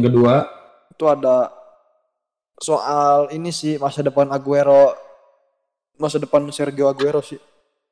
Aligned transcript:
yang 0.00 0.08
kedua. 0.08 0.48
Itu 0.96 1.04
ada 1.12 1.52
soal 2.56 3.28
ini 3.36 3.52
sih 3.52 3.76
masa 3.76 4.00
depan 4.00 4.32
Aguero. 4.32 4.96
Masa 6.00 6.16
depan 6.16 6.48
Sergio 6.48 6.88
Aguero 6.88 7.20
sih. 7.20 7.36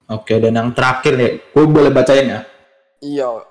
Oke 0.08 0.40
dan 0.40 0.56
yang 0.56 0.72
terakhir 0.72 1.20
nih 1.20 1.52
gue 1.52 1.64
boleh 1.68 1.92
bacain 1.92 2.24
ya? 2.24 2.40
Iya. 3.04 3.44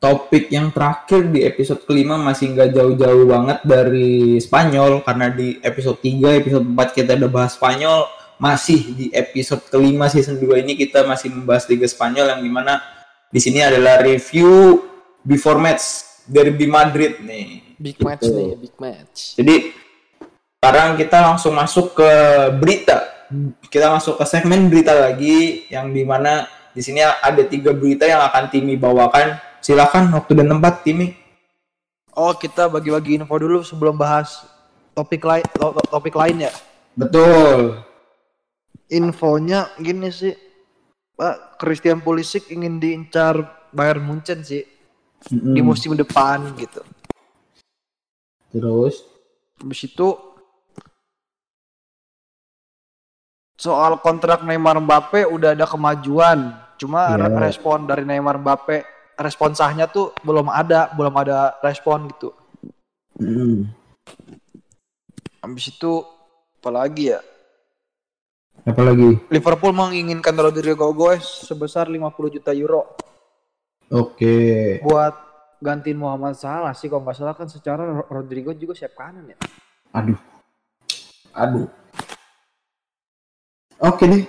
Topik 0.00 0.48
yang 0.48 0.72
terakhir 0.72 1.28
di 1.28 1.44
episode 1.44 1.84
kelima 1.84 2.16
masih 2.16 2.56
nggak 2.56 2.72
jauh-jauh 2.72 3.24
banget 3.28 3.58
dari 3.64 4.40
Spanyol 4.40 5.04
karena 5.04 5.32
di 5.32 5.56
episode 5.60 6.00
3, 6.00 6.40
episode 6.40 6.64
4 6.64 6.96
kita 6.96 7.16
udah 7.20 7.30
bahas 7.32 7.56
Spanyol. 7.56 8.08
Masih 8.36 8.80
di 8.92 9.06
episode 9.16 9.64
kelima 9.72 10.12
season 10.12 10.36
2 10.36 10.64
ini 10.64 10.76
kita 10.76 11.08
masih 11.08 11.32
membahas 11.32 11.64
Liga 11.68 11.88
Spanyol 11.88 12.36
yang 12.36 12.40
di 12.44 12.52
mana 12.52 12.84
di 13.32 13.40
sini 13.40 13.64
adalah 13.64 14.04
review 14.04 14.84
before 15.24 15.56
match 15.56 16.05
Derby 16.26 16.66
Madrid 16.66 17.22
nih. 17.22 17.62
big 17.76 17.96
match 18.00 18.24
Gitu. 18.24 18.34
nih 18.34 18.50
big 18.56 18.74
match 18.76 19.18
Jadi 19.36 19.56
sekarang 20.56 20.96
kita 20.96 21.18
langsung 21.22 21.52
masuk 21.52 21.94
ke 21.94 22.10
berita. 22.56 23.06
Kita 23.68 23.90
masuk 23.90 24.16
ke 24.16 24.24
segmen 24.24 24.66
berita 24.66 24.94
lagi 24.94 25.66
yang 25.68 25.90
di 25.90 26.02
mana 26.02 26.44
di 26.70 26.80
sini 26.80 27.00
ada 27.00 27.42
tiga 27.42 27.70
berita 27.70 28.06
yang 28.06 28.22
akan 28.22 28.48
Timi 28.48 28.74
bawakan. 28.74 29.36
Silakan 29.60 30.14
waktu 30.14 30.32
dan 30.38 30.50
tempat 30.50 30.82
Timi. 30.82 31.10
oh 32.12 32.32
kita 32.32 32.66
bagi-bagi 32.66 33.20
info 33.20 33.36
dulu 33.36 33.60
sebelum 33.60 33.92
bahas 33.94 34.40
topik 34.92 35.20
lain 35.20 35.44
topik 35.92 36.16
lain 36.16 36.48
ya 36.48 36.52
Betul. 36.96 37.76
infonya 38.88 39.68
gini 39.76 40.08
sih 40.08 40.32
Pak 41.12 41.60
Christian 41.60 42.00
Pulisic 42.00 42.48
ingin 42.48 42.80
diincar 42.80 43.36
Bayern 43.68 44.00
Munchen 44.00 44.40
sih 44.40 44.64
di 45.26 45.34
Mm-mm. 45.60 45.64
musim 45.64 45.92
depan 45.94 46.54
gitu. 46.56 46.80
Terus? 48.50 49.02
Habis 49.58 49.80
itu 49.84 50.08
soal 53.56 53.98
kontrak 54.00 54.44
Neymar 54.44 54.76
Mbappe 54.78 55.24
udah 55.26 55.56
ada 55.56 55.66
kemajuan. 55.66 56.52
Cuma 56.76 57.16
Iya. 57.16 57.26
re- 57.26 57.48
respon 57.48 57.88
dari 57.88 58.04
Neymar 58.04 58.36
Mbappe 58.38 58.84
respon 59.16 59.56
sahnya 59.56 59.88
tuh 59.88 60.12
belum 60.20 60.52
ada 60.52 60.92
belum 60.92 61.14
ada 61.16 61.56
respon 61.64 62.04
gitu. 62.12 62.36
Mm, 63.16 63.64
habis 65.40 65.72
itu 65.72 66.04
apalagi 66.60 67.16
ya? 67.16 67.20
Apa 68.68 68.82
lagi? 68.84 69.16
Liverpool 69.32 69.72
menginginkan 69.72 70.36
Rodrigo 70.36 70.92
Goes 70.92 71.24
sebesar 71.48 71.88
50 71.88 72.28
juta 72.28 72.52
euro 72.52 72.92
Oke. 73.86 74.36
buat 74.82 75.14
gantiin 75.62 75.96
Muhammad 75.96 76.34
Salah 76.34 76.74
sih 76.74 76.90
kalau 76.90 77.06
nggak 77.06 77.16
salah 77.16 77.34
kan 77.38 77.46
secara 77.46 77.86
Ro- 77.86 78.08
Rodrigo 78.10 78.50
juga 78.52 78.74
siap 78.74 78.98
kanan 78.98 79.30
ya. 79.30 79.36
Aduh. 79.94 80.18
Aduh. 81.32 81.68
Oke 83.78 84.04
deh. 84.10 84.24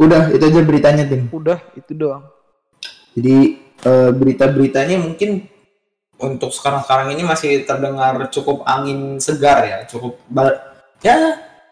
Udah 0.00 0.32
itu 0.32 0.44
aja 0.44 0.60
beritanya 0.64 1.04
Tim. 1.04 1.28
Udah 1.34 1.58
itu 1.76 1.92
doang. 1.92 2.24
Jadi 3.12 3.58
eh, 3.84 4.10
berita-beritanya 4.14 4.96
mungkin 5.02 5.44
untuk 6.20 6.52
sekarang-sekarang 6.52 7.16
ini 7.16 7.24
masih 7.24 7.64
terdengar 7.64 8.28
cukup 8.28 8.62
angin 8.68 9.16
segar 9.16 9.64
ya, 9.64 9.88
cukup 9.88 10.20
ya 11.00 11.16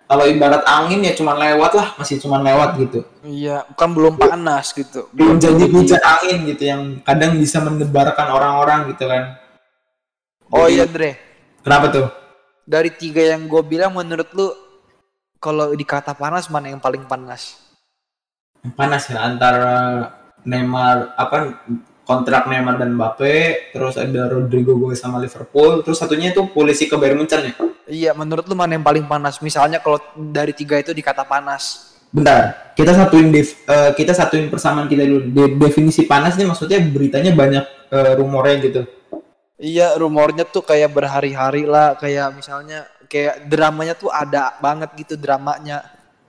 kalau 0.09 0.25
ibarat 0.25 0.64
angin 0.64 1.05
ya 1.05 1.12
cuman 1.12 1.37
lewat 1.37 1.73
lah, 1.77 1.89
masih 2.01 2.17
cuman 2.17 2.41
lewat 2.41 2.81
gitu. 2.81 3.05
Iya, 3.20 3.69
bukan 3.69 3.89
belum 3.92 4.14
panas 4.17 4.73
gitu. 4.73 5.05
Belum 5.12 5.37
jadi 5.37 5.69
hujan 5.69 6.01
angin 6.01 6.48
gitu 6.48 6.64
yang 6.64 6.83
kadang 7.05 7.37
bisa 7.37 7.61
menebarkan 7.61 8.33
orang-orang 8.33 8.89
gitu 8.97 9.05
kan. 9.05 9.36
Oh 10.48 10.64
Jadi, 10.64 10.75
iya 10.81 10.84
Dre, 10.89 11.11
Kenapa 11.61 11.92
tuh? 11.92 12.09
dari 12.64 12.89
tiga 12.92 13.20
yang 13.20 13.48
gue 13.48 13.61
bilang 13.64 13.92
menurut 13.92 14.29
lu 14.33 14.48
kalau 15.41 15.73
dikata 15.77 16.17
panas 16.17 16.48
mana 16.48 16.73
yang 16.73 16.81
paling 16.81 17.05
panas? 17.05 17.61
Panas 18.77 19.13
ya 19.13 19.25
antara 19.25 20.08
Neymar 20.45 21.13
apa 21.20 21.61
kontrak 22.08 22.48
Neymar 22.48 22.80
dan 22.80 22.96
Mbappe, 22.96 23.69
terus 23.77 24.01
ada 24.01 24.33
Rodrigo 24.33 24.80
Goes 24.80 24.96
sama 25.05 25.20
Liverpool, 25.20 25.85
terus 25.85 26.01
satunya 26.01 26.33
itu 26.33 26.48
polisi 26.48 26.89
ke 26.89 26.96
Bayern 26.96 27.20
Munchen 27.20 27.52
ya. 27.52 27.55
Iya, 27.85 28.11
menurut 28.17 28.48
lu 28.48 28.57
mana 28.57 28.80
yang 28.80 28.85
paling 28.85 29.05
panas? 29.05 29.45
Misalnya 29.45 29.85
kalau 29.85 30.01
dari 30.17 30.57
tiga 30.57 30.80
itu 30.80 30.96
dikata 30.96 31.29
panas. 31.29 31.92
Bentar, 32.08 32.73
kita 32.73 32.96
satuin 32.96 33.29
def- 33.29 33.61
eh, 33.69 33.92
kita 33.92 34.17
satuin 34.17 34.48
persamaan 34.48 34.89
kita 34.89 35.05
dulu. 35.05 35.29
De- 35.29 35.61
definisi 35.61 36.08
panas 36.08 36.41
nih 36.41 36.48
maksudnya 36.48 36.80
beritanya 36.80 37.36
banyak 37.36 37.64
eh, 37.92 38.13
rumornya 38.17 38.57
gitu. 38.64 38.80
Iya, 39.61 39.92
rumornya 40.01 40.48
tuh 40.48 40.64
kayak 40.64 40.89
berhari-hari 40.96 41.69
lah, 41.69 41.92
kayak 42.01 42.33
misalnya 42.33 42.89
kayak 43.05 43.45
dramanya 43.52 43.92
tuh 43.92 44.08
ada 44.08 44.57
banget 44.64 44.96
gitu 44.96 45.20
dramanya. 45.20 45.85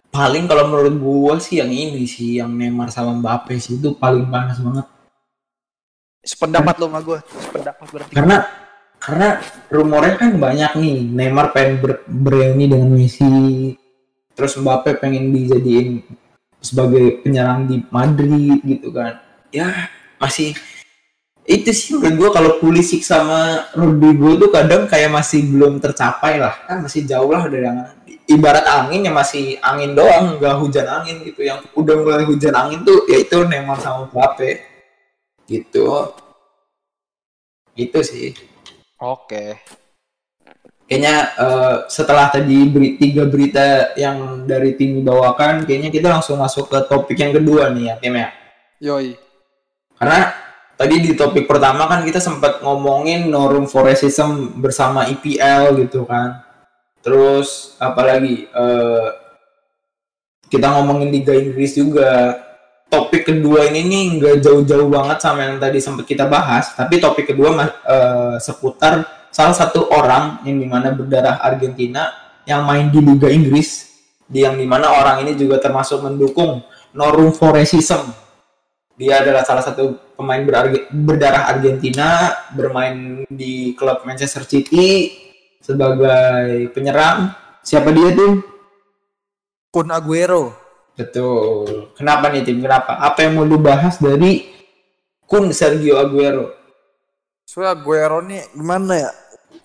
Paling 0.10 0.50
kalau 0.50 0.68
menurut 0.68 0.96
gua 0.98 1.34
sih 1.40 1.62
yang 1.62 1.70
ini 1.72 2.04
sih 2.10 2.42
yang 2.42 2.52
Neymar 2.52 2.90
sama 2.90 3.14
Mbappe 3.16 3.56
sih 3.62 3.78
itu 3.78 3.96
paling 3.96 4.28
panas 4.28 4.58
banget. 4.60 4.99
Sependapat 6.20 6.76
lo 6.78 6.92
sama 6.92 7.00
gue, 7.02 7.20
sependapat 7.24 7.86
berarti. 7.90 8.14
Karena 8.14 8.38
karena 9.00 9.28
rumornya 9.72 10.16
kan 10.20 10.32
banyak 10.36 10.72
nih. 10.76 10.98
Neymar 11.16 11.56
pengen 11.56 11.80
ber- 11.80 12.04
bereuni 12.06 12.68
dengan 12.68 12.92
Messi. 12.92 13.74
Terus 14.36 14.60
Mbappe 14.60 15.00
pengen 15.00 15.32
dijadiin 15.32 16.04
sebagai 16.60 17.24
penyerang 17.24 17.68
di 17.68 17.84
Madrid 17.88 18.60
gitu 18.64 18.92
kan. 18.92 19.20
Ya, 19.50 19.88
masih 20.20 20.54
itu 21.50 21.74
sih 21.74 21.98
menurut 21.98 22.14
gua 22.14 22.30
kalau 22.30 22.52
Pulisic 22.62 23.02
sama 23.02 23.66
Rodrigo 23.74 24.38
tuh 24.38 24.54
kadang 24.54 24.86
kayak 24.86 25.10
masih 25.10 25.50
belum 25.50 25.82
tercapai 25.82 26.38
lah 26.38 26.54
kan 26.70 26.86
masih 26.86 27.10
jauh 27.10 27.34
lah 27.34 27.50
dari 27.50 27.66
yang 27.66 27.90
ibarat 28.30 28.62
angin 28.70 29.10
ya 29.10 29.10
masih 29.10 29.58
angin 29.66 29.98
doang 29.98 30.38
nggak 30.38 30.56
hujan 30.62 30.86
angin 30.86 31.26
gitu 31.26 31.42
yang 31.42 31.58
udah 31.74 31.96
mulai 32.06 32.22
hujan 32.30 32.54
angin 32.54 32.86
tuh 32.86 33.02
yaitu 33.10 33.42
Neymar 33.50 33.82
sama 33.82 34.06
Mbappe 34.14 34.69
gitu. 35.50 36.14
Itu 37.74 38.00
sih. 38.06 38.38
Oke. 39.02 39.58
kayaknya 40.90 41.16
eh, 41.38 41.76
setelah 41.86 42.34
tadi 42.34 42.66
beri, 42.66 42.98
tiga 42.98 43.30
berita 43.30 43.94
yang 43.94 44.50
dari 44.50 44.74
tim 44.74 44.98
dibawakan 44.98 45.62
kayaknya 45.70 45.94
kita 45.94 46.10
langsung 46.10 46.42
masuk 46.42 46.66
ke 46.66 46.82
topik 46.90 47.14
yang 47.14 47.30
kedua 47.30 47.70
nih 47.70 47.94
ya 47.94 47.96
tim 48.02 48.14
ya? 48.18 48.30
Yoi. 48.82 49.14
karena 50.00 50.32
tadi 50.80 50.96
di 51.04 51.12
topik 51.14 51.46
pertama 51.46 51.86
kan 51.86 52.02
kita 52.08 52.24
sempat 52.24 52.64
ngomongin 52.64 53.28
no 53.28 53.52
room 53.52 53.68
for 53.68 53.84
racism 53.86 54.58
bersama 54.58 55.06
IPL 55.12 55.78
gitu 55.86 56.10
kan. 56.10 56.42
Terus 57.06 57.78
apalagi 57.78 58.50
eh 58.50 59.08
kita 60.50 60.74
ngomongin 60.74 61.14
Liga 61.14 61.38
Inggris 61.38 61.78
juga 61.78 62.42
topik 62.90 63.30
kedua 63.30 63.70
ini 63.70 63.86
nih 63.86 64.04
nggak 64.18 64.36
jauh-jauh 64.42 64.90
banget 64.90 65.18
sama 65.22 65.46
yang 65.46 65.58
tadi 65.62 65.78
sempat 65.78 66.06
kita 66.10 66.26
bahas 66.26 66.74
tapi 66.74 66.98
topik 66.98 67.32
kedua 67.32 67.54
eh, 67.66 68.36
seputar 68.42 69.06
salah 69.30 69.54
satu 69.54 69.94
orang 69.94 70.42
yang 70.44 70.58
di 70.58 70.68
mana 70.68 70.90
berdarah 70.92 71.38
Argentina 71.40 72.10
yang 72.50 72.66
main 72.66 72.90
di 72.90 72.98
Liga 72.98 73.30
Inggris 73.30 73.88
di 74.26 74.42
yang 74.42 74.58
di 74.58 74.66
mana 74.66 74.90
orang 74.90 75.22
ini 75.22 75.38
juga 75.38 75.62
termasuk 75.62 76.02
mendukung 76.02 76.66
no 76.98 77.06
room 77.14 77.30
for 77.30 77.54
racism 77.54 78.10
dia 79.00 79.24
adalah 79.24 79.48
salah 79.48 79.64
satu 79.64 79.96
pemain 80.20 80.44
berarge- 80.44 80.92
berdarah 80.92 81.48
Argentina 81.48 82.36
bermain 82.52 83.24
di 83.32 83.72
klub 83.80 84.04
Manchester 84.04 84.44
City 84.44 85.08
sebagai 85.64 86.68
penyerang. 86.76 87.32
Siapa 87.64 87.96
dia 87.96 88.12
tuh? 88.12 88.44
Kun 89.72 89.88
Aguero. 89.88 90.52
Betul 91.00 91.96
kenapa 91.96 92.28
nih 92.28 92.44
tim 92.44 92.60
kenapa 92.60 93.00
apa 93.00 93.24
yang 93.24 93.40
mau 93.40 93.48
dibahas 93.48 93.96
dari 94.04 94.52
Kun 95.24 95.56
Sergio 95.56 95.96
Aguero 95.96 96.60
Soalnya 97.50 97.82
Aguero 97.82 98.22
nih 98.22 98.46
gimana 98.54 98.94
ya? 98.94 99.12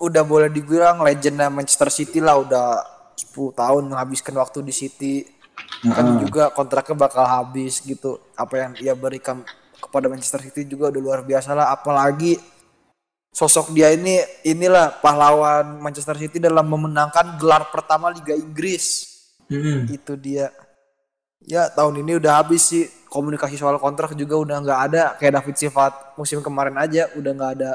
Udah 0.01 0.25
boleh 0.25 0.49
dibilang 0.49 1.05
legenda 1.05 1.53
Manchester 1.53 1.93
City 1.93 2.17
lah 2.17 2.41
udah 2.41 2.81
10 3.13 3.53
tahun 3.53 3.93
menghabiskan 3.93 4.33
waktu 4.41 4.65
di 4.65 4.73
City. 4.73 5.15
Kan 5.85 6.17
juga 6.17 6.49
kontraknya 6.49 6.97
bakal 6.97 7.29
habis 7.29 7.85
gitu. 7.85 8.17
Apa 8.41 8.57
yang 8.57 8.73
ia 8.81 8.97
berikan 8.97 9.45
kepada 9.77 10.09
Manchester 10.09 10.41
City 10.49 10.65
juga 10.65 10.89
udah 10.89 11.03
luar 11.05 11.21
biasa 11.29 11.53
lah 11.53 11.77
apalagi 11.77 12.41
sosok 13.37 13.77
dia 13.77 13.93
ini 13.93 14.17
inilah 14.49 15.05
pahlawan 15.05 15.77
Manchester 15.85 16.17
City 16.17 16.41
dalam 16.41 16.65
memenangkan 16.65 17.37
gelar 17.37 17.69
pertama 17.69 18.09
Liga 18.09 18.33
Inggris. 18.33 19.13
Mm-mm. 19.45 19.93
itu 19.93 20.17
dia 20.17 20.49
ya 21.45 21.69
tahun 21.73 22.01
ini 22.05 22.19
udah 22.19 22.43
habis 22.43 22.73
sih 22.73 22.85
komunikasi 23.09 23.55
soal 23.61 23.79
kontrak 23.79 24.17
juga 24.19 24.35
udah 24.41 24.57
nggak 24.65 24.81
ada 24.91 25.03
kayak 25.21 25.41
David 25.41 25.57
Sifat 25.61 25.93
musim 26.19 26.41
kemarin 26.41 26.75
aja 26.81 27.09
udah 27.15 27.31
nggak 27.33 27.53
ada 27.61 27.73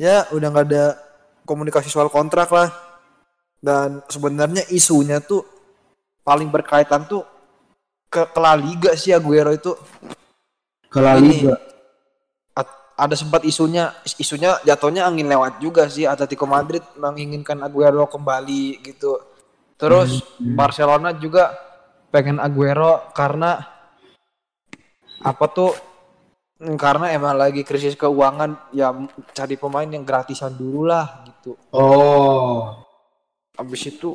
ya 0.00 0.26
udah 0.34 0.48
nggak 0.50 0.66
ada 0.72 0.84
komunikasi 1.44 1.92
soal 1.92 2.08
kontrak 2.08 2.50
lah 2.50 2.72
dan 3.62 4.02
sebenarnya 4.10 4.64
isunya 4.72 5.20
tuh 5.20 5.44
paling 6.24 6.48
berkaitan 6.48 7.04
tuh 7.04 7.22
ke, 8.08 8.26
ke 8.28 8.38
La 8.40 8.56
Liga 8.56 8.96
sih 8.96 9.12
Aguero 9.12 9.52
itu 9.52 9.76
ke 10.88 10.98
La 11.00 11.20
Ini. 11.20 11.28
Liga 11.28 11.56
ada 12.94 13.14
sempat 13.18 13.42
isunya 13.42 13.90
isunya 14.18 14.54
jatuhnya 14.62 15.06
angin 15.06 15.26
lewat 15.26 15.58
juga 15.58 15.90
sih 15.90 16.06
Atletico 16.06 16.46
Madrid 16.46 16.82
menginginkan 16.94 17.58
Aguero 17.62 18.06
kembali 18.06 18.78
gitu. 18.86 19.18
Terus 19.74 20.22
Hmm. 20.38 20.54
Barcelona 20.54 21.10
juga 21.10 21.50
pengen 22.14 22.38
Aguero 22.38 23.10
karena 23.10 23.58
apa 25.18 25.44
tuh 25.50 25.74
karena 26.78 27.10
emang 27.10 27.34
lagi 27.34 27.66
krisis 27.66 27.98
keuangan 27.98 28.70
ya 28.70 28.94
cari 29.34 29.58
pemain 29.58 29.90
yang 29.90 30.06
gratisan 30.06 30.54
dulu 30.54 30.86
lah 30.86 31.26
gitu. 31.26 31.58
Oh. 31.74 32.78
Abis 33.58 33.90
itu 33.90 34.14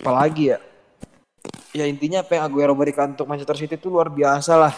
apalagi 0.00 0.56
ya? 0.56 0.58
Ya 1.76 1.84
intinya 1.84 2.24
apa 2.24 2.40
yang 2.40 2.48
Aguero 2.48 2.72
berikan 2.72 3.12
untuk 3.12 3.28
Manchester 3.28 3.60
City 3.60 3.76
itu 3.76 3.92
luar 3.92 4.08
biasa 4.08 4.56
lah. 4.56 4.74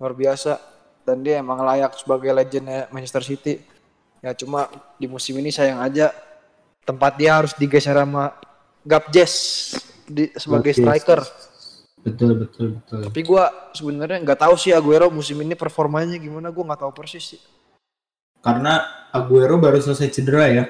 Luar 0.00 0.16
biasa. 0.16 0.56
Dan 1.04 1.20
dia 1.20 1.44
emang 1.44 1.60
layak 1.60 2.00
sebagai 2.00 2.32
legendnya 2.32 2.88
Manchester 2.88 3.20
City. 3.20 3.60
Ya 4.24 4.32
cuma 4.32 4.72
di 4.96 5.04
musim 5.04 5.36
ini 5.36 5.52
sayang 5.52 5.84
aja 5.84 6.16
tempat 6.88 7.20
dia 7.20 7.36
harus 7.36 7.52
digeser 7.52 7.92
sama 7.92 8.32
Gabjes 8.88 9.32
di, 10.08 10.32
sebagai 10.32 10.72
striker. 10.72 11.20
Betul 12.04 12.36
betul 12.36 12.66
betul. 12.76 13.00
Tapi 13.08 13.20
gua 13.24 13.72
sebenarnya 13.72 14.20
nggak 14.20 14.40
tahu 14.44 14.54
sih 14.60 14.76
Aguero 14.76 15.08
musim 15.08 15.40
ini 15.40 15.56
performanya 15.56 16.20
gimana. 16.20 16.52
Gua 16.52 16.68
nggak 16.68 16.84
tahu 16.84 16.92
persis 16.92 17.24
sih. 17.24 17.40
Karena 18.44 19.08
Aguero 19.08 19.56
baru 19.56 19.80
selesai 19.80 20.12
cedera 20.12 20.44
ya. 20.52 20.64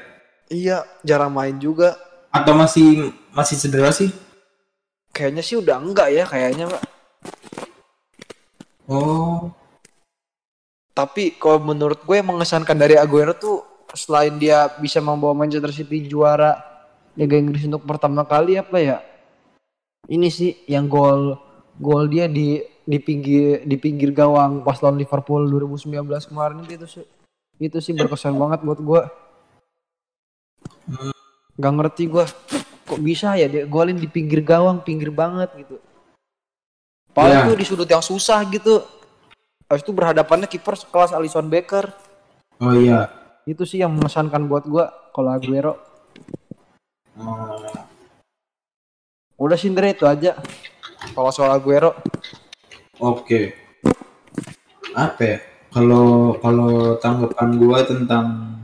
Iya, 0.46 0.86
jarang 1.02 1.34
main 1.34 1.58
juga. 1.58 1.98
Atau 2.30 2.54
masih 2.54 3.10
masih 3.34 3.58
cedera 3.58 3.90
sih? 3.90 4.14
Kayaknya 5.10 5.42
sih 5.42 5.58
udah 5.58 5.76
enggak 5.82 6.08
ya 6.14 6.24
kayaknya, 6.26 6.70
Pak. 6.70 6.82
Oh. 8.86 9.50
Tapi 10.94 11.34
kalau 11.34 11.58
menurut 11.58 12.06
gue 12.06 12.14
yang 12.14 12.30
mengesankan 12.30 12.78
dari 12.78 12.94
Aguero 12.94 13.34
tuh 13.34 13.66
selain 13.90 14.38
dia 14.38 14.70
bisa 14.78 15.02
membawa 15.02 15.34
Manchester 15.34 15.74
City 15.74 16.06
juara 16.06 16.54
Liga 17.18 17.34
Inggris 17.34 17.66
untuk 17.66 17.82
pertama 17.82 18.22
kali 18.22 18.58
apa 18.58 18.78
ya? 18.78 18.98
Ini 20.04 20.28
sih 20.28 20.68
yang 20.68 20.88
gol 20.88 21.38
gol 21.80 22.06
dia 22.12 22.28
di 22.28 22.60
di 22.84 22.98
pinggir 23.00 23.64
di 23.64 23.76
pinggir 23.80 24.12
gawang 24.12 24.60
pas 24.60 24.76
lawan 24.84 25.00
Liverpool 25.00 25.48
2019 25.48 26.04
kemarin 26.28 26.60
itu 26.68 26.84
sih 26.84 27.04
itu 27.56 27.78
sih 27.80 27.96
berkesan 27.96 28.36
banget 28.36 28.60
buat 28.60 28.78
gue. 28.82 29.02
Gak 31.56 31.74
ngerti 31.80 32.12
gue 32.12 32.24
kok 32.84 33.00
bisa 33.00 33.32
ya 33.40 33.48
dia 33.48 33.64
golin 33.64 33.96
di 33.96 34.04
pinggir 34.04 34.44
gawang 34.44 34.84
pinggir 34.84 35.08
banget 35.08 35.48
gitu. 35.56 35.80
Padahal 37.14 37.46
Iya. 37.46 37.48
tuh 37.48 37.56
di 37.56 37.64
sudut 37.64 37.88
yang 37.88 38.04
susah 38.04 38.42
gitu. 38.50 38.82
Habis 39.70 39.86
itu 39.86 39.94
berhadapannya 39.96 40.50
kiper 40.50 40.76
sekelas 40.76 41.14
Alisson 41.16 41.48
Becker. 41.48 41.88
Oh 42.60 42.74
iya. 42.76 43.08
Itu 43.48 43.64
sih 43.64 43.80
yang 43.80 43.96
mengesankan 43.96 44.44
buat 44.44 44.68
gua 44.68 44.92
kalau 45.14 45.32
Aguero. 45.32 45.80
Oh. 47.16 47.83
Udah 49.44 49.60
sih 49.60 49.68
Ndre, 49.68 49.92
itu 49.92 50.08
aja. 50.08 50.40
Kalau 51.12 51.28
soal 51.28 51.52
Aguero, 51.52 51.92
Oke. 52.96 53.52
Apa 54.96 55.20
ya? 55.20 55.38
Kalau 55.68 56.38
kalau 56.40 56.96
tanggapan 56.96 57.60
gua 57.60 57.84
tentang 57.84 58.56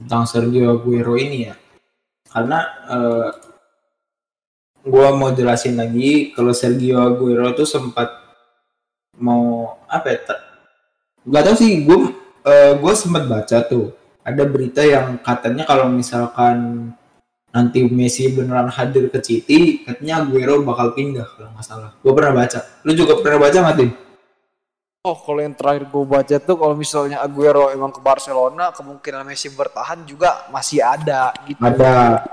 tentang 0.00 0.24
Sergio 0.24 0.72
Aguero 0.72 1.20
ini 1.20 1.52
ya. 1.52 1.54
Karena 2.32 2.64
eh, 2.88 3.28
gua 4.88 5.12
mau 5.12 5.36
jelasin 5.36 5.76
lagi 5.76 6.32
kalau 6.32 6.56
Sergio 6.56 7.04
Aguero 7.04 7.52
tuh 7.52 7.68
sempat 7.68 8.08
mau 9.20 9.76
apa 9.84 10.06
ya? 10.08 10.18
Gak 11.28 11.44
tau 11.44 11.56
sih, 11.58 11.84
gue 11.84 11.98
gue 12.80 12.94
sempat 12.96 13.28
baca 13.28 13.60
tuh 13.68 13.92
ada 14.24 14.44
berita 14.48 14.80
yang 14.80 15.20
katanya 15.20 15.68
kalau 15.68 15.92
misalkan 15.92 16.88
nanti 17.58 17.82
Messi 17.90 18.30
beneran 18.30 18.70
hadir 18.70 19.10
ke 19.10 19.18
City, 19.18 19.82
katanya 19.82 20.22
Aguero 20.22 20.62
bakal 20.62 20.94
pindah 20.94 21.26
kalau 21.34 21.50
nggak 21.50 21.66
salah. 21.66 21.90
Gue 21.98 22.14
pernah 22.14 22.30
baca. 22.38 22.62
Lu 22.86 22.94
juga 22.94 23.18
pernah 23.18 23.42
baca 23.42 23.58
nggak 23.58 23.76
Tim? 23.82 23.90
oh 25.08 25.16
kalau 25.16 25.40
yang 25.40 25.56
terakhir 25.56 25.88
gua 25.88 26.20
baca 26.20 26.36
tuh 26.36 26.56
kalau 26.60 26.74
misalnya 26.76 27.24
Aguero 27.24 27.72
emang 27.72 27.88
ke 27.88 28.00
Barcelona, 28.02 28.74
kemungkinan 28.76 29.24
Messi 29.24 29.48
bertahan 29.48 30.04
juga 30.04 30.44
masih 30.52 30.84
ada 30.84 31.32
gitu. 31.48 31.60
Ada. 31.64 32.24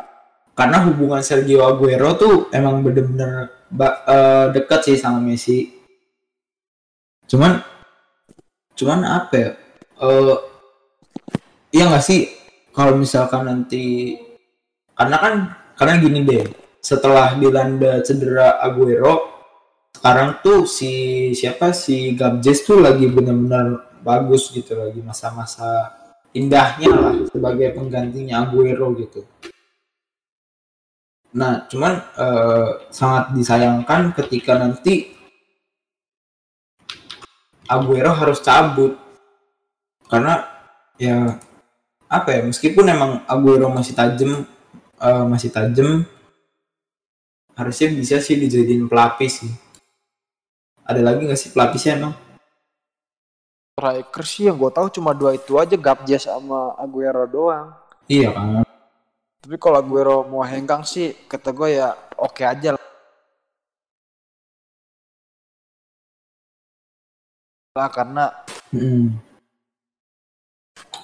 Karena 0.56 0.88
hubungan 0.88 1.19
Sergio 1.24 1.68
Aguero 1.68 2.16
tuh 2.16 2.48
emang 2.51 2.80
bener-bener 2.80 3.51
ba- 3.72 4.04
eh, 4.07 4.45
dekat 4.56 4.88
sih 4.88 4.98
sama 5.00 5.19
Messi. 5.19 5.72
Cuman, 7.27 7.60
cuman 8.75 9.00
apa 9.04 9.36
ya? 9.36 9.51
Eh, 10.00 10.36
iya 11.75 11.92
nggak 11.92 12.04
sih 12.04 12.31
kalau 12.72 12.95
misalkan 12.95 13.48
nanti 13.48 14.16
karena 14.95 15.18
kan 15.19 15.33
karena 15.75 15.94
gini 16.00 16.19
deh 16.24 16.45
setelah 16.80 17.36
dilanda 17.36 18.00
cedera 18.01 18.63
Aguero 18.63 19.36
sekarang 19.95 20.39
tuh 20.44 20.69
si 20.69 20.92
siapa 21.33 21.71
si 21.71 22.13
Gabjes 22.15 22.63
tuh 22.63 22.80
lagi 22.83 23.07
benar-benar 23.09 23.95
bagus 24.06 24.53
gitu 24.53 24.77
lagi 24.77 25.01
masa-masa 25.01 25.92
indahnya 26.36 26.92
lah 26.92 27.15
sebagai 27.31 27.71
penggantinya 27.74 28.44
Aguero 28.44 28.92
gitu. 29.00 29.24
Nah, 31.36 31.68
cuman 31.68 31.94
eh, 32.00 32.69
sangat 32.91 33.31
disayangkan 33.33 34.15
ketika 34.19 34.59
nanti 34.59 35.15
Aguero 37.65 38.13
harus 38.13 38.45
cabut 38.45 38.94
karena 40.06 40.45
ya 41.01 41.41
apa 42.06 42.30
ya 42.30 42.41
meskipun 42.45 42.86
emang 42.86 43.25
Aguero 43.25 43.74
masih 43.74 43.98
tajam 43.98 44.45
eh, 44.97 45.25
masih 45.25 45.50
tajam 45.50 46.03
harusnya 47.53 47.88
bisa 47.89 48.19
sih 48.19 48.36
dijadiin 48.36 48.86
pelapis 48.86 49.42
sih 49.42 49.51
ada 50.81 51.00
lagi 51.00 51.24
nggak 51.24 51.39
sih 51.39 51.50
pelapisnya 51.50 51.97
emang 51.97 52.13
Striker 53.75 54.24
sih 54.24 54.47
yang 54.47 54.56
gua 54.56 54.71
tahu 54.71 54.88
cuma 54.89 55.12
dua 55.12 55.36
itu 55.36 55.59
aja, 55.59 55.75
Gabjes 55.75 56.24
sama 56.24 56.80
Aguero 56.80 57.27
doang. 57.27 57.75
iya 58.07 58.31
kan 58.31 58.63
Tapi 59.44 59.59
kalau 59.59 59.77
Aguero 59.77 60.24
mau 60.24 60.42
hengkang 60.42 60.81
sih, 60.81 61.12
kata 61.27 61.51
gue 61.51 61.75
ya 61.75 61.91
oke 62.15 62.39
aja 62.41 62.71
lah. 62.71 62.81
Lah, 67.75 67.89
karena 67.91 68.31
Mm. 68.71 69.12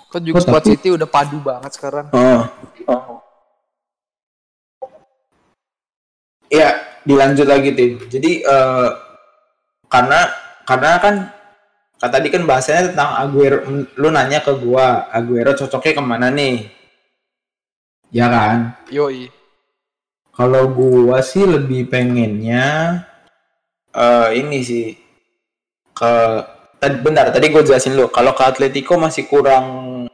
kan 0.07 0.21
juga 0.23 0.39
Oh, 0.39 0.41
squad 0.41 0.63
tapi- 0.63 0.71
City 0.73 0.89
udah 0.91 1.05
padu 1.05 1.37
banget 1.37 1.71
sekarang. 1.71 2.07
oh 2.09 2.43
ya 2.79 3.20
dilanjut 7.07 7.47
lagi 7.49 7.71
tim 7.73 7.97
jadi 8.09 8.31
eh, 8.45 8.89
karena 9.91 10.19
karena 10.63 10.91
kan 11.01 11.15
kan 12.01 12.09
tadi 12.09 12.33
kan 12.33 12.49
bahasanya 12.49 12.93
tentang 12.93 13.13
Aguero 13.13 13.61
lu 13.99 14.09
nanya 14.09 14.41
ke 14.41 14.57
gua 14.57 15.05
Aguero 15.13 15.53
cocoknya 15.53 15.93
ke 15.93 16.01
mana 16.01 16.33
nih? 16.33 16.65
Ya 18.09 18.25
kan? 18.25 18.73
Yoi. 18.89 19.29
Kalau 20.33 20.73
gua 20.73 21.21
sih 21.21 21.45
lebih 21.45 21.93
pengennya 21.93 22.97
eh 23.91 24.29
ini 24.39 24.59
sih 24.65 24.95
ke 25.91 26.13
tadi 26.79 26.95
bentar 27.03 27.29
tadi 27.29 27.51
gue 27.51 27.61
jelasin 27.61 27.93
dulu 27.93 28.07
kalau 28.09 28.31
ke 28.31 28.41
Atletico 28.41 28.95
masih 28.95 29.27
kurang 29.27 30.07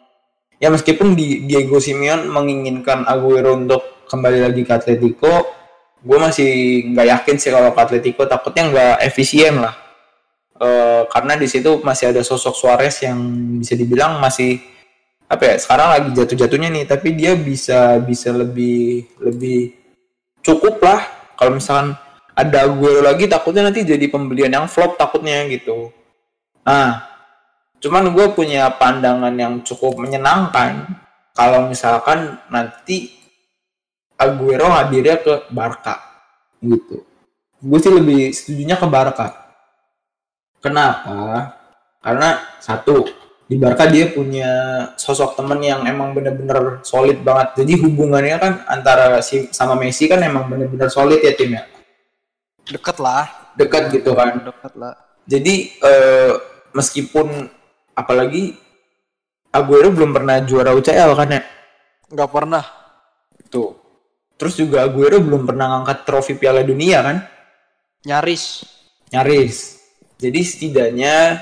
ya 0.58 0.74
meskipun 0.74 1.14
di 1.14 1.46
Diego 1.46 1.78
Simeone 1.78 2.26
menginginkan 2.28 3.06
Aguero 3.06 3.54
untuk 3.54 4.04
kembali 4.10 4.42
lagi 4.50 4.66
ke 4.66 4.74
Atletico 4.74 5.57
gue 6.02 6.18
masih 6.18 6.52
nggak 6.94 7.08
yakin 7.08 7.36
sih 7.42 7.50
kalau 7.50 7.74
ke 7.74 7.80
Atletico 7.82 8.24
takutnya 8.30 8.64
nggak 8.70 8.96
efisien 9.06 9.58
lah. 9.58 9.76
Eh, 10.58 11.02
karena 11.14 11.38
di 11.38 11.46
situ 11.46 11.86
masih 11.86 12.10
ada 12.10 12.22
sosok 12.26 12.58
Suarez 12.58 12.98
yang 13.06 13.18
bisa 13.62 13.78
dibilang 13.78 14.18
masih 14.18 14.58
apa 15.30 15.44
ya 15.44 15.56
sekarang 15.60 15.88
lagi 15.94 16.10
jatuh-jatuhnya 16.18 16.70
nih. 16.74 16.86
Tapi 16.90 17.14
dia 17.14 17.34
bisa 17.38 18.02
bisa 18.02 18.34
lebih 18.34 19.06
lebih 19.22 19.74
cukup 20.42 20.82
lah. 20.82 21.02
Kalau 21.38 21.54
misalkan 21.58 21.94
ada 22.38 22.58
Aguero 22.70 23.02
lagi 23.02 23.26
takutnya 23.26 23.70
nanti 23.70 23.82
jadi 23.82 24.06
pembelian 24.10 24.54
yang 24.54 24.66
flop 24.70 24.98
takutnya 24.98 25.46
gitu. 25.50 25.90
Nah 26.66 27.06
cuman 27.78 28.10
gue 28.10 28.26
punya 28.34 28.70
pandangan 28.74 29.34
yang 29.38 29.62
cukup 29.62 29.98
menyenangkan. 30.02 30.86
Kalau 31.38 31.70
misalkan 31.70 32.42
nanti 32.50 33.17
Aguero 34.18 34.68
hadirnya 34.74 35.22
ke 35.22 35.50
Barca 35.54 36.02
gitu 36.62 37.06
gue 37.58 37.80
sih 37.82 37.94
lebih 37.94 38.34
setujunya 38.34 38.76
ke 38.78 38.88
Barca 38.90 39.28
kenapa 40.62 41.54
karena 42.02 42.42
satu 42.60 43.06
di 43.48 43.56
Barca 43.56 43.88
dia 43.88 44.12
punya 44.12 44.52
sosok 45.00 45.40
temen 45.40 45.64
yang 45.64 45.88
emang 45.88 46.12
bener-bener 46.12 46.84
solid 46.84 47.24
banget. 47.24 47.64
Jadi 47.64 47.80
hubungannya 47.80 48.36
kan 48.44 48.54
antara 48.68 49.24
si 49.24 49.48
sama 49.56 49.80
Messi 49.80 50.04
kan 50.12 50.20
emang 50.20 50.52
bener-bener 50.52 50.92
solid 50.92 51.24
ya 51.24 51.32
timnya. 51.32 51.64
Deket 52.68 53.00
lah. 53.00 53.56
Dekat 53.56 53.96
gitu 53.96 54.12
kan. 54.12 54.44
Deket 54.44 54.76
lah. 54.76 55.00
Jadi 55.24 55.80
eh, 55.80 56.32
meskipun 56.76 57.48
apalagi 57.98 58.54
Aguero 59.50 59.90
belum 59.90 60.14
pernah 60.14 60.38
juara 60.46 60.78
UCL 60.78 61.12
kan 61.18 61.34
ya 61.34 61.42
nggak 62.08 62.32
pernah 62.32 62.64
tuh 63.50 63.74
terus 64.38 64.54
juga 64.56 64.86
Aguero 64.86 65.18
belum 65.18 65.44
pernah 65.50 65.78
ngangkat 65.78 66.06
trofi 66.06 66.34
Piala 66.38 66.62
Dunia 66.62 67.02
kan? 67.02 67.18
Nyaris. 68.06 68.64
Nyaris. 69.12 69.82
Jadi 70.18 70.42
setidaknya 70.46 71.42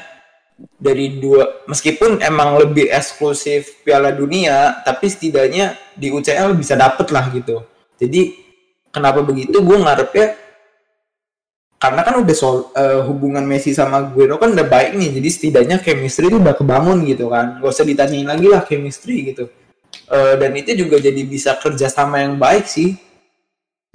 dari 0.80 1.20
dua 1.20 1.68
meskipun 1.68 2.24
emang 2.24 2.56
lebih 2.56 2.88
eksklusif 2.88 3.84
Piala 3.84 4.16
Dunia 4.16 4.80
tapi 4.88 5.12
setidaknya 5.12 5.76
di 5.94 6.08
UCL 6.10 6.56
bisa 6.56 6.80
dapet 6.80 7.12
lah 7.12 7.28
gitu. 7.36 7.62
Jadi 8.00 8.32
kenapa 8.92 9.20
begitu? 9.20 9.60
Gue 9.60 9.76
ngarepnya 9.80 10.40
karena 11.76 12.02
kan 12.08 12.16
udah 12.24 12.36
soal 12.36 12.72
uh, 12.72 13.04
hubungan 13.04 13.44
Messi 13.44 13.76
sama 13.76 14.00
Aguero 14.00 14.40
kan 14.40 14.56
udah 14.56 14.64
baik 14.64 14.96
nih 14.96 15.20
jadi 15.20 15.30
setidaknya 15.30 15.78
chemistry 15.84 16.32
itu 16.32 16.40
udah 16.40 16.56
kebangun 16.56 17.04
gitu 17.04 17.28
kan. 17.28 17.60
Gak 17.60 17.72
usah 17.76 17.84
ditanyain 17.84 18.26
lagi 18.26 18.48
lah 18.48 18.64
chemistry 18.64 19.36
gitu 19.36 19.52
uh, 20.10 20.34
dan 20.38 20.52
itu 20.54 20.76
juga 20.76 21.02
jadi 21.02 21.22
bisa 21.26 21.58
kerjasama 21.58 22.22
yang 22.22 22.38
baik 22.38 22.66
sih. 22.70 22.98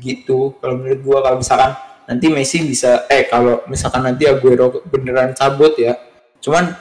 Gitu. 0.00 0.56
Kalau 0.58 0.74
menurut 0.80 1.00
gue 1.04 1.18
kalau 1.20 1.36
misalkan 1.38 1.72
nanti 2.08 2.26
Messi 2.32 2.64
bisa 2.64 3.04
eh 3.06 3.28
kalau 3.28 3.62
misalkan 3.68 4.02
nanti 4.02 4.24
Aguero 4.26 4.82
beneran 4.88 5.36
cabut 5.36 5.76
ya. 5.76 5.94
Cuman 6.40 6.72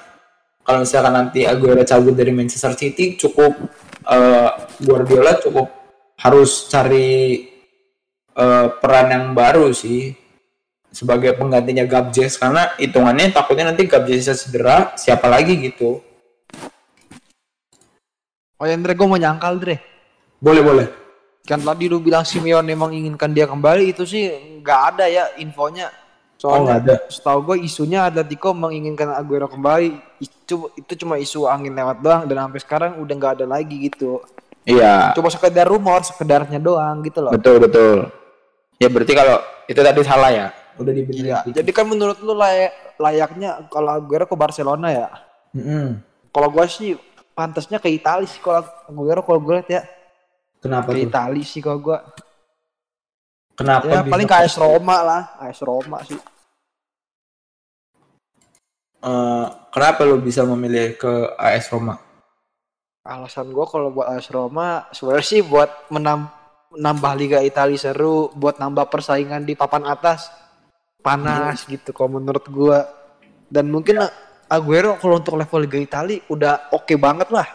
kalau 0.63 0.88
misalkan 0.88 1.13
nanti 1.13 1.43
Aguero 1.43 1.83
cabut 1.83 2.15
dari 2.15 2.31
Manchester 2.31 2.74
City 2.79 3.19
cukup 3.19 3.53
uh, 4.07 4.50
Guardiola 4.79 5.36
cukup 5.43 5.67
harus 6.19 6.71
cari 6.71 7.48
uh, 8.39 8.71
peran 8.79 9.07
yang 9.12 9.25
baru 9.36 9.69
sih. 9.75 10.15
Sebagai 10.89 11.38
penggantinya 11.38 11.86
Gabjes 11.86 12.41
karena 12.41 12.74
hitungannya 12.81 13.29
takutnya 13.29 13.69
nanti 13.69 13.86
Gabjes 13.86 14.25
bisa 14.25 14.33
cedera 14.33 14.98
siapa 14.98 15.29
lagi 15.29 15.53
gitu 15.62 16.01
oh 18.60 18.66
ya 18.68 18.75
Andre 18.75 18.94
gue 18.94 19.08
mau 19.08 19.18
nyangkal 19.18 19.58
Dre 19.58 19.80
boleh 20.44 20.62
boleh 20.62 20.88
kan 21.48 21.58
tadi 21.58 21.89
lu 21.89 21.98
bilang 22.04 22.28
Simeon 22.28 22.68
emang 22.68 22.94
inginkan 22.94 23.32
dia 23.32 23.50
kembali 23.50 23.96
itu 23.96 24.04
sih 24.06 24.30
nggak 24.62 24.80
ada 24.94 25.06
ya 25.10 25.24
infonya 25.42 25.89
soalnya 26.39 26.75
oh, 26.75 26.80
ada. 26.84 26.96
setahu 27.12 27.39
gue 27.51 27.68
isunya 27.68 28.08
Atletico 28.08 28.56
menginginkan 28.56 29.12
Aguero 29.12 29.50
kembali 29.50 30.22
itu 30.24 30.72
itu 30.78 30.94
cuma 31.04 31.20
isu 31.20 31.50
angin 31.50 31.75
lewat 31.75 32.00
doang 32.00 32.24
dan 32.30 32.48
sampai 32.48 32.62
sekarang 32.62 32.92
udah 33.01 33.13
nggak 33.18 33.34
ada 33.42 33.46
lagi 33.50 33.75
gitu 33.89 34.24
iya 34.63 35.12
cuma 35.18 35.28
sekedar 35.28 35.68
rumor 35.68 36.06
sekedarnya 36.06 36.62
doang 36.62 37.04
gitu 37.04 37.20
loh 37.20 37.34
betul 37.34 37.60
betul 37.60 38.08
ya 38.80 38.88
berarti 38.88 39.13
kalau 39.18 39.42
itu 39.68 39.80
tadi 39.84 40.00
salah 40.06 40.32
ya 40.32 40.48
udah 40.80 40.94
dibenerin. 40.96 41.28
Iya. 41.28 41.39
Jadi 41.51 41.72
kan 41.75 41.86
menurut 41.86 42.18
lu 42.24 42.34
layak 42.34 42.96
layaknya 42.96 43.68
kalau 43.68 44.00
Aguero 44.00 44.25
ke 44.25 44.36
Barcelona 44.39 44.88
ya. 44.89 45.08
Mm 45.54 45.63
-hmm. 45.63 45.86
Kalau 46.30 46.48
gue 46.54 46.66
sih 46.70 46.94
pantasnya 47.39 47.79
ke 47.79 47.88
Italia 47.88 48.27
sih 48.27 48.43
kalau 48.43 48.67
Aguero 48.91 49.24
kalau 49.24 49.39
gue 49.39 49.55
lihat 49.55 49.69
ya. 49.72 49.81
Kenapa 50.60 50.91
ke 50.91 51.00
tuh? 51.00 51.08
Italia 51.08 51.48
sih 51.48 51.63
kalau 51.63 51.79
gue. 51.79 51.98
Kenapa? 53.55 53.88
Ya 53.88 54.03
paling 54.03 54.27
ke 54.27 54.36
AS 54.36 54.60
Roma 54.60 54.98
lah, 55.00 55.24
AS 55.39 55.63
Roma 55.63 56.03
sih. 56.03 56.19
Uh, 59.00 59.48
kenapa 59.72 60.03
lu 60.03 60.19
bisa 60.19 60.43
memilih 60.43 61.00
ke 61.00 61.31
AS 61.39 61.72
Roma? 61.72 61.96
Alasan 63.08 63.55
gue 63.55 63.65
kalau 63.72 63.96
buat 63.96 64.12
AS 64.12 64.27
Roma 64.27 64.91
sebenarnya 64.91 65.24
sih 65.24 65.39
buat 65.39 65.88
menam 65.88 66.27
menambah 66.75 67.13
Liga 67.17 67.39
Italia 67.41 67.79
seru, 67.79 68.29
buat 68.36 68.60
nambah 68.62 68.91
persaingan 68.91 69.48
di 69.48 69.58
papan 69.58 69.88
atas 69.89 70.29
panas 71.00 71.63
hmm. 71.63 71.69
gitu 71.74 71.89
kalau 71.96 72.19
menurut 72.19 72.46
gua 72.51 72.86
dan 73.48 73.72
mungkin 73.72 74.03
ya. 74.03 74.12
Aguero 74.50 74.98
kalau 74.98 75.22
untuk 75.22 75.38
level 75.38 75.62
Liga 75.62 75.77
Italia 75.77 76.25
udah 76.25 76.74
oke 76.74 76.89
okay 76.89 76.98
banget 76.98 77.29
lah. 77.29 77.46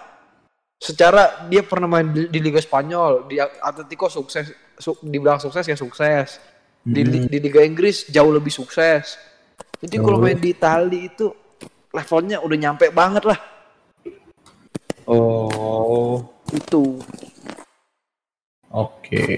Secara 0.78 1.50
dia 1.50 1.66
pernah 1.66 1.90
main 1.90 2.06
di, 2.06 2.30
di 2.30 2.38
Liga 2.38 2.62
Spanyol 2.62 3.26
di 3.26 3.42
Atletico 3.42 4.06
sukses 4.06 4.54
su, 4.78 4.94
dibilang 5.02 5.42
sukses 5.42 5.66
ya 5.66 5.74
sukses. 5.74 6.38
Di, 6.84 7.02
hmm. 7.02 7.26
di 7.32 7.38
Liga 7.42 7.64
Inggris 7.64 8.06
jauh 8.12 8.30
lebih 8.30 8.52
sukses. 8.54 9.18
Jadi 9.82 9.96
kalau 9.98 10.22
main 10.22 10.38
di 10.38 10.54
Italia 10.54 11.00
itu 11.10 11.32
levelnya 11.90 12.38
udah 12.44 12.58
nyampe 12.58 12.94
banget 12.94 13.24
lah. 13.26 13.38
Oh. 15.10 16.22
Itu. 16.52 17.02
Oke. 18.70 19.02
Okay. 19.04 19.32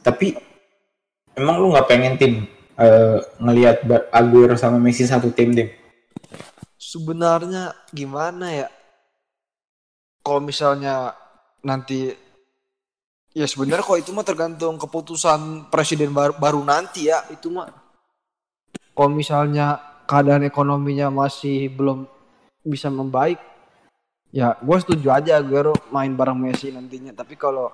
tapi 0.00 0.32
emang 1.36 1.60
lu 1.60 1.76
nggak 1.76 1.88
pengen 1.92 2.16
tim 2.16 2.48
uh, 2.80 3.20
ngelihat 3.36 3.84
Aguero 4.10 4.56
sama 4.56 4.80
Messi 4.80 5.04
satu 5.04 5.28
tim 5.30 5.52
tim? 5.52 5.68
Sebenarnya 6.80 7.76
gimana 7.92 8.48
ya? 8.48 8.68
Kalau 10.24 10.40
misalnya 10.40 11.12
nanti 11.60 12.08
ya 13.36 13.44
sebenarnya 13.44 13.84
kok 13.84 14.00
itu 14.00 14.16
mah 14.16 14.24
tergantung 14.24 14.80
keputusan 14.80 15.68
presiden 15.68 16.16
baru, 16.16 16.32
baru 16.40 16.64
nanti 16.64 17.12
ya 17.12 17.20
itu 17.28 17.52
mah. 17.52 17.68
Kalau 18.96 19.12
misalnya 19.12 19.76
keadaan 20.08 20.48
ekonominya 20.48 21.12
masih 21.12 21.68
belum 21.68 22.08
bisa 22.64 22.88
membaik, 22.88 23.36
ya 24.32 24.56
gue 24.56 24.76
setuju 24.80 25.12
aja 25.12 25.36
Aguero 25.36 25.76
main 25.92 26.16
bareng 26.16 26.48
Messi 26.48 26.72
nantinya. 26.72 27.12
Tapi 27.12 27.36
kalau 27.36 27.68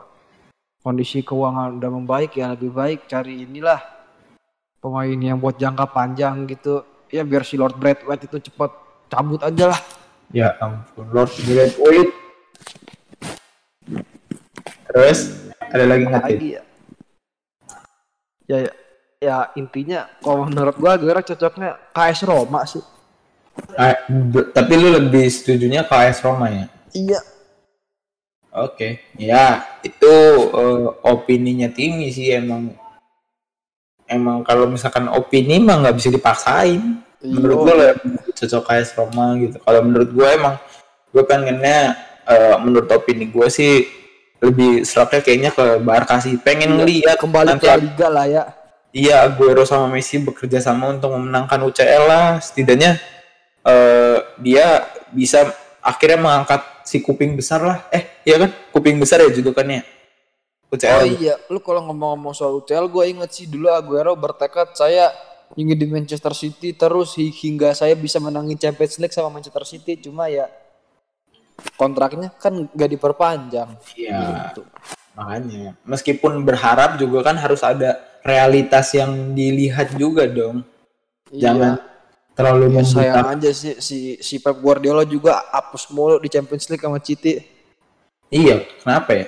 kondisi 0.83 1.23
keuangan 1.23 1.79
udah 1.79 1.91
membaik 1.95 2.39
ya 2.39 2.55
lebih 2.59 2.75
baik 2.75 3.07
cari 3.07 3.43
inilah 3.43 3.79
pemain 4.79 5.19
yang 5.19 5.39
buat 5.39 5.59
jangka 5.59 5.91
panjang 5.91 6.47
gitu 6.47 6.87
ya 7.11 7.27
biar 7.27 7.43
si 7.43 7.59
Lord 7.59 7.75
Bradway 7.75 8.19
itu 8.23 8.39
cepat 8.39 8.86
cabut 9.07 9.41
aja 9.43 9.75
lah 9.75 9.81
ya 10.35 10.55
ampun 10.59 11.07
Lord 11.15 11.33
Bradway 11.47 11.99
terus 14.87 15.19
ada 15.59 15.85
lagi 15.85 16.05
nggak 16.07 16.25
lagi 16.25 16.49
ya. 16.59 16.63
ya 18.47 18.59
ya 18.59 18.73
ya 19.17 19.37
intinya 19.57 20.07
kalau 20.21 20.47
menurut 20.47 20.77
gua 20.77 20.99
Aguero 20.99 21.25
cocoknya 21.25 21.79
KS 21.95 22.29
Roma 22.29 22.63
sih 22.69 22.85
ah, 23.79 23.97
tapi 24.53 24.73
lu 24.77 24.93
lebih 24.93 25.25
setujunya 25.31 25.87
KS 25.87 26.21
Roma 26.27 26.51
ya 26.53 26.67
iya 26.93 27.21
oke 28.53 28.77
okay. 28.77 28.93
ya 29.17 29.65
itu 29.81 30.13
uh, 30.53 30.91
opininya 31.07 31.71
Timi 31.73 32.13
sih 32.13 32.35
emang 32.35 32.77
emang 34.07 34.47
kalau 34.47 34.71
misalkan 34.71 35.11
opini 35.11 35.59
mah 35.59 35.83
nggak 35.83 35.97
bisa 35.99 36.09
dipaksain. 36.11 37.03
Menurut 37.23 37.57
gue 37.65 37.75
lah 37.75 37.91
cocok 38.37 38.63
kayak 38.69 38.93
Roma 38.97 39.27
gitu. 39.41 39.57
Kalau 39.63 39.81
menurut 39.85 40.11
gue 40.13 40.29
emang 40.29 40.55
gue 41.13 41.25
pengennya 41.25 41.97
uh, 42.29 42.57
menurut 42.61 42.89
opini 42.93 43.31
gue 43.33 43.49
sih 43.49 43.89
lebih 44.43 44.85
seraknya 44.85 45.21
kayaknya 45.25 45.51
ke 45.55 45.65
Barca 45.81 46.21
sih. 46.21 46.37
Pengen 46.37 46.77
iya, 46.77 46.77
ngeliat 46.77 47.17
kembali 47.17 47.51
ke 47.57 47.69
Liga 47.81 48.09
lah 48.13 48.27
ya. 48.29 48.45
Iya 48.97 49.29
Aguero 49.29 49.65
sama 49.69 49.93
Messi 49.93 50.17
bekerja 50.17 50.61
sama 50.61 50.89
untuk 50.93 51.13
memenangkan 51.13 51.61
UCL 51.69 52.05
lah. 52.09 52.27
Setidaknya 52.41 53.01
uh, 53.65 54.25
dia 54.41 54.89
bisa 55.13 55.53
akhirnya 55.85 56.21
mengangkat 56.21 56.65
si 56.85 57.01
kuping 57.05 57.37
besar 57.37 57.61
lah. 57.61 57.79
Eh 57.93 58.25
iya 58.25 58.41
kan? 58.41 58.51
Kuping 58.73 58.97
besar 59.01 59.25
ya 59.25 59.33
juga 59.33 59.57
kan 59.61 59.69
ya 59.69 59.85
UCL. 60.73 60.99
Oh 60.99 61.07
iya, 61.07 61.35
lu 61.47 61.63
kalau 61.63 61.79
ngomong-ngomong 61.87 62.35
soal 62.35 62.59
UCL, 62.59 62.91
gue 62.91 63.05
inget 63.07 63.31
sih 63.31 63.47
dulu 63.47 63.71
Aguero 63.71 64.19
bertekad 64.19 64.75
saya 64.75 65.15
ingin 65.55 65.77
di 65.79 65.87
Manchester 65.87 66.35
City 66.35 66.75
terus 66.75 67.15
hingga 67.15 67.71
saya 67.77 67.95
bisa 67.95 68.19
menangin 68.19 68.59
Champions 68.59 68.99
League 68.99 69.15
sama 69.15 69.31
Manchester 69.31 69.63
City. 69.63 69.95
Cuma 70.03 70.27
ya 70.27 70.51
kontraknya 71.79 72.35
kan 72.35 72.67
gak 72.75 72.91
diperpanjang. 72.91 73.79
Iya. 73.95 74.51
Gitu. 74.51 74.63
Makanya, 75.17 75.73
meskipun 75.87 76.45
berharap 76.45 77.01
juga 77.01 77.25
kan 77.25 77.39
harus 77.41 77.65
ada 77.65 77.97
realitas 78.21 78.93
yang 78.93 79.33
dilihat 79.33 79.95
juga 79.95 80.27
dong. 80.27 80.67
Iya. 81.31 81.55
Jangan 81.55 81.73
terlalu 82.37 82.77
ya, 82.77 82.85
sayang 82.85 83.27
aja 83.33 83.51
sih 83.55 83.81
si 83.81 83.99
si 84.21 84.37
Pep 84.37 84.61
Guardiola 84.61 85.09
juga 85.09 85.41
hapus 85.57 85.89
mulu 85.89 86.21
di 86.21 86.29
Champions 86.29 86.69
League 86.69 86.85
sama 86.85 87.01
City. 87.01 87.41
Iya, 88.29 88.67
kenapa 88.83 89.15
ya? 89.15 89.27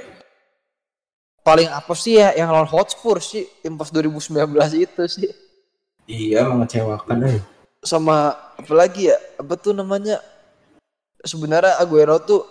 paling 1.49 1.69
apa 1.73 1.93
sih 1.97 2.21
ya 2.21 2.37
yang 2.37 2.53
lawan 2.53 2.69
Hotspur 2.69 3.25
sih 3.25 3.49
yang 3.65 3.81
pas 3.81 3.89
2019 3.89 4.37
itu 4.77 5.03
sih 5.09 5.33
iya 6.09 6.49
mengecewakan. 6.49 7.29
Eh. 7.29 7.41
sama 7.85 8.35
apa 8.59 8.73
lagi 8.75 9.07
ya? 9.07 9.19
Apa 9.39 9.55
tuh 9.55 9.77
namanya? 9.77 10.19
Sebenarnya 11.23 11.79
Aguero 11.79 12.19
tuh 12.25 12.43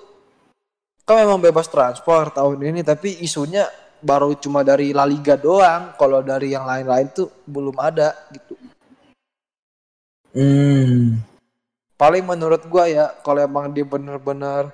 kan 1.04 1.20
memang 1.20 1.42
bebas 1.42 1.68
transfer 1.68 2.32
tahun 2.32 2.60
ini 2.64 2.84
tapi 2.84 3.20
isunya 3.24 3.68
baru 4.00 4.38
cuma 4.40 4.62
dari 4.64 4.94
La 4.94 5.04
Liga 5.04 5.36
doang. 5.36 5.98
Kalau 5.98 6.24
dari 6.24 6.54
yang 6.54 6.64
lain-lain 6.64 7.12
tuh 7.12 7.28
belum 7.44 7.76
ada 7.82 8.14
gitu. 8.32 8.56
Hmm. 10.38 11.18
paling 11.98 12.22
menurut 12.22 12.62
gua 12.70 12.86
ya 12.86 13.10
kalau 13.26 13.42
emang 13.42 13.74
dia 13.74 13.82
bener-bener 13.82 14.70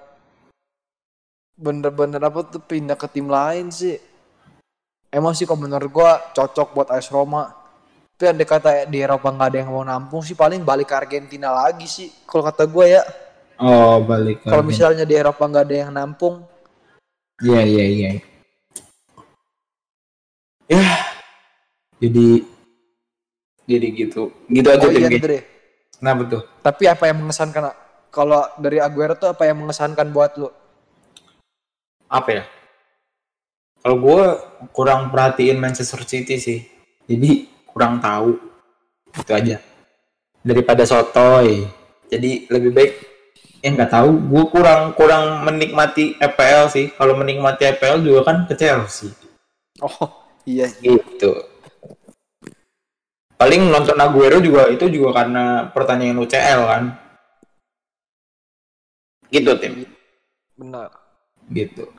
bener-bener 1.55 2.19
apa 2.19 2.43
tuh 2.43 2.59
pindah 2.59 2.99
ke 2.99 3.07
tim 3.07 3.31
lain 3.31 3.71
sih. 3.71 3.95
Emang 5.13 5.37
sih 5.37 5.45
kalau 5.45 5.63
menurut 5.63 5.87
gue 5.93 6.11
cocok 6.33 6.73
buat 6.73 6.89
AS 6.89 7.13
Roma 7.13 7.62
tapi 8.23 8.39
yang 8.39 8.47
kata 8.47 8.71
di 8.87 9.03
Eropa 9.03 9.27
nggak 9.35 9.49
ada 9.51 9.57
yang 9.59 9.69
mau 9.75 9.83
nampung 9.83 10.23
sih 10.23 10.31
paling 10.31 10.63
balik 10.63 10.87
ke 10.87 10.95
Argentina 10.95 11.51
lagi 11.51 11.83
sih 11.83 12.07
kalau 12.23 12.47
kata 12.47 12.63
gue 12.71 12.87
ya 12.95 13.03
Oh, 13.59 14.01
balik 14.01 14.43
Kalau 14.43 14.65
misalnya 14.65 15.05
di 15.05 15.13
Eropa 15.13 15.45
nggak 15.45 15.65
ada 15.69 15.75
yang 15.77 15.91
nampung, 15.93 16.41
Iya, 17.39 17.61
iya, 17.63 17.85
iya. 17.85 18.09
Ya. 20.67 20.83
Jadi 22.01 22.43
jadi 23.69 23.87
gitu. 23.93 24.33
Gitu 24.49 24.67
aja 24.67 24.83
oh 24.83 24.91
iya. 24.91 25.07
Andre. 25.07 25.37
Kenapa 25.95 26.21
tuh? 26.27 26.41
Tapi 26.65 26.83
apa 26.89 27.03
yang 27.07 27.23
mengesankan 27.23 27.71
kalau 28.09 28.41
dari 28.57 28.81
Aguero 28.81 29.15
tuh 29.15 29.31
apa 29.31 29.45
yang 29.45 29.61
mengesankan 29.61 30.09
buat 30.11 30.33
lu? 30.35 30.49
Apa 32.09 32.29
ya? 32.41 32.43
Kalau 33.85 33.97
gue 34.01 34.23
kurang 34.73 35.13
perhatiin 35.13 35.61
Manchester 35.61 36.01
City 36.03 36.41
sih. 36.41 36.59
Jadi 37.05 37.52
kurang 37.73 37.97
tahu. 37.99 38.37
Itu 39.11 39.33
aja. 39.33 39.57
Daripada 40.45 40.85
sotoy. 40.85 41.65
Jadi 42.07 42.45
lebih 42.47 42.71
baik 42.71 42.93
ya 43.59 43.73
nggak 43.73 43.91
tahu. 43.91 44.09
Gue 44.29 44.43
kurang 44.53 44.93
kurang 44.93 45.41
menikmati 45.43 46.15
EPL 46.21 46.69
sih. 46.69 46.93
Kalau 46.93 47.17
menikmati 47.17 47.65
EPL 47.67 48.05
juga 48.05 48.21
kan 48.31 48.45
ke 48.45 48.53
Chelsea. 48.53 49.09
Oh 49.81 50.23
iya. 50.47 50.67
gitu 50.83 51.31
paling 53.39 53.67
nonton 53.67 53.99
Aguero 53.99 54.39
juga 54.39 54.71
itu 54.71 54.87
juga 54.87 55.23
karena 55.23 55.67
pertandingan 55.71 56.23
UCL 56.23 56.61
kan 56.63 56.83
gitu 59.33 59.51
tim 59.59 59.83
Benar. 60.55 60.87
gitu 61.51 61.89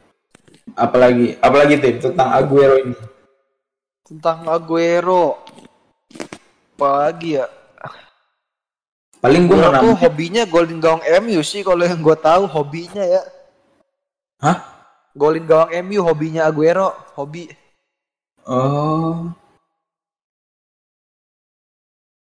apalagi 0.72 1.36
apalagi 1.44 1.76
tim 1.82 2.00
tentang 2.00 2.32
Aguero 2.32 2.80
ini 2.80 2.96
Tentang 4.04 4.44
Aguero. 4.46 5.40
Apalagi 6.76 7.40
ya? 7.40 7.49
paling 9.25 9.49
gue 9.49 9.56
tuh 9.56 9.96
hobinya 10.04 10.44
golin 10.44 10.76
gawang 10.84 11.00
MU 11.25 11.40
sih 11.40 11.64
kalau 11.64 11.80
yang 11.80 11.96
gue 12.04 12.12
tahu 12.12 12.44
hobinya 12.44 13.00
ya. 13.00 13.25
hah 14.37 14.61
Golin 15.16 15.49
gawang 15.49 15.73
MU 15.80 16.04
hobinya 16.04 16.44
Aguero, 16.44 16.92
hobi 17.16 17.49
oh 18.44 19.32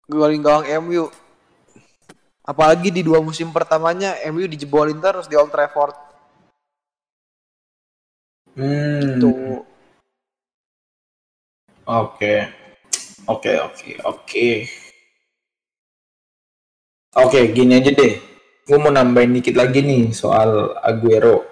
golin 0.10 0.41
gawang 0.41 0.65
MU. 0.88 1.12
Apalagi 2.48 2.89
di 2.89 3.03
dua 3.03 3.19
musim 3.19 3.51
pertamanya 3.51 4.15
MU 4.31 4.48
dijebolin 4.48 4.98
terus 5.03 5.27
di 5.27 5.36
Old 5.36 5.51
Trafford. 5.51 5.93
hmm 8.55 9.19
Tuh. 9.19 9.76
Oke. 11.88 12.34
Oke 13.27 13.51
oke 13.60 13.89
oke. 14.03 14.50
Oke 17.17 17.39
gini 17.56 17.79
aja 17.79 17.91
deh. 17.96 18.13
Gue 18.67 18.77
mau 18.77 18.91
nambahin 18.91 19.39
dikit 19.39 19.56
lagi 19.56 19.79
nih 19.79 20.12
soal 20.12 20.75
Aguero. 20.84 21.48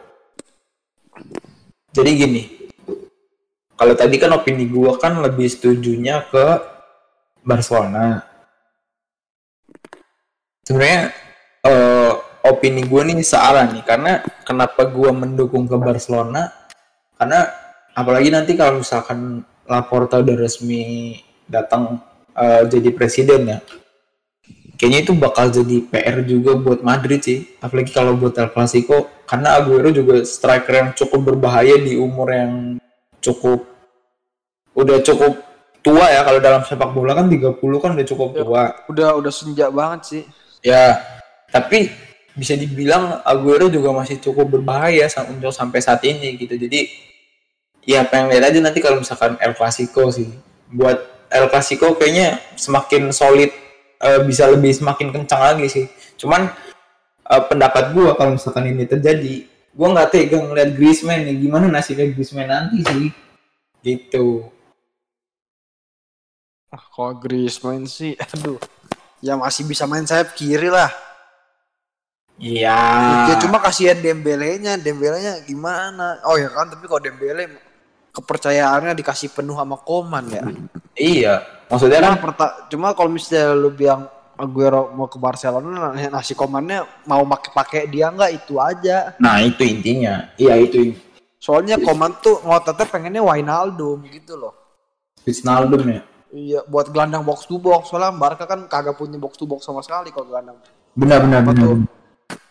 Jadi 1.96 2.12
gini 2.12 2.44
kalau 3.76 3.92
tadi 3.96 4.16
kan 4.16 4.32
opini 4.36 4.68
gue 4.72 4.92
kan 5.00 5.20
lebih 5.20 5.48
setujunya 5.52 6.24
ke 6.32 6.46
Barcelona. 7.44 8.24
Sebenarnya 10.64 11.12
eh, 11.64 12.12
opini 12.48 12.88
gue 12.88 13.02
nih 13.04 13.20
salah 13.24 13.68
nih 13.68 13.84
karena 13.84 14.24
kenapa 14.48 14.88
gue 14.88 15.12
mendukung 15.12 15.68
ke 15.68 15.76
Barcelona? 15.76 16.52
Karena 17.20 17.48
apalagi 17.92 18.32
nanti 18.32 18.56
kalau 18.56 18.80
misalkan 18.80 19.44
Laporta 19.66 20.22
udah 20.22 20.36
resmi 20.38 21.16
datang 21.46 22.02
eh, 22.34 22.64
jadi 22.70 22.90
presiden 22.94 23.42
ya 23.50 23.60
kayaknya 24.76 25.00
itu 25.08 25.14
bakal 25.16 25.50
jadi 25.50 25.78
PR 25.88 26.18
juga 26.28 26.54
buat 26.60 26.84
Madrid 26.84 27.22
sih 27.24 27.58
apalagi 27.64 27.92
kalau 27.96 28.14
buat 28.20 28.36
El 28.38 28.52
Clasico 28.52 29.08
karena 29.26 29.58
Aguero 29.58 29.90
juga 29.90 30.22
striker 30.22 30.74
yang 30.74 30.90
cukup 30.94 31.34
berbahaya 31.34 31.80
di 31.80 31.98
umur 31.98 32.28
yang 32.30 32.54
cukup 33.24 33.66
udah 34.76 35.00
cukup 35.02 35.40
tua 35.80 36.10
ya 36.10 36.26
kalau 36.26 36.42
dalam 36.42 36.62
sepak 36.66 36.92
bola 36.92 37.14
kan 37.14 37.30
30 37.30 37.56
kan 37.78 37.90
udah 37.94 38.08
cukup 38.10 38.30
Ya. 38.34 38.42
tua 38.44 38.64
Udah 38.90 39.10
udah 39.22 39.32
senja 39.32 39.70
banget 39.70 40.02
sih. 40.04 40.24
Ya, 40.66 40.98
tapi 41.54 41.94
bisa 42.34 42.58
dibilang 42.58 43.22
Aguero 43.22 43.70
juga 43.70 43.94
masih 43.94 44.18
cukup 44.18 44.60
berbahaya 44.60 45.06
untuk 45.30 45.54
sampai 45.54 45.78
saat 45.80 46.02
ini 46.02 46.34
gitu. 46.42 46.58
Jadi 46.58 46.90
ya 47.86 48.02
pengen 48.10 48.34
lihat 48.34 48.50
aja 48.50 48.60
nanti 48.60 48.82
kalau 48.82 49.00
misalkan 49.00 49.38
El 49.40 49.54
Clasico 49.54 50.10
sih. 50.10 50.28
Buat 50.74 51.30
El 51.30 51.48
Clasico 51.48 51.94
kayaknya 51.96 52.42
semakin 52.58 53.14
solid 53.14 53.54
eh, 54.02 54.20
bisa 54.26 54.50
lebih 54.50 54.74
semakin 54.74 55.14
kencang 55.14 55.42
lagi 55.42 55.66
sih. 55.70 55.86
Cuman 56.18 56.50
eh, 57.30 57.44
pendapat 57.46 57.94
gua 57.94 58.18
kalau 58.18 58.36
misalkan 58.36 58.66
ini 58.68 58.90
terjadi, 58.90 59.46
gua 59.72 59.94
nggak 59.94 60.10
tega 60.12 60.38
ngeliat 60.42 60.74
Griezmann 60.74 61.24
nih. 61.30 61.38
Gimana 61.46 61.70
nasibnya 61.70 62.10
Griezmann 62.10 62.50
nanti 62.50 62.82
sih? 62.82 63.08
Gitu. 63.86 64.50
Ah, 66.74 66.82
kalau 66.92 67.16
Griezmann 67.22 67.86
sih, 67.86 68.18
aduh. 68.34 68.60
Ya 69.24 69.34
masih 69.40 69.66
bisa 69.66 69.90
main 69.90 70.06
sayap 70.06 70.38
kiri 70.38 70.70
lah. 70.70 70.92
Iya. 72.36 72.76
Ya 73.32 73.36
cuma 73.40 73.64
kasihan 73.64 73.96
Dembele-nya, 73.96 74.76
Dembele-nya 74.76 75.40
gimana? 75.48 76.20
Oh 76.28 76.36
ya 76.36 76.52
kan, 76.52 76.68
tapi 76.68 76.84
kalau 76.86 77.00
Dembele 77.00 77.48
kepercayaannya 78.16 78.96
dikasih 78.96 79.30
penuh 79.30 79.54
sama 79.54 79.76
Koman 79.78 80.26
ya. 80.32 80.44
Iya. 80.96 81.34
Maksudnya 81.68 82.00
Cuma, 82.00 82.08
kan 82.08 82.16
perta- 82.22 82.56
cuma 82.68 82.88
kalau 82.94 83.10
misalnya 83.10 83.52
lu 83.52 83.70
bilang 83.70 84.08
Aguero 84.36 84.92
mau 84.92 85.08
ke 85.08 85.16
Barcelona, 85.16 85.92
nah, 85.92 86.12
nasi 86.12 86.32
Komannya 86.32 86.84
mau 87.04 87.24
pakai-pakai 87.26 87.88
dia 87.88 88.08
nggak 88.08 88.32
itu 88.34 88.56
aja. 88.56 89.16
Nah 89.18 89.40
itu 89.40 89.64
intinya. 89.64 90.32
Iya 90.36 90.56
itu 90.56 90.96
Soalnya 91.36 91.76
Koman 91.78 92.16
tuh 92.20 92.40
ngototnya 92.42 92.86
pengennya 92.86 93.22
Wijnaldum 93.22 94.02
gitu 94.08 94.36
loh. 94.36 94.54
Wijnaldum 95.22 95.84
ya. 95.86 96.02
Iya, 96.32 96.60
buat 96.66 96.90
gelandang 96.90 97.24
box 97.24 97.48
to 97.48 97.56
box. 97.56 97.88
Soalnya 97.88 98.12
Barca 98.12 98.44
kan 98.44 98.68
kagak 98.68 98.96
punya 98.96 99.16
box 99.16 99.36
to 99.36 99.46
box 99.46 99.64
sama 99.64 99.80
sekali 99.80 100.12
kalau 100.12 100.28
gelandang 100.28 100.60
Benar 100.92 101.20
benar 101.22 101.40
Apa 101.44 101.52
benar. 101.52 101.64
tuh? 101.64 101.78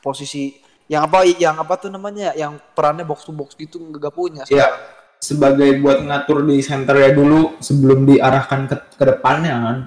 posisi 0.01 0.57
yang 0.85 1.05
apa 1.05 1.25
yang 1.25 1.57
apa 1.57 1.75
tuh 1.77 1.89
namanya 1.89 2.33
yang 2.33 2.61
perannya 2.73 3.03
box 3.03 3.25
to 3.25 3.33
box 3.33 3.57
gitu 3.57 3.81
nggak 3.81 4.13
punya 4.13 4.45
Iya. 4.47 4.69
Sebagai 5.25 5.81
buat 5.81 6.05
ngatur 6.05 6.45
di 6.45 6.61
center 6.61 7.01
ya 7.01 7.17
dulu 7.17 7.57
sebelum 7.57 8.05
diarahkan 8.05 8.69
ke, 8.69 8.77
ke 9.01 9.05
depannya 9.09 9.55
kan. 9.57 9.79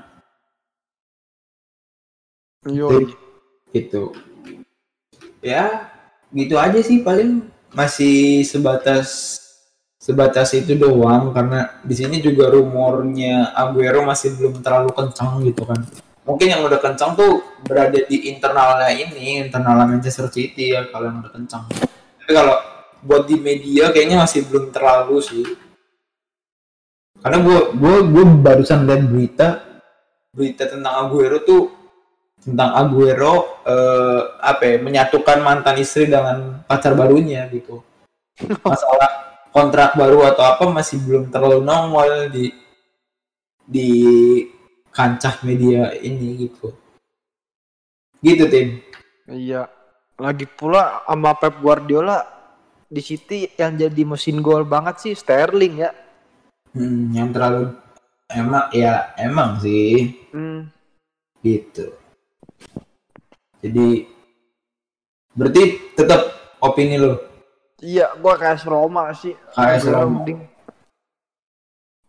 Yoi. 2.74 3.14
Gitu. 3.70 4.18
Ya, 5.46 5.94
gitu 6.34 6.58
aja 6.58 6.82
sih 6.82 7.06
paling 7.06 7.46
masih 7.70 8.42
sebatas 8.50 9.38
sebatas 10.02 10.58
itu 10.58 10.74
doang 10.74 11.30
karena 11.36 11.84
di 11.86 11.94
sini 11.94 12.18
juga 12.18 12.50
rumornya 12.50 13.54
Aguero 13.54 14.02
masih 14.02 14.34
belum 14.42 14.66
terlalu 14.66 14.90
kencang 14.98 15.46
gitu 15.46 15.70
kan. 15.70 15.86
Mungkin 16.26 16.48
yang 16.50 16.66
udah 16.66 16.82
kencang 16.82 17.14
tuh 17.14 17.46
berada 17.62 18.02
di 18.10 18.26
internalnya 18.28 18.90
ini, 18.90 19.46
internalnya 19.46 19.86
Manchester 19.86 20.34
City 20.34 20.74
ya 20.74 20.90
kalau 20.90 21.14
yang 21.14 21.22
udah 21.22 21.32
kencang. 21.32 21.64
Tapi 22.26 22.32
kalau 22.34 22.58
buat 23.04 23.30
di 23.30 23.38
media 23.38 23.90
kayaknya 23.94 24.24
masih 24.24 24.46
belum 24.48 24.74
terlalu 24.74 25.18
sih. 25.22 25.46
Karena 27.22 27.42
gue 27.42 27.60
gue 27.76 27.96
gue 28.14 28.24
barusan 28.42 28.86
lihat 28.86 29.04
berita 29.10 29.48
berita 30.32 30.70
tentang 30.70 30.94
Aguero 31.08 31.42
tuh 31.42 31.74
tentang 32.38 32.78
Aguero 32.78 33.66
eh, 33.66 34.22
apa 34.38 34.64
ya, 34.64 34.76
menyatukan 34.80 35.42
mantan 35.42 35.82
istri 35.82 36.06
dengan 36.06 36.62
pacar 36.70 36.94
barunya 36.94 37.50
gitu. 37.50 37.82
Masalah 38.64 39.42
kontrak 39.50 39.98
baru 39.98 40.30
atau 40.30 40.46
apa 40.46 40.70
masih 40.70 41.02
belum 41.02 41.34
terlalu 41.34 41.66
nongol 41.66 42.30
di 42.30 42.54
di 43.66 43.90
kancah 44.94 45.42
media 45.42 45.92
ini 45.98 46.48
gitu. 46.48 46.70
Gitu 48.22 48.46
tim. 48.46 48.82
Iya. 49.28 49.70
Lagi 50.18 50.50
pula 50.50 51.06
sama 51.06 51.38
Pep 51.38 51.62
Guardiola 51.62 52.37
di 52.88 53.02
City 53.04 53.52
yang 53.54 53.76
jadi 53.76 54.02
mesin 54.04 54.40
gol 54.40 54.64
banget 54.64 54.96
sih 55.04 55.14
Sterling 55.14 55.84
ya. 55.84 55.92
Hmm, 56.72 57.12
yang 57.12 57.36
terlalu 57.36 57.76
emang 58.32 58.68
ya 58.72 59.12
emang 59.16 59.60
sih 59.60 60.16
Hmm. 60.32 60.72
gitu. 61.42 61.92
Jadi 63.60 64.08
berarti 65.34 65.64
tetap 65.94 66.22
opini 66.60 66.98
lo 66.98 67.20
Iya, 67.78 68.10
gua 68.18 68.34
kayak 68.42 68.66
Roma 68.66 69.14
sih. 69.14 69.38
KS 69.54 69.86
Aguero 69.86 70.02
Roma. 70.02 70.10
mending. 70.18 70.40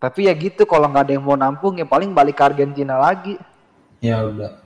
Tapi 0.01 0.21
ya 0.25 0.33
gitu 0.33 0.65
kalau 0.65 0.89
nggak 0.89 1.05
ada 1.05 1.13
yang 1.13 1.27
mau 1.27 1.37
nampung 1.37 1.77
ya 1.77 1.85
paling 1.85 2.15
balik 2.17 2.41
ke 2.41 2.45
Argentina 2.47 2.97
lagi. 2.97 3.37
ya 3.99 4.23
udah 4.25 4.63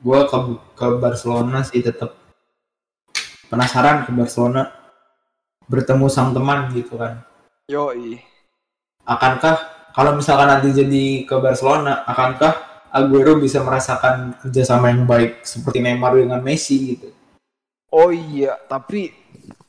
gua 0.00 0.24
ke 0.24 0.36
ke 0.72 0.86
Barcelona 0.96 1.60
sih 1.60 1.84
tetap 1.84 2.16
penasaran 3.54 4.02
ke 4.02 4.10
Barcelona 4.10 4.74
bertemu 5.70 6.06
sang 6.10 6.34
teman 6.34 6.74
gitu 6.74 6.98
kan 6.98 7.22
Yoi. 7.70 8.18
akankah 9.06 9.56
kalau 9.94 10.18
misalkan 10.18 10.50
nanti 10.50 10.74
jadi 10.74 11.22
ke 11.22 11.38
Barcelona 11.38 12.02
akankah 12.04 12.74
Aguero 12.94 13.34
bisa 13.42 13.58
merasakan 13.58 14.38
kerjasama 14.38 14.94
yang 14.94 15.02
baik 15.02 15.42
seperti 15.42 15.82
Neymar 15.82 16.14
dengan 16.14 16.38
Messi 16.38 16.94
gitu. 16.94 17.10
Oh 17.90 18.14
iya, 18.14 18.54
tapi 18.70 19.10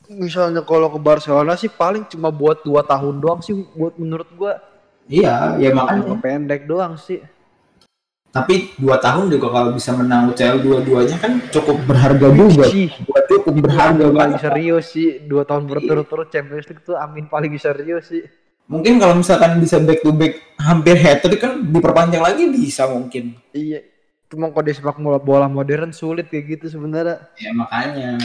misalnya 0.06 0.62
kalau 0.62 0.86
ke 0.94 0.98
Barcelona 1.02 1.58
sih 1.58 1.66
paling 1.66 2.06
cuma 2.06 2.30
buat 2.30 2.62
dua 2.62 2.86
tahun 2.86 3.18
doang 3.18 3.42
sih 3.42 3.66
buat 3.74 3.98
menurut 3.98 4.30
gua. 4.38 4.62
Iya, 5.10 5.58
ya 5.58 5.74
makanya. 5.74 6.14
Pendek 6.22 6.70
doang 6.70 6.94
sih. 6.94 7.18
Tapi 8.36 8.76
dua 8.76 9.00
tahun 9.00 9.32
juga 9.32 9.48
kalau 9.48 9.72
bisa 9.72 9.96
menang 9.96 10.28
UCL 10.28 10.60
dua-duanya 10.60 11.16
kan 11.16 11.40
cukup 11.48 11.80
berharga 11.88 12.28
juga. 12.36 12.68
Buat 13.08 13.24
cukup 13.32 13.54
berharga 13.64 14.04
paling 14.12 14.36
banget. 14.36 14.44
serius 14.44 14.84
sih 14.92 15.24
dua 15.24 15.48
tahun 15.48 15.64
berturut-turut 15.64 16.28
Champions 16.28 16.68
League 16.68 16.84
tuh 16.84 17.00
Amin 17.00 17.32
paling 17.32 17.56
serius 17.56 18.12
sih. 18.12 18.28
Mungkin 18.68 19.00
kalau 19.00 19.16
misalkan 19.16 19.56
bisa 19.56 19.80
back 19.80 20.04
to 20.04 20.12
back 20.12 20.36
hampir 20.60 21.00
hat 21.00 21.24
trick 21.24 21.40
kan 21.40 21.64
diperpanjang 21.64 22.20
lagi 22.20 22.44
bisa 22.52 22.84
mungkin. 22.92 23.40
Iya. 23.56 23.80
Cuma 24.28 24.52
kalau 24.52 24.68
di 24.68 24.76
sepak 24.76 25.00
bola 25.00 25.16
bola 25.16 25.48
modern 25.48 25.96
sulit 25.96 26.28
kayak 26.28 26.60
gitu 26.60 26.76
sebenarnya. 26.76 27.32
Ya 27.40 27.56
makanya. 27.56 28.20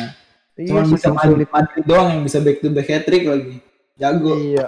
Iya, 0.60 0.76
Cuma 0.76 0.82
bisa 0.92 1.08
Madrid, 1.16 1.48
Madrid 1.48 1.84
doang 1.88 2.08
yang 2.12 2.22
bisa 2.28 2.44
back 2.44 2.60
to 2.60 2.68
back 2.68 2.90
hat 2.92 3.08
trick 3.08 3.24
lagi. 3.24 3.64
Jago. 3.96 4.36
Iya. 4.36 4.68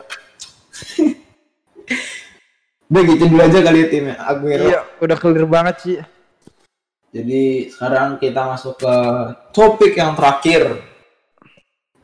Udah 2.94 3.10
gitu 3.10 3.26
dulu 3.26 3.42
aja 3.42 3.60
kali 3.66 3.80
ya 3.82 3.88
timnya 3.90 4.16
Aguero. 4.22 4.70
Iya, 4.70 4.86
udah 5.02 5.18
clear 5.18 5.50
banget 5.50 5.76
sih. 5.82 5.98
Jadi 7.10 7.74
sekarang 7.74 8.22
kita 8.22 8.46
masuk 8.46 8.78
ke 8.78 8.96
topik 9.50 9.98
yang 9.98 10.14
terakhir. 10.14 10.78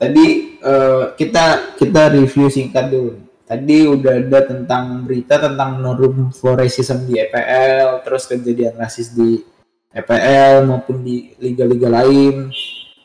Tadi 0.02 0.26
eh, 0.58 1.04
kita 1.14 1.78
kita 1.78 2.10
review 2.10 2.50
singkat 2.50 2.90
dulu. 2.90 3.22
Tadi 3.46 3.86
udah 3.86 4.18
ada 4.18 4.50
tentang 4.50 5.06
berita 5.06 5.38
tentang 5.38 5.78
no 5.78 5.94
room 5.94 6.34
for 6.34 6.58
racism 6.58 7.06
di 7.06 7.22
EPL, 7.22 8.02
terus 8.02 8.26
kejadian 8.26 8.74
rasis 8.74 9.14
di 9.14 9.46
EPL 9.94 10.66
maupun 10.66 11.06
di 11.06 11.38
liga-liga 11.38 11.86
lain. 12.02 12.50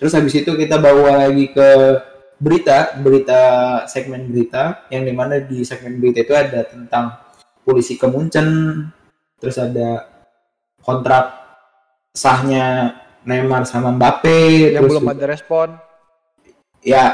Terus 0.00 0.16
habis 0.16 0.32
itu 0.40 0.56
kita 0.56 0.80
bawa 0.80 1.28
lagi 1.28 1.52
ke 1.52 1.68
berita, 2.40 2.96
berita 2.96 3.40
segmen 3.92 4.24
berita 4.32 4.88
yang 4.88 5.04
di 5.04 5.12
mana 5.12 5.36
di 5.36 5.60
segmen 5.68 6.00
berita 6.00 6.24
itu 6.24 6.32
ada 6.32 6.64
tentang 6.64 7.23
polisi 7.64 7.96
kemuncen, 7.96 8.46
terus 9.40 9.56
ada 9.56 10.04
kontrak 10.84 11.32
sahnya 12.12 12.92
Neymar 13.24 13.64
sama 13.64 13.88
Mbappe, 13.90 14.76
Yang 14.76 14.84
terus 14.84 14.90
belum 14.92 15.06
ada 15.10 15.24
respon. 15.26 15.68
ya 16.84 17.04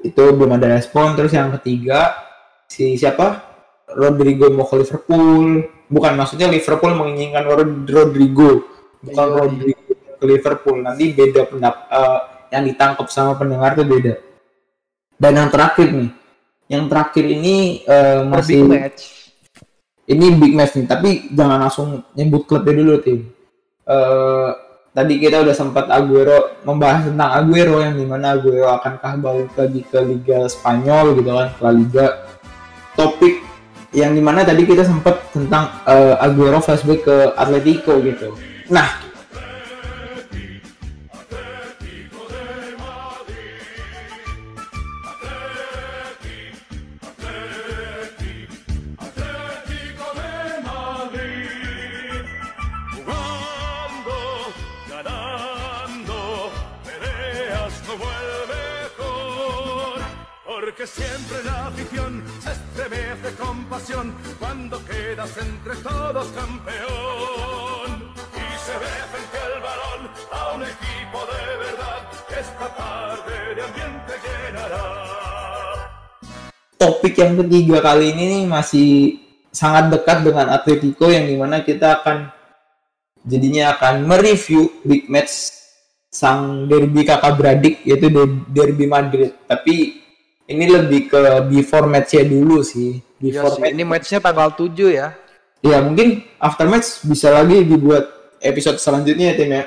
itu 0.00 0.24
belum 0.32 0.56
ada 0.56 0.80
respon. 0.80 1.12
Terus 1.12 1.36
yang 1.36 1.52
ketiga 1.60 2.16
si 2.64 2.96
siapa? 2.96 3.44
Rodrigo 3.88 4.48
mau 4.48 4.64
ke 4.64 4.80
Liverpool. 4.80 5.64
Bukan 5.88 6.12
maksudnya 6.16 6.48
Liverpool 6.48 6.92
menginginkan 6.92 7.44
Rod- 7.44 7.88
Rodrigo, 7.88 8.64
bukan 9.00 9.26
Iya, 9.28 9.36
Rodrigo 9.40 9.92
ke 10.20 10.24
Liverpool. 10.24 10.76
Nanti 10.80 11.04
beda 11.12 11.48
pendap 11.48 11.74
eh, 11.88 12.18
yang 12.52 12.64
ditangkap 12.64 13.08
sama 13.08 13.36
pendengar 13.36 13.72
tuh 13.72 13.84
beda. 13.84 14.16
Dan 15.16 15.32
yang 15.36 15.48
terakhir 15.52 15.88
nih, 15.92 16.10
yang 16.68 16.84
terakhir 16.88 17.24
ini 17.24 17.56
Per 17.84 18.24
masih 18.24 18.60
big 18.64 18.72
match. 18.72 19.00
Ini 20.08 20.32
big 20.40 20.56
match 20.56 20.80
nih, 20.80 20.88
tapi 20.88 21.10
jangan 21.36 21.68
langsung 21.68 22.00
nyebut 22.16 22.48
klubnya 22.48 22.80
dulu 22.80 22.96
tim. 23.04 23.28
Eh, 23.84 24.50
tadi 24.96 25.20
kita 25.20 25.44
udah 25.44 25.52
sempat 25.52 25.84
Aguero 25.92 26.64
membahas 26.64 27.12
tentang 27.12 27.28
Aguero 27.28 27.76
yang 27.84 27.94
di 27.96 28.08
mana 28.08 28.36
Aguero 28.36 28.72
akankah 28.72 29.20
balik 29.20 29.52
lagi 29.52 29.84
ke 29.84 29.98
Liga 30.00 30.48
Spanyol 30.48 31.20
gitu 31.20 31.30
kan, 31.32 31.48
La 31.60 31.70
Liga. 31.76 32.06
Topik 32.96 33.44
yang 33.92 34.16
di 34.16 34.20
mana 34.24 34.44
tadi 34.44 34.64
kita 34.64 34.84
sempat 34.84 35.28
tentang 35.28 35.68
eh, 35.84 36.16
Aguero 36.24 36.60
flashback 36.64 37.04
ke 37.04 37.16
Atletico 37.36 38.00
gitu. 38.00 38.32
Nah, 38.72 39.07
Porque 60.78 60.94
siempre 60.94 61.42
la 61.42 61.66
afición 61.66 62.22
se 62.38 62.54
estremece 62.54 63.34
con 63.34 63.64
pasión 63.66 64.14
cuando 64.38 64.78
quedas 64.86 65.34
entre 65.42 65.74
todos 65.82 66.30
campeón. 66.38 67.90
Y 68.38 68.46
se 68.62 68.74
ve 68.78 68.94
frente 69.10 69.38
al 69.42 69.58
balón 69.58 70.00
a 70.30 70.54
un 70.54 70.62
equipo 70.62 71.18
de 71.34 71.42
verdad 71.66 71.98
que 72.30 72.36
esta 72.38 72.66
tarde 72.78 73.58
de 73.58 73.62
ambiente 73.66 74.12
llenará. 74.22 74.86
topik 76.78 77.18
yang 77.18 77.34
ketiga 77.42 77.82
kali 77.82 78.14
ini 78.14 78.24
nih 78.38 78.42
masih 78.46 79.18
sangat 79.50 79.90
dekat 79.90 80.22
dengan 80.22 80.46
Atletico 80.46 81.10
yang 81.10 81.26
di 81.26 81.34
mana 81.34 81.66
kita 81.66 82.06
akan 82.06 82.30
jadinya 83.26 83.74
akan 83.74 84.06
mereview 84.06 84.70
big 84.86 85.10
match 85.10 85.58
sang 86.06 86.70
derby 86.70 87.02
kakak 87.02 87.34
beradik 87.34 87.82
yaitu 87.82 88.14
de- 88.14 88.46
derby 88.54 88.86
Madrid 88.86 89.34
tapi 89.50 90.06
ini 90.48 90.64
lebih 90.64 91.12
ke 91.12 91.20
before 91.52 91.84
match-nya 91.84 92.24
dulu 92.24 92.64
sih. 92.64 92.96
Iya 93.20 93.44
before 93.44 93.54
sih, 93.54 93.60
match 93.60 93.72
ini 93.76 93.84
matchnya. 93.84 94.18
tanggal 94.24 94.50
7 94.56 94.88
ya. 94.88 95.08
ya 95.60 95.78
mungkin 95.84 96.24
after 96.40 96.64
match 96.70 97.04
bisa 97.04 97.28
lagi 97.28 97.66
dibuat 97.66 98.08
episode 98.40 98.80
selanjutnya 98.80 99.34
ya 99.34 99.34
tim 99.36 99.50
ya? 99.52 99.64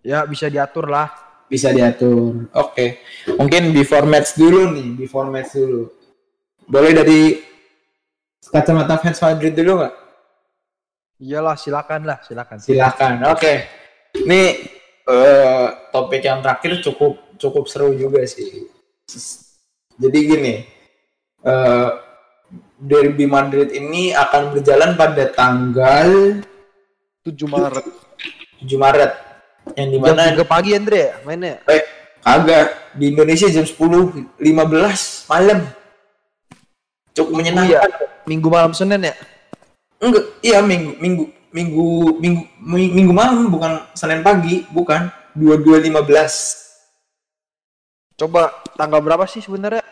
Ya 0.00 0.18
bisa 0.24 0.48
diatur 0.48 0.88
lah. 0.88 1.12
bisa 1.46 1.70
diatur. 1.70 2.50
Oke. 2.58 3.06
Mungkin 3.38 3.70
before 3.70 4.02
match 4.02 4.34
dulu 4.34 4.74
nih 4.74 4.98
before 4.98 5.30
match 5.30 5.54
dulu. 5.54 5.92
Boleh 6.66 6.90
dari 6.90 7.38
kacamata 8.50 8.98
fans 8.98 9.22
Madrid 9.22 9.54
dulu 9.54 9.78
nggak? 9.78 9.94
Iyalah, 11.22 11.54
silakan 11.54 12.02
lah, 12.02 12.18
silakan. 12.26 12.58
silakan 12.58 13.30
oke. 13.30 13.52
Ini 14.26 14.40
eh, 15.06 15.66
topik 15.94 16.22
yang 16.26 16.42
terakhir 16.42 16.82
cukup 16.82 17.38
cukup 17.38 17.64
seru 17.70 17.94
juga 17.94 18.26
sih 18.26 18.66
jadi 19.96 20.18
gini 20.20 20.54
eh, 21.42 21.88
derby 22.76 23.24
Madrid 23.24 23.72
ini 23.72 24.12
akan 24.12 24.52
berjalan 24.52 24.92
pada 24.94 25.24
tanggal 25.32 26.40
7 27.24 27.32
Maret. 27.48 27.84
7 28.60 28.76
Maret 28.76 29.12
yang 29.74 29.88
Jam 29.90 29.94
di 29.94 29.98
mana 29.98 30.30
3 30.30 30.46
pagi 30.46 30.70
Andre 30.78 30.98
ya 31.00 31.14
mainnya. 31.26 31.58
eh 31.66 31.82
kagak 32.22 32.94
di 32.94 33.10
Indonesia 33.10 33.50
jam 33.50 33.66
10.15 33.66 34.38
malam 35.26 35.58
cukup 37.12 37.32
menyenangkan 37.34 37.90
Minggu 38.26 38.48
malam 38.50 38.74
Senin 38.74 39.06
ya? 39.06 39.14
enggak 40.02 40.24
iya 40.42 40.58
minggu 40.60 40.92
minggu 41.00 41.24
minggu 41.50 41.86
minggu 42.20 42.42
minggu, 42.60 42.92
minggu 42.94 43.12
malam 43.16 43.48
bukan 43.48 43.80
Senin 43.96 44.20
pagi 44.20 44.68
bukan 44.70 45.08
22.15 45.38 46.65
Coba 48.16 48.48
tanggal 48.74 49.00
berapa 49.00 49.28
sih 49.28 49.40
sebenarnya? 49.40 49.84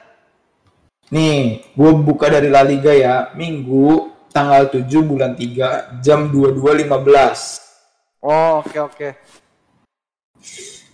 nih 1.04 1.60
gue 1.76 1.90
buka 2.00 2.26
dari 2.26 2.48
La 2.48 2.64
Liga 2.64 2.88
ya 2.90 3.28
minggu 3.36 4.08
tanggal 4.32 4.72
7 4.72 4.88
bulan 5.04 5.36
3 5.36 6.00
jam 6.00 6.32
22.15 6.32 8.24
Oh, 8.24 8.64
oke 8.64 8.78
oke. 8.80 9.08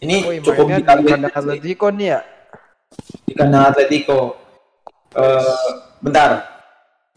ini 0.02 0.16
Woi, 0.26 0.42
cukup 0.42 0.66
di 0.68 0.82
kandang 0.82 1.30
Atletico 1.30 1.86
nih 1.88 2.08
ya. 2.10 2.20
di 3.22 3.32
kandang 3.32 3.70
Atletico 3.70 4.34
Eh, 5.10 5.62
bentar 5.98 6.59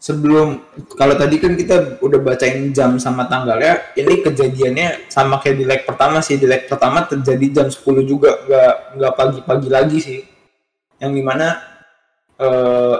sebelum 0.04 0.60
kalau 1.00 1.16
tadi 1.16 1.40
kan 1.40 1.56
kita 1.56 1.96
udah 2.04 2.20
bacain 2.20 2.68
jam 2.76 3.00
sama 3.00 3.24
tanggalnya 3.24 3.96
ini 3.96 4.20
kejadiannya 4.20 5.08
sama 5.08 5.40
kayak 5.40 5.56
di 5.56 5.64
leg 5.64 5.80
pertama 5.88 6.20
sih. 6.20 6.36
Di 6.36 6.44
leg 6.44 6.68
pertama 6.68 7.08
terjadi 7.08 7.46
jam 7.64 7.68
10 7.72 8.04
juga 8.04 8.36
nggak 8.44 9.00
nggak 9.00 9.12
pagi-pagi 9.16 9.68
lagi 9.72 9.98
sih. 10.04 10.20
Yang 11.00 11.12
di 11.16 11.22
mana 11.24 11.56
eh, 12.36 12.96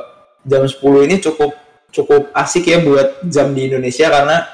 jam 0.48 0.64
10 0.64 0.80
ini 1.04 1.20
cukup 1.20 1.52
cukup 1.92 2.32
asik 2.32 2.72
ya 2.72 2.80
buat 2.80 3.20
jam 3.28 3.52
di 3.52 3.68
Indonesia 3.68 4.08
karena 4.08 4.48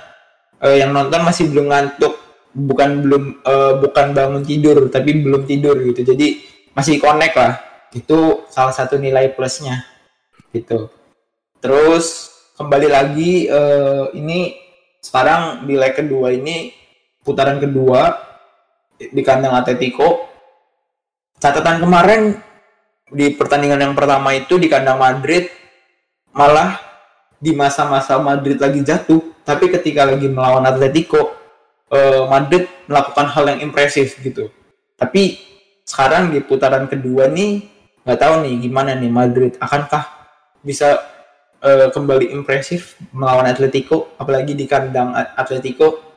eh, 0.58 0.82
yang 0.82 0.90
nonton 0.90 1.22
masih 1.22 1.54
belum 1.54 1.70
ngantuk 1.70 2.18
bukan 2.50 2.90
belum 3.06 3.22
eh, 3.46 3.72
bukan 3.78 4.06
bangun 4.10 4.42
tidur 4.42 4.90
tapi 4.90 5.22
belum 5.22 5.46
tidur 5.46 5.78
gitu. 5.86 6.02
Jadi 6.02 6.42
masih 6.74 6.98
connect 6.98 7.38
lah. 7.38 7.62
Itu 7.94 8.42
salah 8.50 8.74
satu 8.74 8.98
nilai 8.98 9.30
plusnya 9.38 9.86
gitu. 10.50 10.90
Terus 11.62 12.39
kembali 12.60 12.88
lagi 12.92 13.48
eh, 13.48 14.04
ini 14.20 14.52
sekarang 15.00 15.64
di 15.64 15.80
leg 15.80 15.96
kedua 15.96 16.28
ini 16.28 16.68
putaran 17.24 17.56
kedua 17.56 18.12
di 19.00 19.24
kandang 19.24 19.56
Atletico 19.56 20.28
catatan 21.40 21.80
kemarin 21.80 22.36
di 23.08 23.32
pertandingan 23.32 23.80
yang 23.80 23.94
pertama 23.96 24.36
itu 24.36 24.60
di 24.60 24.68
kandang 24.68 25.00
Madrid 25.00 25.48
malah 26.36 26.76
di 27.40 27.56
masa-masa 27.56 28.20
Madrid 28.20 28.60
lagi 28.60 28.84
jatuh 28.84 29.40
tapi 29.40 29.72
ketika 29.72 30.04
lagi 30.04 30.28
melawan 30.28 30.68
Atletico 30.68 31.32
eh, 31.88 32.28
Madrid 32.28 32.68
melakukan 32.84 33.24
hal 33.32 33.56
yang 33.56 33.60
impresif 33.64 34.20
gitu. 34.20 34.52
Tapi 35.00 35.40
sekarang 35.88 36.28
di 36.28 36.44
putaran 36.44 36.84
kedua 36.92 37.24
nih 37.32 37.64
nggak 38.04 38.20
tahu 38.20 38.44
nih 38.44 38.54
gimana 38.68 38.92
nih 38.92 39.08
Madrid 39.08 39.52
akankah 39.56 40.04
bisa 40.60 41.00
eh, 41.62 41.88
kembali 41.92 42.32
impresif 42.32 42.96
melawan 43.12 43.48
Atletico 43.48 44.16
apalagi 44.16 44.56
di 44.56 44.64
kandang 44.64 45.14
Atletico 45.14 46.16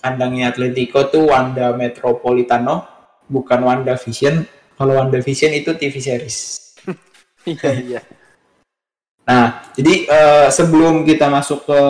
kandangnya 0.00 0.52
Atletico 0.52 1.08
tuh 1.08 1.32
Wanda 1.32 1.72
Metropolitano 1.72 2.84
bukan 3.26 3.60
Wanda 3.64 3.96
Vision 3.96 4.44
kalau 4.76 5.00
Wanda 5.00 5.20
Vision 5.20 5.52
itu 5.56 5.72
TV 5.76 5.96
series 6.00 6.66
Iya 7.46 7.70
iya. 7.78 8.00
Nah, 9.26 9.74
jadi 9.74 9.94
eh, 10.06 10.48
sebelum 10.50 11.06
kita 11.06 11.30
masuk 11.30 11.66
ke 11.66 11.80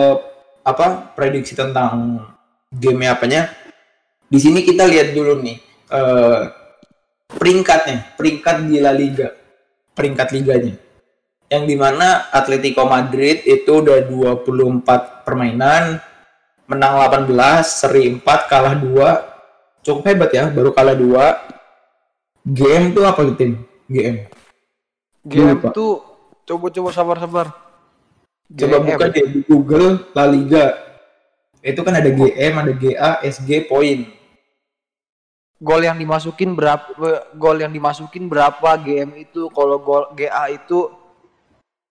apa 0.61 1.13
prediksi 1.17 1.57
tentang 1.57 2.21
game 2.69 3.09
apanya, 3.09 3.49
di 4.29 4.37
sini 4.37 4.61
kita 4.61 4.85
lihat 4.85 5.17
dulu 5.17 5.41
nih 5.41 5.57
eh, 5.93 6.41
peringkatnya, 7.29 8.17
peringkat 8.17 8.55
di 8.69 8.77
La 8.81 8.93
Liga, 8.93 9.33
peringkat 9.97 10.27
liganya. 10.33 10.73
Yang 11.47 11.63
di 11.63 11.75
mana 11.79 12.27
Atletico 12.35 12.83
Madrid 12.83 13.39
itu 13.47 13.79
udah 13.79 14.03
24 14.03 15.23
permainan, 15.23 16.03
menang 16.67 16.93
18, 16.99 17.31
seri 17.63 18.11
4, 18.19 18.51
kalah 18.51 18.75
2. 18.75 19.83
Cukup 19.87 20.03
hebat 20.11 20.31
ya, 20.35 20.51
baru 20.51 20.75
kalah 20.75 20.95
2. 20.99 22.51
Game 22.51 22.91
tuh 22.91 23.07
apa 23.07 23.23
tim? 23.39 23.63
GM. 23.87 24.27
Game 25.23 25.55
Lupa. 25.55 25.71
tuh 25.71 26.03
coba-coba 26.43 26.89
sabar-sabar. 26.91 27.47
Coba 28.47 28.79
buka 28.79 29.07
deh 29.11 29.27
di 29.27 29.39
Google 29.43 30.07
La 30.15 30.27
Liga. 30.27 30.75
Itu 31.63 31.83
kan 31.83 31.99
ada 31.99 32.07
GM, 32.07 32.53
ada 32.59 32.71
GA, 32.75 33.11
SG, 33.23 33.67
poin. 33.67 34.07
Gol 35.59 35.83
yang 35.83 35.99
dimasukin 35.99 36.55
berapa? 36.55 37.31
Gol 37.35 37.63
yang 37.63 37.71
dimasukin 37.71 38.31
berapa? 38.31 38.75
GM 38.79 39.15
itu 39.19 39.51
kalau 39.51 39.81
gol 39.81 40.11
GA 40.15 40.47
itu 40.53 40.87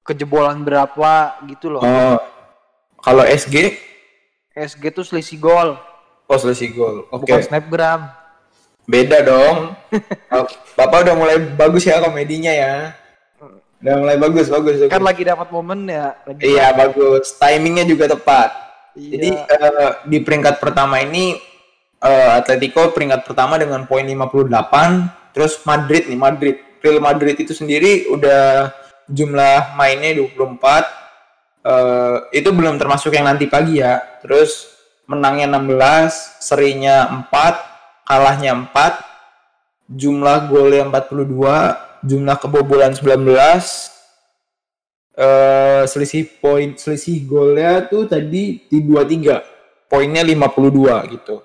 kejebolan 0.06 0.62
berapa 0.62 1.42
gitu 1.50 1.74
loh. 1.74 1.82
Oh, 1.82 2.16
kalau 3.02 3.26
SG, 3.26 3.74
SG 4.54 4.82
tuh 4.94 5.02
selisih 5.02 5.42
gol, 5.42 5.74
oh 6.30 6.38
selisih 6.38 6.70
gol. 6.72 6.96
Oke, 7.10 7.26
bukan 7.26 7.42
snapgram. 7.42 8.00
beda 8.86 9.18
dong. 9.26 9.74
Bapak 10.78 11.02
udah 11.02 11.14
mulai 11.18 11.36
bagus 11.42 11.82
ya 11.82 11.98
komedinya 11.98 12.54
ya. 12.54 12.94
Udah 13.82 13.94
mulai 13.98 14.16
bagus, 14.16 14.46
bagus. 14.46 14.78
bagus. 14.78 14.94
Kan 14.94 15.02
lagi 15.02 15.26
dapat 15.26 15.50
momen 15.50 15.90
ya. 15.90 16.14
Lagi 16.22 16.40
Iya 16.54 16.70
bagus, 16.70 17.34
timingnya 17.34 17.82
juga 17.82 18.06
tepat. 18.14 18.54
Iya. 18.96 19.10
Jadi 19.12 19.30
eh, 19.36 19.90
di 20.08 20.18
peringkat 20.22 20.62
pertama 20.62 21.02
ini 21.02 21.36
eh, 22.00 22.30
Atletico 22.38 22.94
peringkat 22.94 23.26
pertama 23.26 23.58
dengan 23.58 23.84
poin 23.84 24.06
58, 24.06 25.34
terus 25.36 25.60
Madrid 25.68 26.08
nih 26.08 26.18
Madrid, 26.18 26.56
Real 26.80 27.02
Madrid 27.02 27.36
itu 27.36 27.52
sendiri 27.52 28.08
udah 28.08 28.72
jumlah 29.10 29.78
mainnya 29.78 30.14
24. 30.14 30.86
Eh, 31.66 32.16
itu 32.38 32.48
belum 32.54 32.78
termasuk 32.78 33.10
yang 33.14 33.26
nanti 33.26 33.50
pagi 33.50 33.82
ya. 33.82 33.98
Terus 34.22 34.70
menangnya 35.06 35.58
16, 35.58 36.42
serinya 36.42 37.26
4, 37.26 38.06
kalahnya 38.06 38.54
4, 38.54 39.02
jumlah 39.90 40.50
golnya 40.50 40.86
42, 40.90 42.02
jumlah 42.06 42.36
kebobolan 42.38 42.94
19, 42.94 43.96
eh 45.16 45.82
selisih 45.88 46.28
poin 46.44 46.76
selisih 46.76 47.24
golnya 47.24 47.88
tuh 47.88 48.04
tadi 48.04 48.68
di 48.68 48.78
23 48.84 49.88
poinnya 49.88 50.20
52 50.20 51.16
gitu 51.16 51.40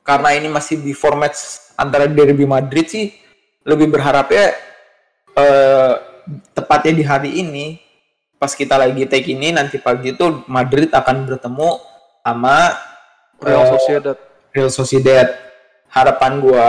karena 0.00 0.32
ini 0.32 0.48
masih 0.48 0.80
di 0.80 0.96
format 0.96 1.36
antara 1.76 2.08
derby 2.08 2.48
Madrid 2.48 2.88
sih 2.88 3.12
lebih 3.68 3.92
berharapnya 3.92 4.56
eh 5.36 5.94
tepatnya 6.56 6.92
di 6.96 7.04
hari 7.04 7.30
ini 7.40 7.66
pas 8.38 8.52
kita 8.52 8.76
lagi 8.76 9.08
take 9.08 9.32
ini 9.32 9.56
nanti 9.56 9.80
pagi 9.80 10.12
itu 10.12 10.44
Madrid 10.50 10.92
akan 10.92 11.24
bertemu 11.24 11.80
sama 12.20 12.76
Real 13.40 13.64
eh, 13.64 13.70
Sociedad. 13.72 14.16
Real 14.52 14.70
Sociedad. 14.72 15.28
Harapan 15.88 16.42
gua 16.42 16.68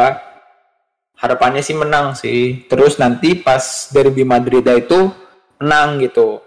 harapannya 1.17 1.63
sih 1.63 1.75
menang 1.75 2.13
sih. 2.13 2.67
Terus 2.67 2.99
nanti 2.99 3.39
pas 3.39 3.89
derby 3.91 4.27
Madrid 4.27 4.63
itu 4.67 5.11
menang 5.59 5.99
gitu. 6.03 6.43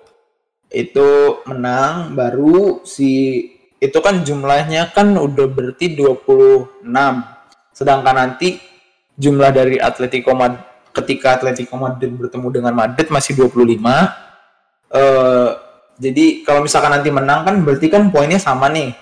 Itu 0.69 1.41
menang 1.49 2.13
baru 2.13 2.85
si 2.85 3.43
itu 3.79 3.99
kan 4.03 4.27
jumlahnya 4.27 4.91
kan 4.93 5.17
udah 5.17 5.47
berarti 5.49 5.97
26. 5.97 6.85
Sedangkan 7.73 8.15
nanti 8.17 8.59
jumlah 9.19 9.51
dari 9.55 9.79
Atletico 9.79 10.35
Madrid 10.35 10.68
ketika 11.03 11.39
Atletico 11.39 11.79
Madrid 11.79 12.13
bertemu 12.15 12.49
dengan 12.51 12.73
Madrid 12.75 13.09
masih 13.09 13.39
25. 13.39 13.55
Eh 14.93 15.51
jadi 15.99 16.47
kalau 16.47 16.63
misalkan 16.63 16.95
nanti 16.95 17.11
menang 17.11 17.43
kan 17.43 17.59
berarti 17.67 17.91
kan 17.91 18.11
poinnya 18.15 18.39
sama 18.39 18.71
nih. 18.71 18.95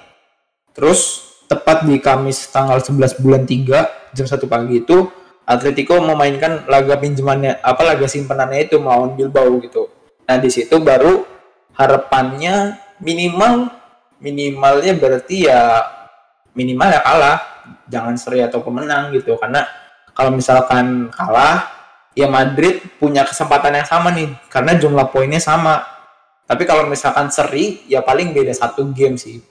Terus 0.72 1.24
tepat 1.46 1.84
di 1.84 2.00
Kamis 2.00 2.48
tanggal 2.48 2.80
11 2.80 3.20
bulan 3.22 3.44
3 3.44 4.16
jam 4.16 4.26
1 4.26 4.48
pagi 4.48 4.80
itu 4.80 5.08
Atletico 5.46 6.00
memainkan 6.02 6.66
laga 6.66 6.98
pinjamannya 6.98 7.62
apa 7.62 7.82
laga 7.86 8.10
simpenannya 8.10 8.66
itu 8.66 8.82
melawan 8.82 9.14
Bilbao 9.14 9.62
gitu. 9.62 9.86
Nah, 10.26 10.42
di 10.42 10.50
situ 10.50 10.82
baru 10.82 11.22
harapannya 11.78 12.82
minimal 12.98 13.70
minimalnya 14.18 14.96
berarti 14.98 15.46
ya 15.46 15.86
minimal 16.56 16.88
ya 16.88 17.00
kalah, 17.04 17.38
jangan 17.86 18.16
seri 18.16 18.40
atau 18.42 18.64
pemenang 18.64 19.12
gitu 19.12 19.36
karena 19.36 19.68
kalau 20.16 20.32
misalkan 20.32 21.12
kalah 21.12 21.75
ya 22.16 22.26
Madrid 22.32 22.80
punya 22.96 23.28
kesempatan 23.28 23.76
yang 23.76 23.84
sama 23.84 24.08
nih 24.16 24.32
karena 24.48 24.72
jumlah 24.80 25.12
poinnya 25.12 25.38
sama. 25.38 25.84
Tapi 26.48 26.64
kalau 26.64 26.88
misalkan 26.88 27.28
seri 27.28 27.84
ya 27.84 28.00
paling 28.00 28.32
beda 28.32 28.56
satu 28.56 28.88
game 28.96 29.20
sih. 29.20 29.44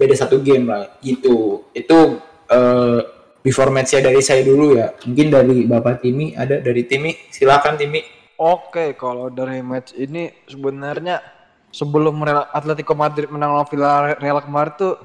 Beda 0.00 0.16
satu 0.16 0.40
game 0.40 0.64
lah 0.64 0.96
gitu. 1.04 1.68
Itu 1.76 2.16
eh 2.48 3.00
before 3.44 3.68
match 3.68 4.00
dari 4.00 4.24
saya 4.24 4.40
dulu 4.40 4.80
ya. 4.80 4.96
Mungkin 5.04 5.26
dari 5.28 5.68
bapak 5.68 6.00
Timi 6.00 6.32
ada 6.32 6.56
dari 6.64 6.88
Timi. 6.88 7.12
Silakan 7.28 7.76
Timi. 7.76 8.00
Oke, 8.40 8.96
kalau 8.96 9.28
dari 9.28 9.60
match 9.60 9.92
ini 9.92 10.32
sebenarnya 10.48 11.20
sebelum 11.68 12.24
Real 12.24 12.48
Atletico 12.48 12.96
Madrid 12.96 13.28
menang 13.28 13.52
lawan 13.52 13.68
Villarreal 13.68 14.40
kemarin 14.40 14.72
tuh 14.80 14.96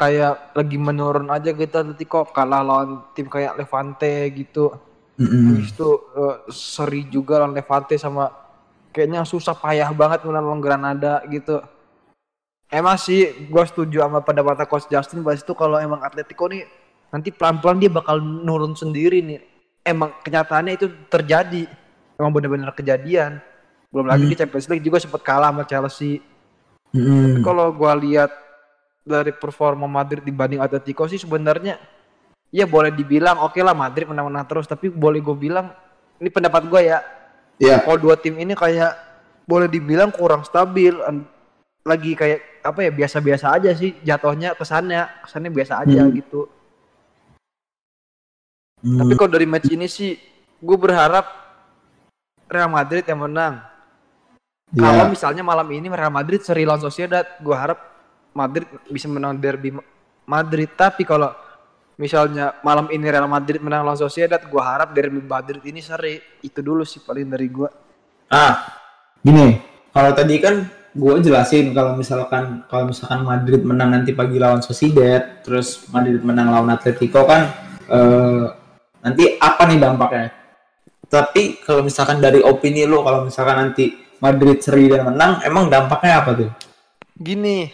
kayak 0.00 0.56
lagi 0.56 0.78
menurun 0.80 1.28
aja 1.28 1.52
gitu 1.52 1.76
Atletico. 1.76 2.24
Kalah 2.32 2.64
lawan 2.64 3.04
tim 3.12 3.28
kayak 3.28 3.60
Levante 3.60 4.32
gitu. 4.32 4.72
Habis 5.14 5.70
itu 5.70 5.90
eh, 6.18 6.36
seri 6.50 7.02
juga 7.06 7.38
lawan 7.38 7.54
Levante 7.54 7.94
sama 7.94 8.30
kayaknya 8.90 9.22
susah 9.26 9.54
payah 9.54 9.90
banget 9.94 10.26
menang 10.26 10.62
Granada 10.62 11.22
gitu. 11.30 11.62
Emang 12.70 12.98
sih 12.98 13.46
gue 13.46 13.64
setuju 13.70 14.02
sama 14.02 14.18
pendapatnya 14.22 14.66
Coach 14.66 14.90
Justin 14.90 15.22
bahwa 15.22 15.38
itu 15.38 15.54
kalau 15.54 15.78
emang 15.78 16.02
Atletico 16.02 16.50
nih 16.50 16.66
nanti 17.14 17.30
pelan-pelan 17.30 17.78
dia 17.78 17.90
bakal 17.90 18.18
nurun 18.18 18.74
sendiri 18.74 19.22
nih. 19.22 19.40
Emang 19.86 20.10
kenyataannya 20.24 20.74
itu 20.74 20.90
terjadi. 21.06 21.70
Emang 22.18 22.34
benar-benar 22.34 22.74
kejadian. 22.74 23.38
Belum 23.94 24.10
lagi 24.10 24.26
di 24.26 24.34
Champions 24.34 24.66
League 24.66 24.82
juga 24.82 24.98
sempat 24.98 25.22
kalah 25.22 25.54
sama 25.54 25.62
Chelsea. 25.62 26.18
Tapi 26.90 27.38
kalau 27.46 27.70
gua 27.70 27.94
lihat 27.94 28.30
dari 29.06 29.30
performa 29.30 29.86
Madrid 29.86 30.24
dibanding 30.24 30.58
Atletico 30.58 31.06
sih 31.06 31.20
sebenarnya 31.20 31.78
ya 32.54 32.70
boleh 32.70 32.94
dibilang 32.94 33.42
oke 33.42 33.58
lah 33.58 33.74
Madrid 33.74 34.06
menang-menang 34.06 34.46
terus 34.46 34.70
tapi 34.70 34.86
boleh 34.86 35.18
gue 35.18 35.34
bilang 35.34 35.74
ini 36.22 36.30
pendapat 36.30 36.62
gue 36.70 36.80
ya. 36.86 37.02
Ya 37.58 37.82
kalau 37.82 37.98
dua 37.98 38.14
tim 38.14 38.38
ini 38.38 38.54
kayak 38.54 38.94
boleh 39.46 39.66
dibilang 39.66 40.14
kurang 40.14 40.46
stabil 40.46 40.94
lagi 41.82 42.14
kayak 42.14 42.62
apa 42.62 42.80
ya 42.86 42.90
biasa-biasa 42.94 43.50
aja 43.58 43.70
sih 43.74 43.98
jatuhnya 44.06 44.54
kesannya 44.54 45.10
kesannya 45.26 45.50
biasa 45.50 45.82
aja 45.82 46.06
Hmm. 46.06 46.14
gitu. 46.14 46.46
Tapi 48.84 49.12
kalau 49.18 49.30
dari 49.34 49.46
match 49.50 49.68
ini 49.68 49.90
sih 49.90 50.14
gue 50.62 50.78
berharap 50.78 51.26
Real 52.48 52.70
Madrid 52.70 53.02
yang 53.04 53.24
menang. 53.24 53.64
Kalau 54.74 55.06
ya 55.06 55.10
misalnya 55.10 55.42
malam 55.46 55.66
ini 55.70 55.86
Real 55.88 56.10
Madrid 56.12 56.42
seri 56.42 56.66
lawan 56.66 56.82
Sociedad, 56.82 57.24
gue 57.38 57.56
harap 57.56 57.78
Madrid 58.34 58.66
bisa 58.90 59.06
menang 59.06 59.38
derby 59.38 59.70
Ma- 59.72 59.86
Madrid. 60.26 60.68
Tapi 60.74 61.06
kalau 61.06 61.30
misalnya 62.00 62.58
malam 62.62 62.90
ini 62.90 63.06
Real 63.06 63.28
Madrid 63.30 63.62
menang 63.62 63.86
lawan 63.86 63.98
Sociedad, 63.98 64.40
gue 64.42 64.62
harap 64.62 64.94
derby 64.94 65.22
Madrid 65.22 65.62
ini 65.66 65.78
seri. 65.82 66.20
Itu 66.42 66.60
dulu 66.60 66.82
sih 66.82 67.02
paling 67.02 67.28
dari 67.30 67.48
gue. 67.50 67.70
ah 68.24 68.56
gini 69.20 69.60
kalau 69.92 70.10
tadi 70.16 70.40
kan 70.40 70.64
gue 70.96 71.14
jelasin 71.22 71.76
kalau 71.76 71.94
misalkan 71.94 72.64
kalau 72.66 72.88
misalkan 72.88 73.20
Madrid 73.22 73.62
menang 73.62 73.92
nanti 73.92 74.16
pagi 74.16 74.40
lawan 74.40 74.64
Sociedad 74.64 75.44
terus 75.44 75.86
Madrid 75.92 76.24
menang 76.24 76.50
lawan 76.50 76.72
Atletico 76.72 77.22
kan 77.28 77.52
eh, 77.84 78.44
nanti 79.04 79.36
apa 79.38 79.62
nih 79.68 79.78
dampaknya 79.78 80.32
tapi 81.06 81.60
kalau 81.62 81.84
misalkan 81.84 82.18
dari 82.18 82.40
opini 82.40 82.88
lo 82.88 83.04
kalau 83.04 83.28
misalkan 83.28 83.70
nanti 83.70 83.92
Madrid 84.24 84.64
seri 84.64 84.88
dan 84.88 85.04
menang 85.04 85.44
emang 85.44 85.68
dampaknya 85.68 86.24
apa 86.24 86.30
tuh 86.32 86.50
Gini, 87.14 87.70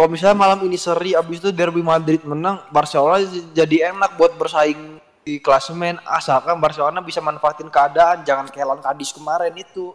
kalau 0.00 0.16
misalnya 0.16 0.40
malam 0.40 0.64
ini 0.64 0.80
seri 0.80 1.12
abis 1.12 1.44
itu 1.44 1.52
derby 1.52 1.84
Madrid 1.84 2.24
menang 2.24 2.64
Barcelona 2.72 3.20
jadi 3.52 3.92
enak 3.92 4.16
buat 4.16 4.32
bersaing 4.32 4.96
di 5.20 5.36
klasemen. 5.44 6.00
Asalkan 6.08 6.56
Barcelona 6.56 7.04
bisa 7.04 7.20
manfaatin 7.20 7.68
keadaan 7.68 8.24
jangan 8.24 8.48
kayak 8.48 8.64
lawan 8.64 8.80
Cadiz 8.80 9.12
kemarin 9.12 9.52
itu. 9.60 9.92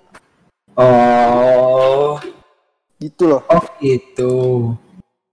Oh, 0.78 2.22
gitu 3.02 3.34
loh. 3.34 3.42
Oh 3.50 3.66
gitu. 3.82 4.34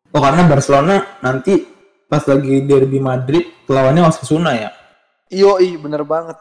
Oh 0.08 0.20
karena 0.24 0.48
Barcelona 0.48 1.20
nanti 1.20 1.68
pas 2.08 2.24
lagi 2.24 2.64
derby 2.64 2.96
Madrid 2.96 3.52
lawannya 3.68 4.08
Osasuna 4.08 4.56
ya. 4.56 4.72
iyo 5.28 5.61
bener 5.85 6.00
banget. 6.08 6.40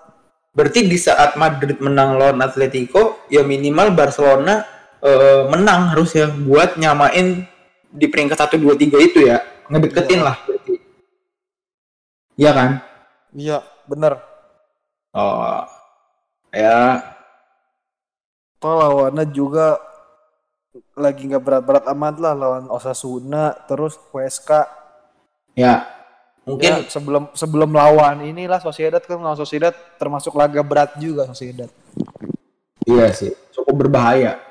Berarti 0.56 0.88
di 0.88 0.96
saat 0.96 1.36
Madrid 1.36 1.84
menang 1.84 2.16
lawan 2.16 2.40
Atletico, 2.40 3.28
ya 3.28 3.44
minimal 3.44 3.92
Barcelona 3.92 4.64
eh, 5.04 5.52
menang 5.52 5.92
harus 5.92 6.16
ya 6.16 6.32
buat 6.32 6.80
nyamain 6.80 7.51
di 7.92 8.08
peringkat 8.08 8.38
1 8.40 8.58
2 8.58 8.74
3 8.76 8.98
itu 9.00 9.20
ya. 9.28 9.40
Ngedeketin 9.72 10.20
Iya. 10.20 10.28
lah 10.28 10.36
berarti. 10.44 10.74
Iya 12.36 12.52
kan? 12.56 12.70
iya 13.32 13.58
bener 13.88 14.20
Oh. 15.12 15.64
Ya, 16.52 17.00
Toh 18.60 18.76
lawannya 18.76 19.24
juga 19.32 19.80
lagi 20.96 21.28
nggak 21.28 21.44
berat-berat 21.44 21.86
amat 21.96 22.16
lah 22.20 22.34
lawan 22.36 22.68
Osasuna 22.68 23.56
terus 23.68 23.96
Huesca 24.12 24.68
ya. 25.56 25.84
Ya, 25.84 25.88
Mungkin 26.48 26.92
sebelum 26.92 27.24
sebelum 27.32 27.72
lawan 27.72 28.24
inilah 28.24 28.60
Sociedad 28.60 29.00
kan 29.00 29.20
lawan 29.20 29.40
Sociedad 29.40 29.72
termasuk 29.96 30.36
laga 30.36 30.60
berat 30.60 30.96
juga 31.00 31.28
Sociedad. 31.32 31.68
Iya 32.84 33.14
sih, 33.16 33.32
cukup 33.56 33.88
berbahaya. 33.88 34.42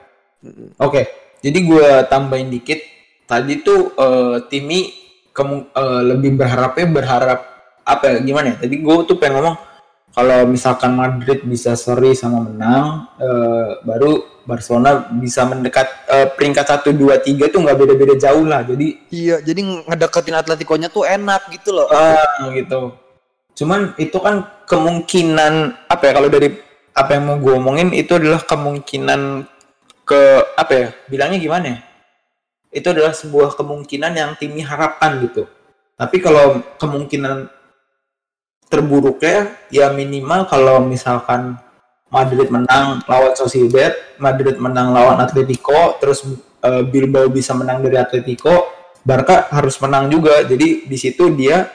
Oke, 0.80 1.08
jadi 1.44 1.58
gue 1.60 1.88
tambahin 2.08 2.48
dikit. 2.48 2.80
Tadi 3.30 3.62
tuh 3.62 3.94
eh, 3.94 4.36
Timi 4.50 4.90
kemu- 5.30 5.70
eh, 5.70 6.02
lebih 6.10 6.34
berharapnya 6.34 6.86
berharap 6.90 7.38
apa 7.86 8.04
ya? 8.10 8.18
Gimana 8.18 8.58
ya? 8.58 8.66
Tadi 8.66 8.74
gue 8.82 8.94
tuh 9.06 9.14
pengen 9.14 9.38
ngomong 9.38 9.56
kalau 10.10 10.42
misalkan 10.42 10.98
Madrid 10.98 11.46
bisa 11.46 11.78
seri 11.78 12.18
sama 12.18 12.42
menang, 12.42 13.06
eh, 13.22 13.78
baru 13.86 14.18
Barcelona 14.42 15.06
bisa 15.14 15.46
mendekat 15.46 15.86
eh, 16.10 16.26
peringkat 16.34 16.66
1 16.66 16.90
2 16.90 17.22
3 17.22 17.46
tuh 17.46 17.62
nggak 17.62 17.78
beda-beda 17.78 18.18
jauh 18.18 18.42
lah. 18.42 18.66
Jadi 18.66 19.06
Iya, 19.14 19.38
jadi 19.38 19.62
ngedeketin 19.86 20.34
Atletico-nya 20.34 20.90
tuh 20.90 21.06
enak 21.06 21.54
gitu 21.54 21.70
loh. 21.70 21.86
ah 21.86 22.50
gitu. 22.50 22.98
Cuman 23.54 23.94
itu 23.94 24.18
kan 24.18 24.42
kemungkinan 24.66 25.86
apa 25.86 26.02
ya 26.02 26.12
kalau 26.18 26.26
dari 26.26 26.58
apa 26.90 27.10
yang 27.14 27.30
mau 27.30 27.38
gue 27.38 27.54
omongin 27.54 27.94
itu 27.94 28.18
adalah 28.18 28.42
kemungkinan 28.42 29.46
ke 30.02 30.20
apa 30.58 30.72
ya 30.74 30.86
bilangnya 31.06 31.38
gimana 31.38 31.66
ya? 31.70 31.78
Itu 32.70 32.94
adalah 32.94 33.10
sebuah 33.10 33.58
kemungkinan 33.58 34.12
yang 34.14 34.30
Timi 34.38 34.62
harapkan 34.62 35.18
gitu. 35.26 35.46
Tapi 35.98 36.16
kalau 36.22 36.62
kemungkinan 36.78 37.50
terburuknya 38.70 39.58
ya 39.68 39.90
minimal 39.90 40.46
kalau 40.46 40.78
misalkan 40.78 41.58
Madrid 42.10 42.50
menang 42.50 43.02
lawan 43.06 43.34
Sociedad, 43.34 43.94
Madrid 44.18 44.58
menang 44.58 44.90
lawan 44.94 45.18
Atletico, 45.22 45.98
terus 46.02 46.26
eh, 46.62 46.82
Bilbao 46.86 47.30
bisa 47.30 47.54
menang 47.54 47.82
dari 47.82 47.98
Atletico, 47.98 48.70
Barca 49.02 49.50
harus 49.50 49.78
menang 49.82 50.10
juga. 50.10 50.42
Jadi 50.42 50.86
di 50.86 50.98
situ 50.98 51.30
dia 51.34 51.70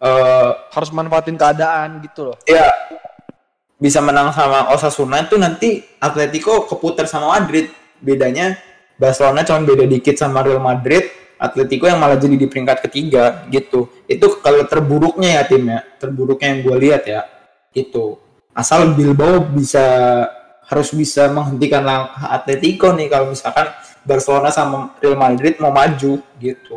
eh, 0.00 0.50
Harus 0.72 0.92
manfaatin 0.92 1.36
keadaan 1.36 2.00
gitu 2.04 2.32
loh. 2.32 2.36
ya 2.48 2.68
bisa 3.76 4.00
menang 4.00 4.32
sama 4.32 4.72
Osasuna 4.72 5.20
itu 5.28 5.36
nanti 5.36 5.84
Atletico 6.00 6.64
keputar 6.64 7.04
sama 7.04 7.36
Madrid. 7.36 7.68
Bedanya 8.00 8.56
Barcelona 8.96 9.44
cuma 9.44 9.60
beda 9.64 9.84
dikit 9.84 10.16
sama 10.16 10.40
Real 10.40 10.60
Madrid, 10.60 11.08
Atletico 11.36 11.84
yang 11.84 12.00
malah 12.00 12.16
jadi 12.16 12.36
di 12.36 12.48
peringkat 12.48 12.88
ketiga 12.88 13.44
gitu. 13.52 13.92
Itu 14.08 14.40
kalau 14.40 14.64
terburuknya 14.64 15.40
ya 15.40 15.42
timnya, 15.44 15.84
terburuknya 16.00 16.48
yang 16.56 16.60
gue 16.64 16.76
lihat 16.80 17.02
ya. 17.04 17.22
Gitu. 17.76 18.16
Asal 18.56 18.96
Bilbao 18.96 19.44
bisa 19.44 19.84
harus 20.66 20.88
bisa 20.96 21.28
menghentikan 21.28 21.84
langkah 21.84 22.32
Atletico 22.32 22.90
nih 22.96 23.06
kalau 23.12 23.30
misalkan 23.30 23.68
Barcelona 24.02 24.48
sama 24.48 24.96
Real 24.98 25.14
Madrid 25.14 25.60
mau 25.60 25.70
maju 25.70 26.24
gitu. 26.40 26.76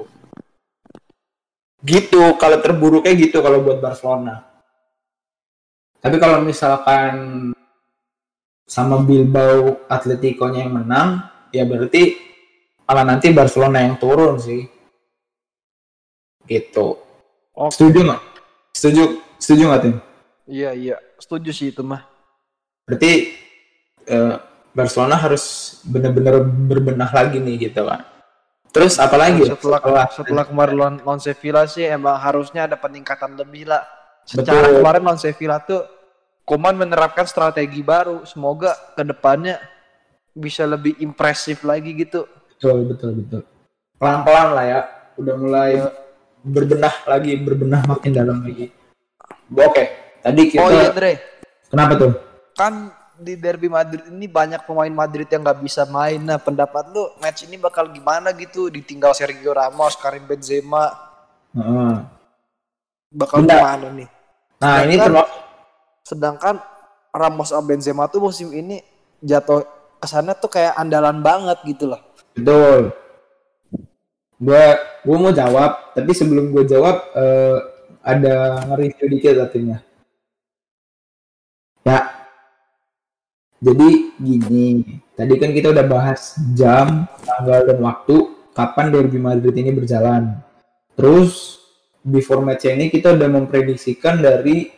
Gitu 1.79 2.21
kalau 2.35 2.59
terburuknya 2.59 3.15
gitu 3.15 3.39
kalau 3.39 3.63
buat 3.63 3.79
Barcelona. 3.79 4.43
Tapi 6.03 6.15
kalau 6.19 6.43
misalkan 6.43 7.15
sama 8.67 9.01
Bilbao 9.01 9.87
Atletico-nya 9.87 10.67
yang 10.67 10.83
menang, 10.83 11.25
ya 11.53 11.63
berarti 11.65 12.17
malah 12.89 13.05
nanti 13.05 13.29
Barcelona 13.29 13.85
yang 13.85 13.95
turun 14.01 14.41
sih. 14.41 14.65
Gitu. 16.49 16.97
Oke. 17.53 17.71
Setuju 17.75 17.99
nggak? 18.09 18.21
Setuju, 18.73 19.03
setuju 19.37 19.63
nggak 19.69 19.81
tim? 19.85 19.95
Iya, 20.49 20.71
iya. 20.73 20.97
Setuju 21.21 21.53
sih 21.53 21.69
itu 21.69 21.85
mah. 21.85 22.01
Berarti 22.89 23.37
eh, 24.09 24.35
Barcelona 24.73 25.17
harus 25.19 25.77
benar-benar 25.85 26.41
berbenah 26.41 27.11
lagi 27.13 27.37
nih 27.37 27.69
gitu 27.69 27.85
kan. 27.85 28.01
Terus 28.69 28.97
apalagi 29.01 29.45
ya? 29.45 29.53
Setelah 29.57 30.09
setelah 30.09 30.45
kemarin 30.45 30.75
lawan, 30.77 30.95
lawan 31.01 31.21
Sevilla 31.21 31.65
sih 31.65 31.85
emang 31.85 32.17
harusnya 32.17 32.65
ada 32.69 32.77
peningkatan 32.77 33.37
lebih 33.37 33.69
lah. 33.69 33.85
Secara 34.25 34.69
Betul. 34.69 34.75
kemarin 34.81 35.01
lawan 35.05 35.21
Sevilla 35.21 35.57
tuh 35.61 35.85
Koman 36.49 36.81
menerapkan 36.81 37.29
strategi 37.29 37.85
baru. 37.85 38.25
Semoga 38.25 38.73
ke 38.97 39.05
depannya 39.05 39.61
bisa 40.39 40.63
lebih 40.63 40.95
impresif 40.97 41.61
lagi 41.61 41.91
gitu. 41.93 42.23
betul 42.49 42.87
betul 42.87 43.11
betul. 43.19 43.41
Pelan-pelan 43.95 44.47
lah 44.51 44.65
ya. 44.65 44.81
Udah 45.19 45.35
mulai 45.35 45.71
berbenah 46.39 46.95
lagi, 47.05 47.35
berbenah 47.35 47.83
makin 47.85 48.11
dalam 48.11 48.39
lagi. 48.39 48.71
Oke, 49.51 49.83
tadi 50.19 50.41
kita 50.47 50.59
Oh 50.59 50.71
iya 50.71 50.89
Dre, 50.89 51.19
kenapa 51.67 51.93
tuh? 51.95 52.11
kan 52.53 52.91
di 53.15 53.35
derby 53.35 53.67
Madrid 53.67 54.07
ini 54.07 54.27
banyak 54.27 54.63
pemain 54.63 54.87
Madrid 54.89 55.27
yang 55.27 55.43
nggak 55.43 55.59
bisa 55.59 55.83
main. 55.85 56.19
Nah 56.19 56.39
pendapat 56.39 56.87
lu 56.89 57.11
match 57.19 57.43
ini 57.43 57.59
bakal 57.59 57.91
gimana 57.91 58.31
gitu? 58.31 58.67
Ditinggal 58.67 59.11
Sergio 59.11 59.51
Ramos, 59.51 59.95
Karim 59.95 60.23
Benzema, 60.23 60.87
Heeh. 61.51 61.95
bakal 63.11 63.43
Bentar. 63.43 63.59
gimana 63.59 63.87
nih? 63.93 64.07
Nah, 64.59 64.83
ini 64.83 64.95
Sedangkan- 64.95 65.03
termasuk 65.05 65.37
Sedangkan 66.01 66.55
Ramos 67.09 67.47
sama 67.47 67.63
Benzema 67.65 68.03
tuh 68.07 68.21
musim 68.21 68.49
ini 68.49 68.79
jatuh 69.19 69.61
kesannya 69.99 70.33
tuh 70.39 70.49
kayak 70.49 70.79
andalan 70.79 71.19
banget 71.19 71.59
gitu 71.67 71.91
loh. 71.91 72.01
Betul. 72.33 72.95
Gua 74.39 74.65
gua 75.03 75.17
mau 75.19 75.33
jawab, 75.35 75.91
tapi 75.91 76.11
sebelum 76.15 76.55
gua 76.55 76.63
jawab 76.63 76.95
eh, 77.11 77.57
ada 77.99 78.63
nge-review 78.71 79.07
dikit 79.11 79.35
artinya. 79.43 79.77
Ya. 81.83 81.99
Jadi 83.59 84.15
gini, 84.15 84.67
tadi 85.19 85.35
kan 85.35 85.51
kita 85.51 85.75
udah 85.75 85.83
bahas 85.83 86.39
jam, 86.55 87.03
tanggal 87.27 87.67
dan 87.67 87.79
waktu 87.83 88.15
kapan 88.55 88.87
derby 88.87 89.19
Madrid 89.19 89.51
ini 89.51 89.75
berjalan. 89.75 90.39
Terus 90.95 91.59
before 91.99 92.39
match 92.39 92.71
ini 92.71 92.87
kita 92.87 93.19
udah 93.19 93.27
memprediksikan 93.27 94.23
dari 94.23 94.71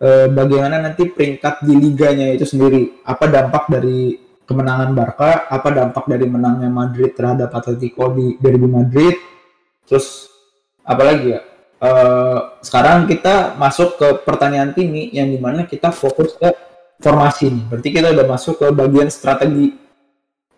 eh, 0.00 0.26
bagaimana 0.32 0.80
nanti 0.80 1.12
peringkat 1.12 1.68
di 1.68 1.74
liganya 1.76 2.32
itu 2.32 2.48
sendiri. 2.48 3.04
Apa 3.04 3.28
dampak 3.28 3.68
dari 3.68 4.31
kemenangan 4.52 4.92
Barca, 4.92 5.48
apa 5.48 5.72
dampak 5.72 6.04
dari 6.04 6.28
menangnya 6.28 6.68
Madrid 6.68 7.16
terhadap 7.16 7.48
Atletico 7.56 8.12
di 8.12 8.36
derby 8.36 8.68
Madrid. 8.68 9.16
Terus 9.88 10.28
apalagi 10.84 11.32
ya? 11.32 11.40
Eh, 11.82 12.38
sekarang 12.62 13.10
kita 13.10 13.58
masuk 13.58 13.98
ke 13.98 14.08
pertanyaan 14.22 14.70
Timi 14.70 15.10
yang 15.10 15.26
di 15.26 15.40
mana 15.40 15.66
kita 15.66 15.90
fokus 15.90 16.38
ke 16.38 16.52
formasi 17.02 17.50
nih. 17.50 17.64
Berarti 17.66 17.88
kita 17.90 18.14
udah 18.14 18.26
masuk 18.30 18.54
ke 18.62 18.66
bagian 18.70 19.10
strategi 19.10 19.74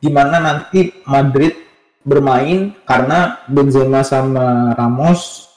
gimana 0.04 0.36
nanti 0.36 0.92
Madrid 1.08 1.56
bermain 2.04 2.76
karena 2.84 3.40
Benzema 3.48 4.04
sama 4.04 4.76
Ramos 4.76 5.48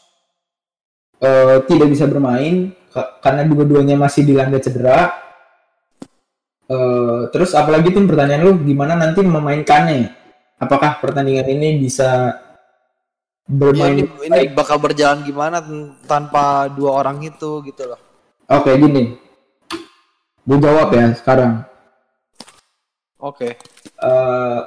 eh, 1.19 1.59
tidak 1.67 1.91
bisa 1.91 2.07
bermain 2.07 2.71
ka- 2.87 3.19
karena 3.19 3.43
dua-duanya 3.43 3.99
masih 3.99 4.23
dilanda 4.23 4.63
cedera. 4.63 5.26
Eh, 6.67 7.19
terus 7.31 7.55
apalagi 7.55 7.95
tuh 7.95 8.03
pertanyaan 8.03 8.43
lu 8.43 8.53
gimana 8.67 8.99
nanti 8.99 9.23
memainkannya? 9.23 10.11
Apakah 10.59 10.99
pertandingan 10.99 11.47
ini 11.47 11.79
bisa 11.79 12.35
Ya, 13.47 13.55
bermain 13.55 13.95
ini, 13.95 14.11
ini 14.27 14.51
bakal 14.51 14.75
berjalan 14.75 15.23
gimana 15.23 15.63
tanpa 16.03 16.67
dua 16.67 16.99
orang 16.99 17.23
itu 17.23 17.63
gitu 17.63 17.87
loh. 17.87 17.99
Oke 18.43 18.75
gini, 18.75 19.15
gue 20.43 20.57
jawab 20.59 20.91
ya 20.91 21.15
sekarang. 21.15 21.63
Oke. 23.23 23.55
eh 23.97 24.59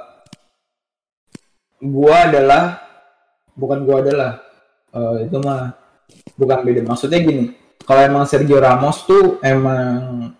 gua 1.81 2.17
adalah 2.27 2.83
bukan 3.55 3.85
gua 3.85 4.01
adalah 4.01 4.31
eh, 4.91 5.29
itu 5.29 5.37
mah 5.39 5.71
bukan 6.35 6.59
beda 6.65 6.81
maksudnya 6.83 7.23
gini 7.23 7.55
kalau 7.85 8.01
emang 8.03 8.25
Sergio 8.27 8.59
Ramos 8.59 9.07
tuh 9.07 9.39
emang 9.39 10.35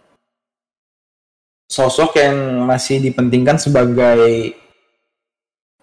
sosok 1.72 2.20
yang 2.20 2.68
masih 2.68 3.00
dipentingkan 3.00 3.56
sebagai 3.56 4.52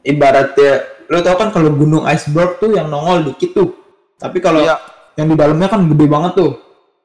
ibaratnya 0.05 0.85
lo 1.09 1.25
tau 1.25 1.41
kan 1.41 1.49
kalau 1.49 1.73
gunung 1.73 2.05
iceberg 2.05 2.61
tuh 2.61 2.77
yang 2.77 2.93
nongol 2.93 3.33
dikit 3.33 3.57
tuh. 3.57 3.73
Tapi 4.21 4.45
kalau 4.45 4.61
Iya. 4.61 4.77
yang 5.17 5.33
di 5.33 5.37
dalamnya 5.41 5.73
kan 5.73 5.89
gede 5.89 6.05
banget 6.05 6.33
tuh. 6.37 6.53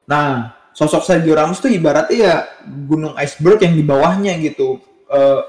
Nah, 0.04 0.52
sosok 0.76 1.00
Sergio 1.08 1.32
Ramos 1.32 1.64
tuh 1.64 1.72
ibaratnya 1.72 2.16
ya 2.20 2.34
gunung 2.68 3.16
iceberg 3.16 3.64
yang 3.64 3.72
di 3.72 3.80
bawahnya 3.80 4.36
gitu. 4.44 4.76
Eh, 5.08 5.40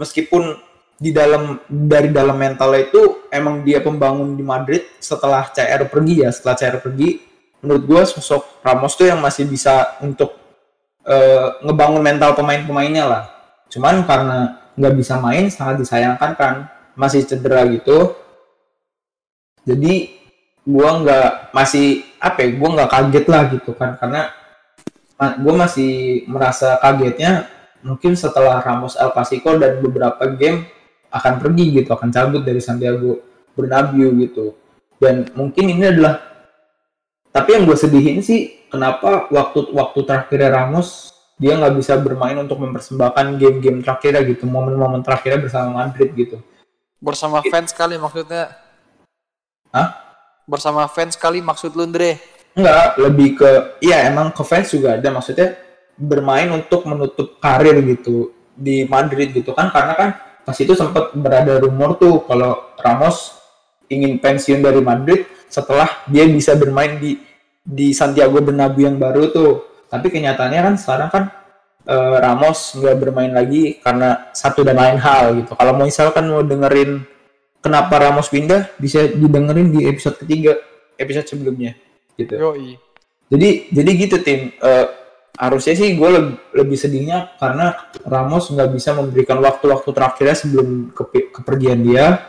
meskipun 0.00 0.56
di 0.96 1.10
dalam 1.12 1.60
dari 1.68 2.08
dalam 2.08 2.38
mentalnya 2.38 2.88
itu 2.88 3.28
emang 3.28 3.60
dia 3.66 3.84
pembangun 3.84 4.38
di 4.38 4.44
Madrid 4.46 4.86
setelah 5.02 5.50
CR 5.52 5.84
pergi 5.90 6.22
ya, 6.24 6.30
setelah 6.32 6.54
CR 6.56 6.78
pergi, 6.80 7.20
menurut 7.60 7.82
gue 7.84 8.02
sosok 8.08 8.64
Ramos 8.64 8.94
tuh 8.96 9.10
yang 9.10 9.20
masih 9.20 9.44
bisa 9.50 9.98
untuk 10.00 10.41
eh, 11.06 11.46
ngebangun 11.62 12.02
mental 12.02 12.34
pemain-pemainnya 12.38 13.04
lah. 13.06 13.22
Cuman 13.72 14.04
karena 14.04 14.68
nggak 14.76 14.94
bisa 14.96 15.20
main 15.20 15.48
sangat 15.52 15.82
disayangkan 15.84 16.32
kan, 16.36 16.54
masih 16.96 17.24
cedera 17.24 17.64
gitu. 17.68 18.16
Jadi 19.62 20.18
gua 20.66 21.02
nggak 21.02 21.54
masih 21.54 22.02
apa 22.18 22.38
ya, 22.42 22.48
gua 22.58 22.68
nggak 22.78 22.90
kaget 22.90 23.26
lah 23.30 23.42
gitu 23.50 23.70
kan 23.74 23.98
karena 23.98 24.30
gua 25.42 25.54
masih 25.66 26.22
merasa 26.26 26.78
kagetnya 26.82 27.46
mungkin 27.82 28.14
setelah 28.14 28.62
Ramos 28.62 28.94
El 28.94 29.10
Clasico 29.10 29.58
dan 29.58 29.82
beberapa 29.82 30.22
game 30.34 30.66
akan 31.12 31.42
pergi 31.42 31.82
gitu, 31.82 31.90
akan 31.92 32.08
cabut 32.08 32.42
dari 32.46 32.62
Santiago 32.62 33.20
Bernabeu 33.52 34.14
gitu. 34.16 34.56
Dan 34.96 35.28
mungkin 35.34 35.66
ini 35.66 35.82
adalah 35.82 36.22
tapi 37.32 37.58
yang 37.58 37.64
gue 37.66 37.74
sedihin 37.74 38.22
sih 38.22 38.61
kenapa 38.72 39.28
waktu 39.28 39.68
waktu 39.76 40.00
terakhirnya 40.08 40.48
Ramos 40.48 41.12
dia 41.36 41.58
nggak 41.58 41.74
bisa 41.76 41.98
bermain 42.00 42.38
untuk 42.40 42.62
mempersembahkan 42.62 43.36
game-game 43.36 43.82
terakhirnya 43.84 44.22
gitu, 44.24 44.48
momen-momen 44.48 45.04
terakhirnya 45.04 45.42
bersama 45.44 45.84
Madrid 45.84 46.14
gitu. 46.16 46.38
Bersama 47.02 47.42
fans 47.44 47.74
kali 47.74 47.98
maksudnya. 47.98 48.56
Hah? 49.74 49.90
Bersama 50.46 50.86
fans 50.86 51.18
kali 51.18 51.42
maksud 51.42 51.74
lu 51.74 51.84
Andre. 51.84 52.16
Enggak, 52.54 53.00
lebih 53.00 53.28
ke 53.36 53.50
iya 53.82 54.06
emang 54.06 54.30
ke 54.30 54.42
fans 54.44 54.70
juga 54.70 55.00
ada 55.00 55.08
maksudnya 55.10 55.56
bermain 55.96 56.48
untuk 56.52 56.84
menutup 56.84 57.40
karir 57.40 57.80
gitu 57.84 58.32
di 58.52 58.84
Madrid 58.84 59.32
gitu 59.32 59.56
kan 59.56 59.72
karena 59.72 59.92
kan 59.96 60.10
pas 60.44 60.56
itu 60.60 60.76
sempat 60.76 61.16
berada 61.16 61.58
rumor 61.62 61.96
tuh 61.96 62.20
kalau 62.28 62.76
Ramos 62.76 63.40
ingin 63.88 64.20
pensiun 64.20 64.60
dari 64.60 64.84
Madrid 64.84 65.24
setelah 65.48 65.88
dia 66.08 66.28
bisa 66.28 66.52
bermain 66.56 67.00
di 67.00 67.16
di 67.62 67.94
Santiago 67.94 68.42
Bernabeu 68.42 68.84
yang 68.90 68.98
baru 68.98 69.30
tuh. 69.30 69.52
Tapi 69.86 70.10
kenyataannya 70.10 70.60
kan 70.60 70.74
sekarang 70.76 71.08
kan 71.12 71.24
eh, 71.86 72.16
Ramos 72.18 72.76
nggak 72.76 72.96
bermain 72.98 73.32
lagi 73.32 73.78
karena 73.80 74.30
satu 74.34 74.66
dan 74.66 74.76
lain 74.76 74.98
hal 74.98 75.38
gitu. 75.42 75.52
Kalau 75.54 75.72
mau 75.78 75.86
misalkan 75.86 76.26
mau 76.28 76.42
dengerin 76.42 77.02
kenapa 77.62 78.02
Ramos 78.02 78.26
pindah 78.28 78.74
bisa 78.76 79.06
didengerin 79.06 79.70
di 79.70 79.86
episode 79.86 80.18
ketiga 80.18 80.58
episode 80.98 81.28
sebelumnya 81.30 81.78
gitu. 82.18 82.34
Yoi. 82.34 82.76
Jadi 83.32 83.48
jadi 83.72 83.90
gitu 83.96 84.16
tim 84.20 84.52
Eh, 84.60 84.86
harusnya 85.32 85.72
sih 85.72 85.96
gue 85.96 86.08
lebih, 86.12 86.36
lebih 86.52 86.76
sedihnya 86.76 87.32
karena 87.40 87.72
Ramos 88.04 88.52
nggak 88.52 88.68
bisa 88.68 88.92
memberikan 88.92 89.40
waktu-waktu 89.40 89.88
terakhirnya 89.96 90.36
sebelum 90.36 90.92
kepe- 90.92 91.32
kepergian 91.32 91.80
dia 91.80 92.20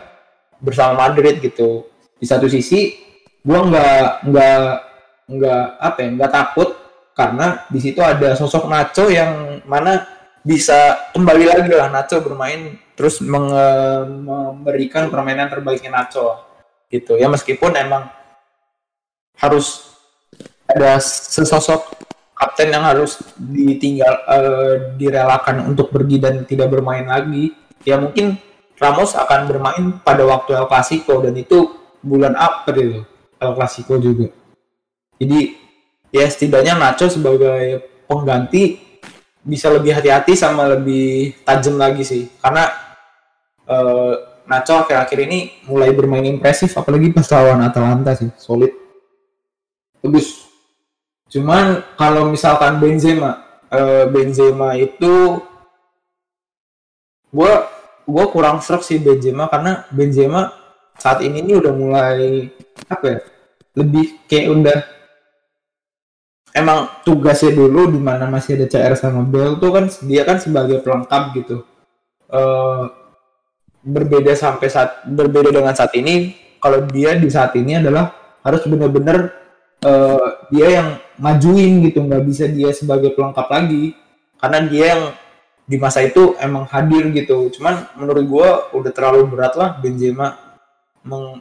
bersama 0.63 1.07
Madrid 1.07 1.43
gitu. 1.43 1.88
Di 2.15 2.23
satu 2.23 2.47
sisi 2.47 2.95
gue 3.43 3.59
nggak 3.59 4.23
nggak 4.23 4.59
nggak 5.28 5.63
apa 5.80 5.97
ya 6.03 6.09
nggak 6.19 6.34
takut 6.34 6.69
karena 7.13 7.63
di 7.69 7.80
situ 7.80 8.01
ada 8.01 8.34
sosok 8.34 8.65
Nacho 8.65 9.07
yang 9.07 9.61
mana 9.69 10.01
bisa 10.43 11.09
kembali 11.15 11.45
lagi 11.47 11.71
lah 11.71 11.88
Nacho 11.88 12.19
bermain 12.19 12.76
terus 12.93 13.21
memberikan 13.24 15.07
permainan 15.09 15.49
terbaiknya 15.49 15.93
Nacho 15.93 16.41
gitu. 16.89 17.17
Ya 17.17 17.30
meskipun 17.30 17.74
emang 17.74 18.09
harus 19.41 19.97
ada 20.69 21.01
sesosok 21.01 21.89
kapten 22.34 22.69
yang 22.74 22.86
harus 22.86 23.21
ditinggal 23.38 24.13
eh, 24.30 24.76
direlakan 24.97 25.74
untuk 25.74 25.89
pergi 25.89 26.17
dan 26.21 26.45
tidak 26.45 26.69
bermain 26.69 27.05
lagi 27.05 27.53
ya 27.86 27.97
mungkin 27.97 28.38
Ramos 28.78 29.13
akan 29.15 29.47
bermain 29.47 29.86
pada 30.01 30.26
waktu 30.26 30.57
El 30.57 30.67
Clasico 30.67 31.21
dan 31.21 31.38
itu 31.38 31.71
bulan 32.03 32.36
April 32.36 33.05
El 33.38 33.51
Clasico 33.53 33.95
juga 34.01 34.34
jadi 35.24 35.39
ya 36.11 36.28
setidaknya 36.28 36.76
Nacho 36.76 37.07
sebagai 37.07 37.82
pengganti 38.05 38.78
bisa 39.43 39.67
lebih 39.71 39.95
hati-hati 39.95 40.36
sama 40.36 40.67
lebih 40.67 41.36
tajam 41.43 41.76
lagi 41.80 42.03
sih. 42.03 42.24
Karena 42.39 42.69
eh, 43.67 44.13
Nacho 44.43 44.76
akhir-akhir 44.84 45.19
ini 45.24 45.39
mulai 45.71 45.95
bermain 45.95 46.24
impresif 46.28 46.76
apalagi 46.76 47.15
pas 47.15 47.28
lawan 47.32 47.63
Atalanta 47.63 48.11
sih. 48.13 48.30
Solid. 48.36 48.71
Bagus. 50.03 50.51
Cuman 51.32 51.82
kalau 51.95 52.30
misalkan 52.30 52.78
Benzema 52.78 53.63
eh, 53.71 54.05
Benzema 54.11 54.78
itu 54.78 55.41
gue 57.34 57.53
gue 58.03 58.26
kurang 58.30 58.61
serak 58.61 58.86
sih 58.86 59.01
Benzema 59.01 59.49
karena 59.49 59.88
Benzema 59.89 60.53
saat 60.99 61.26
ini 61.26 61.41
nih 61.41 61.57
udah 61.57 61.74
mulai 61.74 62.53
apa 62.86 63.05
ya 63.09 63.19
lebih 63.74 64.21
kayak 64.30 64.47
udah 64.53 64.80
emang 66.54 67.01
tugasnya 67.01 67.51
dulu 67.51 67.89
di 67.89 67.99
mana 67.99 68.30
masih 68.30 68.56
ada 68.56 68.70
CR 68.70 68.93
sama 68.93 69.26
Bell 69.26 69.58
tuh 69.58 69.74
kan 69.74 69.86
dia 70.06 70.22
kan 70.24 70.38
sebagai 70.38 70.80
pelengkap 70.86 71.34
gitu. 71.34 71.66
Eh, 72.30 72.84
berbeda 73.84 74.32
sampai 74.38 74.70
saat 74.72 75.04
berbeda 75.04 75.51
dengan 75.51 75.76
saat 75.76 75.91
ini 75.97 76.38
kalau 76.62 76.86
dia 76.88 77.18
di 77.20 77.28
saat 77.28 77.51
ini 77.60 77.82
adalah 77.82 78.14
harus 78.45 78.64
benar-benar 78.70 79.34
eh, 79.84 80.28
dia 80.54 80.68
yang 80.80 80.89
majuin 81.18 81.84
gitu 81.84 81.99
nggak 82.06 82.24
bisa 82.24 82.45
dia 82.47 82.70
sebagai 82.72 83.12
pelengkap 83.18 83.49
lagi. 83.49 83.97
Karena 84.38 84.60
dia 84.70 84.86
yang 84.95 85.04
di 85.64 85.78
masa 85.80 86.04
itu 86.06 86.36
emang 86.38 86.70
hadir 86.70 87.10
gitu. 87.16 87.49
Cuman 87.58 87.89
menurut 87.97 88.26
gua 88.30 88.47
udah 88.76 88.91
terlalu 88.93 89.26
berat 89.32 89.56
lah 89.58 89.80
Benzema 89.82 90.38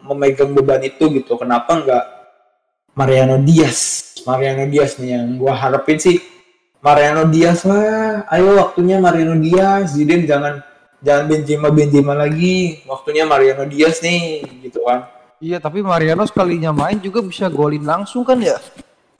memegang 0.02 0.56
beban 0.56 0.82
itu 0.82 1.10
gitu. 1.10 1.36
Kenapa 1.38 1.78
nggak 1.82 2.04
Mariano 2.94 3.40
Diaz 3.42 4.11
Mariano 4.24 4.64
Diaz 4.70 4.98
nih 4.98 5.18
yang 5.18 5.26
gua 5.38 5.54
harapin 5.54 5.98
sih 5.98 6.18
Mariano 6.82 7.26
Diaz 7.30 7.62
lah 7.66 8.26
ayo 8.30 8.58
waktunya 8.58 8.98
Mariano 8.98 9.38
Diaz 9.38 9.94
Zidane 9.94 10.26
jangan 10.26 10.54
jangan 11.02 11.24
Benzema 11.30 11.68
Benzema 11.70 12.14
lagi 12.14 12.82
waktunya 12.86 13.26
Mariano 13.26 13.66
Diaz 13.66 14.02
nih 14.02 14.42
gitu 14.62 14.82
kan 14.86 15.12
Iya, 15.42 15.58
tapi 15.58 15.82
Mariano 15.82 16.22
sekalinya 16.22 16.70
main 16.70 17.02
juga 17.02 17.18
bisa 17.18 17.50
golin 17.50 17.82
langsung 17.82 18.22
kan 18.22 18.38
ya? 18.38 18.62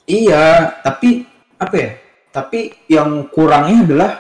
Iya, 0.06 0.70
tapi 0.86 1.26
apa 1.58 1.74
ya? 1.74 1.90
Tapi 2.30 2.86
yang 2.86 3.26
kurangnya 3.26 3.82
adalah 3.82 4.10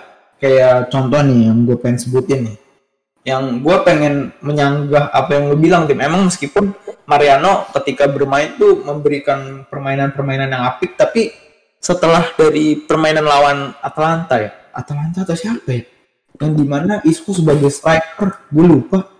kayak 0.42 0.90
contoh 0.90 1.22
nih 1.22 1.46
yang 1.46 1.62
gue 1.62 1.78
pengen 1.78 2.02
sebutin 2.02 2.40
nih. 2.50 2.56
Yang 3.22 3.42
gue 3.62 3.76
pengen 3.86 4.14
menyanggah 4.42 5.14
apa 5.14 5.30
yang 5.30 5.54
lo 5.54 5.54
bilang 5.54 5.86
tim. 5.86 6.02
Emang 6.02 6.26
meskipun 6.26 6.74
Mariano 7.06 7.66
ketika 7.74 8.06
bermain 8.06 8.54
tuh 8.56 8.82
memberikan 8.86 9.66
permainan-permainan 9.66 10.50
yang 10.50 10.64
apik, 10.66 10.94
tapi 10.94 11.34
setelah 11.82 12.30
dari 12.38 12.78
permainan 12.78 13.26
lawan 13.26 13.58
Atalanta 13.82 14.38
ya, 14.38 14.50
Atalanta 14.70 15.26
atau 15.26 15.34
siapa 15.34 15.66
ya? 15.66 15.82
Yang 16.38 16.52
di 16.58 16.64
mana 16.66 17.02
Isco 17.02 17.34
sebagai 17.34 17.68
striker, 17.68 18.48
gue 18.50 18.66
lupa. 18.66 19.10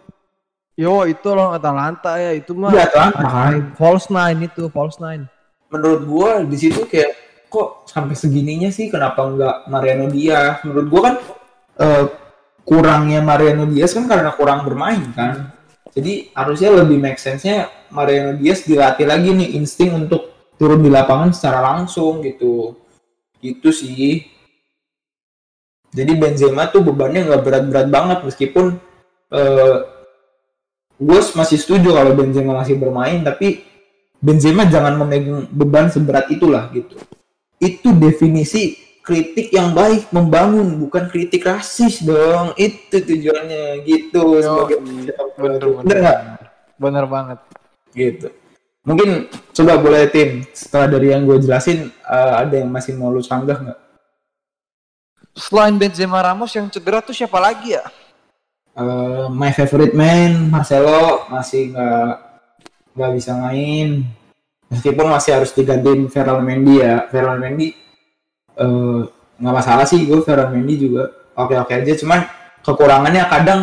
Yo, 0.78 1.04
itu 1.04 1.28
loh 1.34 1.52
Atalanta 1.52 2.16
ya, 2.16 2.32
itu 2.32 2.56
mah. 2.56 2.72
Iya 2.72 2.88
Atalanta 2.88 3.26
kan. 3.28 3.54
False 3.76 4.08
nine 4.08 4.48
itu, 4.48 4.70
false 4.72 4.98
nine. 5.02 5.28
menurut 5.72 6.02
gua 6.04 6.30
di 6.44 6.56
situ 6.60 6.84
kayak 6.84 7.16
kok 7.48 7.88
sampai 7.88 8.12
segininya 8.12 8.68
sih 8.68 8.92
kenapa 8.92 9.24
nggak 9.24 9.56
Mariano 9.72 10.12
Diaz 10.12 10.60
menurut 10.68 10.86
gua 10.92 11.00
kan 11.08 11.14
eh, 11.80 12.04
kurangnya 12.62 13.24
Mariano 13.24 13.64
Diaz 13.64 13.96
kan 13.96 14.04
karena 14.04 14.36
kurang 14.36 14.68
bermain 14.68 15.00
kan 15.16 15.48
jadi 15.92 16.32
harusnya 16.32 16.70
lebih 16.72 16.98
make 16.98 17.20
sense-nya 17.20 17.68
Mariano 17.92 18.40
Diaz 18.40 18.64
dilatih 18.64 19.04
lagi 19.04 19.30
nih 19.32 19.56
insting 19.60 19.92
untuk 19.96 20.52
turun 20.56 20.80
di 20.80 20.88
lapangan 20.88 21.32
secara 21.36 21.60
langsung 21.60 22.24
gitu 22.24 22.76
gitu 23.44 23.68
sih 23.72 24.24
jadi 25.92 26.12
Benzema 26.16 26.72
tuh 26.72 26.80
bebannya 26.80 27.28
nggak 27.28 27.42
berat-berat 27.44 27.88
banget 27.92 28.18
meskipun 28.24 28.80
eh, 29.28 29.76
gue 31.02 31.20
masih 31.36 31.58
setuju 31.60 31.92
kalau 31.92 32.16
Benzema 32.16 32.56
masih 32.56 32.80
bermain 32.80 33.20
tapi 33.20 33.68
Benzema 34.22 34.62
jangan 34.70 35.02
memegang 35.02 35.50
beban 35.50 35.90
seberat 35.90 36.30
itulah 36.30 36.70
gitu. 36.70 36.94
Itu 37.58 37.90
definisi 37.90 38.78
kritik 39.02 39.50
yang 39.50 39.74
baik 39.74 40.08
membangun 40.14 40.78
bukan 40.78 41.10
kritik 41.10 41.44
rasis 41.44 42.00
dong. 42.06 42.54
Itu 42.54 43.02
tujuannya 43.02 43.82
gitu 43.82 44.40
sebagai 44.40 44.78
bener, 44.80 45.16
bener 45.36 45.62
bener. 45.82 45.96
nggak? 45.98 46.18
Bener 46.78 47.04
banget. 47.10 47.38
Gitu. 47.92 48.28
Mungkin 48.82 49.30
coba 49.54 49.78
boleh 49.78 50.10
tim 50.10 50.42
setelah 50.50 50.90
dari 50.90 51.14
yang 51.14 51.22
gue 51.22 51.38
jelasin 51.38 51.90
eh, 51.90 52.34
ada 52.34 52.54
yang 52.54 52.70
masih 52.70 52.98
mau 52.98 53.10
lu 53.10 53.22
sanggah 53.22 53.58
nggak? 53.58 53.80
Selain 55.38 55.74
Benzema 55.78 56.18
Ramos 56.22 56.50
yang 56.52 56.66
cedera 56.68 56.98
tuh 57.00 57.14
siapa 57.14 57.38
lagi 57.38 57.74
ya? 57.78 57.84
eh, 58.76 59.26
my 59.28 59.50
favorite 59.52 59.92
man 59.92 60.48
Marcelo 60.48 61.28
masih 61.28 61.72
nggak 61.72 62.12
nggak 62.92 63.10
bisa 63.16 63.32
main 63.36 64.04
meskipun 64.68 65.06
masih 65.08 65.40
harus 65.40 65.52
digantiin 65.52 66.08
Ferland 66.08 66.44
Mendy 66.44 66.80
ya 66.80 67.08
Ferland 67.08 67.40
Mendy 67.40 67.76
eh, 68.54 69.00
nggak 69.38 69.54
masalah 69.54 69.84
sih 69.84 70.04
gue 70.04 70.20
Ferland 70.20 70.52
Mendy 70.52 70.76
juga 70.78 71.08
oke 71.34 71.54
oke 71.56 71.72
aja 71.72 71.92
cuman 71.96 72.20
kekurangannya 72.60 73.22
kadang 73.26 73.60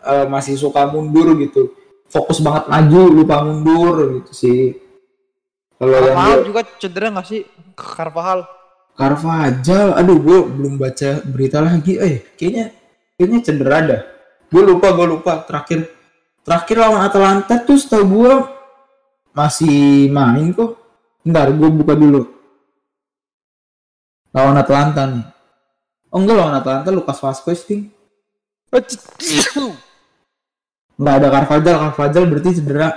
eh, 0.00 0.26
masih 0.26 0.54
suka 0.54 0.88
mundur 0.88 1.36
gitu 1.36 1.72
fokus 2.06 2.40
banget 2.40 2.66
maju 2.66 3.00
lupa 3.12 3.36
mundur 3.42 3.94
gitu 4.18 4.32
sih 4.32 4.60
kalau 5.76 5.96
yang 5.96 6.04
Carvajal 6.12 6.28
gua- 6.36 6.44
juga 6.44 6.60
cedera 6.76 7.06
nggak 7.08 7.24
sih? 7.24 7.40
Carvajal. 7.72 8.40
Carvajal, 8.92 9.96
aduh 9.96 10.20
gue 10.20 10.38
belum 10.44 10.76
baca 10.76 11.24
berita 11.24 11.64
lagi, 11.64 11.96
eh 11.96 12.20
kayaknya 12.36 12.68
kayaknya 13.16 13.38
cedera 13.40 13.78
dah. 13.80 14.00
Gue 14.52 14.60
lupa, 14.60 14.92
gue 14.92 15.08
lupa. 15.08 15.40
Terakhir 15.40 15.88
terakhir 16.44 16.76
lawan 16.76 17.00
Atalanta 17.00 17.64
tuh 17.64 17.80
setahu 17.80 18.04
gue 18.12 18.32
masih 19.32 20.12
main 20.12 20.52
kok. 20.52 20.76
Bentar, 21.24 21.48
gue 21.48 21.68
buka 21.72 21.96
dulu. 21.96 22.28
Lawan 24.30 24.56
Atalanta 24.58 25.02
nih. 25.10 25.26
Oh 26.10 26.18
enggak 26.22 26.36
lawan 26.38 26.54
Atalanta 26.58 26.90
Lucas 26.94 27.18
Vazquez 27.18 27.66
ting. 27.66 27.90
Enggak 30.98 31.14
ada 31.18 31.28
Carvajal, 31.32 31.76
Carvajal 31.90 32.24
berarti 32.30 32.50
cedera. 32.62 32.88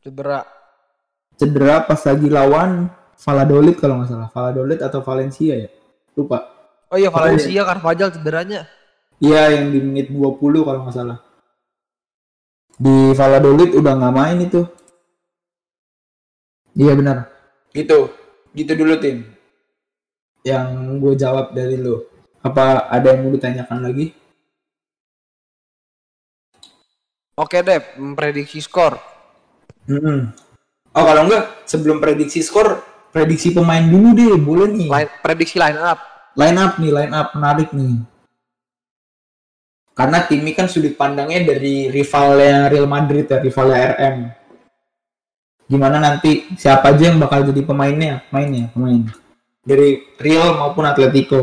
cedera. 0.00 0.40
Cedera 1.36 1.76
pas 1.84 2.00
lagi 2.00 2.28
lawan 2.32 2.88
Valladolid 3.18 3.76
kalau 3.76 4.00
nggak 4.00 4.08
salah. 4.08 4.28
Valladolid 4.32 4.80
atau 4.80 5.00
Valencia 5.04 5.54
ya. 5.56 5.68
Lupa. 6.16 6.38
Oh 6.88 6.96
iya 6.96 7.12
Valencia 7.12 7.62
Carvajal 7.68 8.08
cederanya. 8.16 8.64
Iya 9.18 9.60
yang 9.60 9.74
di 9.74 9.78
menit 9.82 10.06
20 10.08 10.64
kalau 10.64 10.86
nggak 10.86 10.96
salah. 10.96 11.18
Di 12.78 13.12
Valladolid 13.12 13.74
udah 13.74 13.92
nggak 13.98 14.14
main 14.14 14.38
itu. 14.40 14.62
Iya 16.78 16.92
benar. 16.94 17.26
Gitu. 17.74 18.08
Gitu 18.54 18.72
dulu 18.78 18.94
tim. 19.02 19.37
Yang 20.48 20.68
gue 21.04 21.14
jawab 21.20 21.52
dari 21.52 21.76
lo. 21.76 22.08
Apa 22.40 22.88
ada 22.88 23.12
yang 23.12 23.28
mau 23.28 23.32
ditanyakan 23.36 23.84
lagi? 23.84 24.16
Oke 27.36 27.60
deh, 27.60 27.78
prediksi 28.16 28.64
skor. 28.64 28.96
Mm-mm. 29.86 30.32
Oh 30.96 31.04
kalau 31.04 31.28
enggak 31.28 31.68
sebelum 31.68 32.00
prediksi 32.00 32.40
skor, 32.40 32.80
prediksi 33.12 33.52
pemain 33.52 33.84
dulu 33.84 34.16
deh, 34.16 34.34
boleh 34.40 34.68
nih. 34.72 34.88
Line, 34.88 35.12
prediksi 35.20 35.60
line 35.60 35.78
up. 35.78 36.00
line 36.38 36.58
up 36.58 36.78
nih, 36.78 36.90
line 36.94 37.14
up 37.14 37.28
menarik 37.34 37.70
nih. 37.74 37.98
Karena 39.92 40.22
tim 40.30 40.46
ini 40.46 40.54
kan 40.54 40.70
sudut 40.70 40.94
pandangnya 40.94 41.50
dari 41.50 41.90
rivalnya 41.90 42.70
Real 42.70 42.86
Madrid 42.86 43.26
ya, 43.26 43.42
rivalnya 43.42 43.98
RM. 43.98 44.16
Gimana 45.66 45.98
nanti 45.98 46.46
siapa 46.54 46.94
aja 46.94 47.10
yang 47.10 47.18
bakal 47.18 47.42
jadi 47.44 47.60
pemainnya, 47.66 48.22
mainnya, 48.30 48.70
pemain 48.70 49.04
dari 49.68 50.16
Real 50.16 50.56
maupun 50.56 50.84
Atletico. 50.88 51.40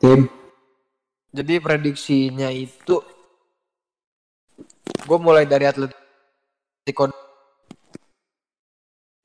Tim, 0.00 0.20
Jadi 1.36 1.54
prediksinya 1.60 2.48
itu 2.48 2.96
gue 5.06 5.18
mulai 5.20 5.44
dari 5.44 5.68
Atletico 5.68 7.04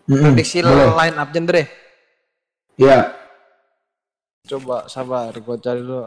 Mm-mm, 0.05 0.36
prediksi 0.36 0.59
boleh. 0.61 0.89
line 0.99 1.17
up 1.17 1.30
Jendre. 1.34 1.63
Ya, 2.78 3.15
Coba 4.45 4.86
sabar, 4.86 5.34
gue 5.34 5.55
cari 5.57 5.82
dulu. 5.82 6.05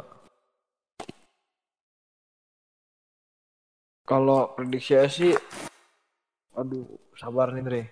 Kalau 4.07 4.55
prediksi 4.55 4.95
sih, 5.11 5.33
aduh, 6.59 6.85
sabar 7.15 7.55
nih 7.55 7.63
Dre. 7.63 7.83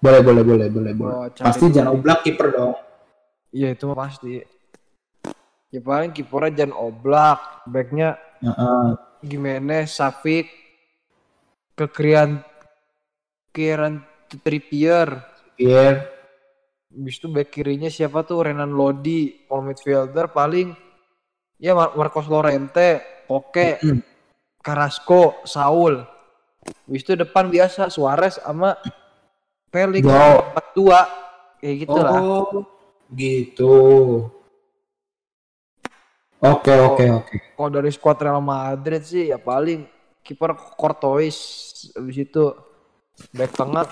boleh, 0.00 0.20
boleh, 0.24 0.42
boleh, 0.42 0.68
boleh, 0.72 0.92
boleh. 0.96 1.14
Cari 1.36 1.44
Pasti 1.44 1.64
dulu. 1.68 1.74
jangan 1.76 1.90
oblak 1.92 2.18
kiper 2.24 2.48
dong. 2.50 2.72
Iya 3.52 3.68
itu 3.76 3.84
mah 3.84 3.98
pasti. 4.00 4.40
Ya 5.70 5.80
paling 5.80 6.10
kipernya 6.10 6.64
jangan 6.64 6.76
oblak, 6.80 7.38
backnya 7.68 8.16
Heeh. 8.40 8.96
Gimenez, 9.20 9.92
Safik, 9.92 10.48
kekirian 11.76 12.40
kirian 13.52 14.00
Trippier. 14.40 15.20
Pierre, 15.54 16.08
Habis 16.90 17.20
itu 17.20 17.28
back 17.28 17.52
kirinya 17.52 17.86
siapa 17.86 18.24
tuh 18.24 18.48
Renan 18.48 18.72
Lodi, 18.72 19.44
all 19.52 19.62
midfielder 19.62 20.32
paling 20.32 20.72
ya 21.60 21.76
Mar- 21.76 21.92
Marcos 21.94 22.24
Lorente, 22.26 23.22
Koke, 23.28 23.76
Mm. 23.78 24.00
Carrasco, 24.58 25.44
Saul. 25.44 26.00
Habis 26.60 27.02
itu 27.06 27.12
depan 27.16 27.48
biasa 27.48 27.88
Suarez 27.88 28.36
sama 28.36 28.76
Felix 29.70 30.04
Wow. 30.04 30.50
empat 30.52 30.66
dua 30.76 31.00
kayak 31.62 31.76
gitu 31.86 31.98
lah. 32.00 32.20
Oh, 32.20 32.64
gitu. 33.14 33.74
Oke, 36.40 36.72
oke, 36.72 37.04
oke. 37.20 37.34
Kalau 37.52 37.68
dari 37.68 37.92
squad 37.92 38.16
Real 38.20 38.40
Madrid 38.40 39.04
sih 39.04 39.28
ya 39.28 39.36
paling 39.36 39.84
kiper 40.24 40.56
Courtois 40.56 41.36
habis 41.96 42.16
itu 42.16 42.52
back 43.36 43.52
tengah 43.52 43.84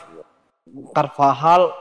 Carvajal 0.92 1.72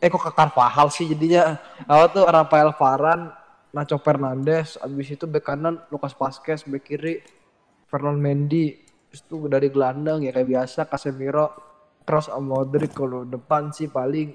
eh 0.00 0.08
kok 0.08 0.20
ke 0.20 0.32
Carvajal 0.32 0.88
sih 0.92 1.08
jadinya 1.08 1.56
apa 1.84 2.04
tuh 2.12 2.24
Rafael 2.24 2.72
Varane 2.76 3.32
Nacho 3.72 3.96
Fernandes 4.00 4.76
habis 4.80 5.08
itu 5.12 5.24
back 5.28 5.48
kanan 5.48 5.80
Lucas 5.88 6.16
Vazquez 6.16 6.64
back 6.68 6.84
kiri 6.84 7.24
Fernand 7.88 8.20
Mendy 8.20 8.81
itu 9.12 9.36
dari 9.46 9.68
gelandang 9.68 10.24
ya 10.24 10.32
kayak 10.32 10.48
biasa 10.48 10.88
Casemiro 10.88 11.52
Kroos 12.02 12.26
sama 12.32 12.64
Modric 12.64 12.96
kalau 12.96 13.28
depan 13.28 13.70
sih 13.70 13.86
paling 13.86 14.32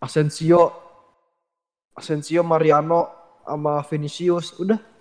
Asensio 0.00 0.72
Asensio 1.92 2.40
Mariano 2.42 3.12
sama 3.44 3.84
Vinicius 3.84 4.56
udah 4.58 4.96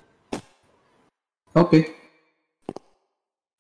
Oke. 1.56 1.88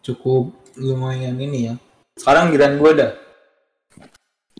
Cukup 0.03 0.51
lumayan 0.75 1.39
ini 1.39 1.71
ya. 1.71 1.73
Sekarang 2.19 2.51
giliran 2.51 2.75
gue 2.75 2.91
dah. 2.91 3.11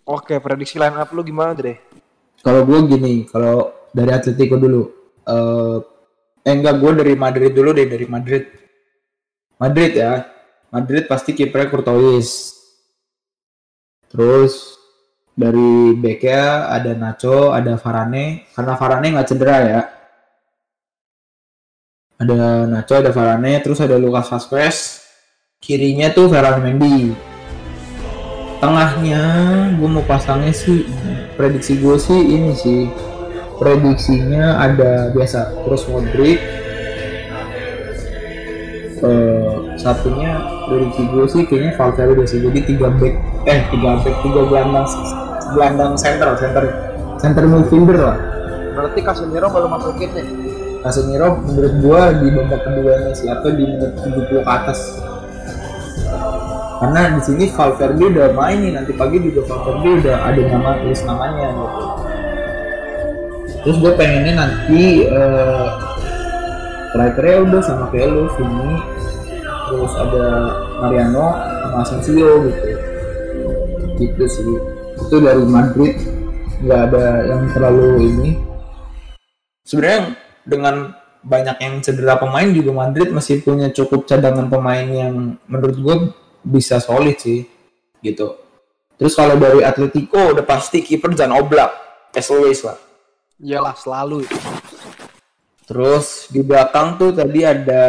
oke 0.06 0.38
prediksi 0.38 0.78
line 0.78 0.96
up 0.96 1.10
lu 1.12 1.26
gimana 1.26 1.58
deh 1.58 1.76
Kalau 2.46 2.62
gue 2.62 2.78
gini, 2.88 3.26
kalau 3.26 3.74
dari 3.92 4.12
Atletico 4.14 4.56
dulu. 4.56 4.86
Eh, 5.26 5.78
eh 6.46 6.54
enggak, 6.54 6.78
gue 6.78 6.92
dari 6.94 7.14
Madrid 7.18 7.52
dulu 7.52 7.74
deh, 7.74 7.90
dari 7.90 8.06
Madrid. 8.06 8.44
Madrid 9.60 9.91
ya. 9.95 10.28
Madrid 10.72 11.08
pasti 11.08 11.32
kipernya 11.32 11.72
Courtois. 11.72 12.51
Terus 14.12 14.76
dari 15.36 15.95
backnya 15.95 16.72
ada 16.72 16.91
Nacho, 16.95 17.51
ada 17.51 17.76
Varane. 17.80 18.47
Karena 18.51 18.74
Varane 18.76 19.08
nggak 19.16 19.28
cedera 19.28 19.58
ya. 19.64 19.82
Ada 22.16 22.68
Nacho, 22.68 22.95
ada 22.95 23.12
Varane, 23.12 23.60
terus 23.60 23.80
ada 23.84 23.99
Lucas 23.99 24.32
Vazquez. 24.32 25.03
Kirinya 25.60 26.12
tuh 26.12 26.32
Ferland 26.32 26.64
Mendy. 26.64 27.16
Tengahnya 28.60 29.24
gue 29.76 29.89
mau 29.91 30.03
pasangnya 30.08 30.56
sih 30.56 30.88
prediksi 31.36 31.76
gue 31.78 31.99
sih 31.99 32.18
ini 32.18 32.56
sih 32.56 32.88
prediksinya 33.60 34.64
ada 34.64 35.12
biasa 35.12 35.68
terus 35.68 35.84
Modric 35.91 36.39
satunya 39.86 40.42
prediksi 40.66 41.06
gue 41.14 41.26
sih 41.30 41.42
kayaknya 41.46 41.78
Valverde 41.78 42.26
sih. 42.26 42.42
Jadi 42.42 42.60
tiga 42.66 42.90
back 42.90 43.14
eh 43.46 43.62
tiga 43.70 44.02
back 44.02 44.16
tiga 44.26 44.42
gelandang 44.50 44.88
gelandang 45.54 45.94
center 45.94 46.34
center 46.42 46.64
center 47.22 47.44
midfielder 47.46 48.02
lah. 48.02 48.18
Berarti 48.74 49.00
Casemiro 49.06 49.48
baru 49.54 49.68
masukin 49.70 50.10
nih? 50.18 50.26
Casemiro 50.82 51.38
menurut 51.46 51.74
gua 51.86 52.02
di 52.18 52.28
babak 52.34 52.66
keduanya 52.66 53.14
sih 53.14 53.30
atau 53.30 53.54
di 53.54 53.64
menit 53.64 53.94
70 54.02 54.26
ke 54.26 54.50
atas. 54.50 54.80
Karena 56.76 57.16
di 57.16 57.22
sini 57.24 57.46
Valverde 57.54 58.04
udah 58.10 58.28
main 58.36 58.58
nih 58.60 58.74
nanti 58.74 58.92
pagi 58.98 59.22
juga 59.22 59.48
Valverde 59.48 60.02
udah 60.02 60.18
ada 60.28 60.42
nama 60.50 60.82
tulis 60.82 61.02
namanya 61.06 61.46
gitu. 61.54 61.86
Terus 63.66 63.78
gue 63.82 63.92
pengennya 63.98 64.34
nanti 64.34 64.82
eh 65.08 65.66
strikernya 66.92 67.38
udah 67.48 67.62
sama 67.64 67.86
kayak 67.96 68.08
lu 68.12 68.28
Vini 68.36 68.78
terus 69.70 69.93
ada 69.97 70.26
Mariano 70.82 71.26
sama 71.66 71.78
Asensio 71.82 72.30
gitu 72.45 72.70
gitu 73.95 74.24
sih 74.28 74.55
itu 74.95 75.16
dari 75.24 75.43
Madrid 75.47 75.95
nggak 76.63 76.82
ada 76.91 77.05
yang 77.28 77.41
terlalu 77.51 77.88
ini 78.05 78.30
sebenarnya 79.66 80.16
dengan 80.45 80.95
banyak 81.26 81.57
yang 81.57 81.76
cedera 81.82 82.22
pemain 82.22 82.45
juga 82.53 82.72
Madrid 82.72 83.09
masih 83.09 83.41
punya 83.41 83.74
cukup 83.74 84.05
cadangan 84.05 84.45
pemain 84.45 84.86
yang 84.86 85.41
menurut 85.49 85.78
gue 85.82 85.95
bisa 86.45 86.78
solid 86.78 87.18
sih 87.18 87.49
gitu. 88.05 88.38
Terus 88.95 89.18
kalau 89.18 89.36
dari 89.36 89.66
Atletico 89.66 90.32
udah 90.32 90.45
pasti 90.45 90.86
kiper 90.86 91.18
Jan 91.18 91.34
Oblak. 91.34 91.84
as 92.16 92.32
always 92.32 92.63
lah. 92.63 92.80
Iyalah 93.43 93.76
selalu. 93.76 94.24
Terus 95.68 96.32
di 96.32 96.39
belakang 96.39 96.95
tuh 96.95 97.11
tadi 97.11 97.43
ada 97.43 97.84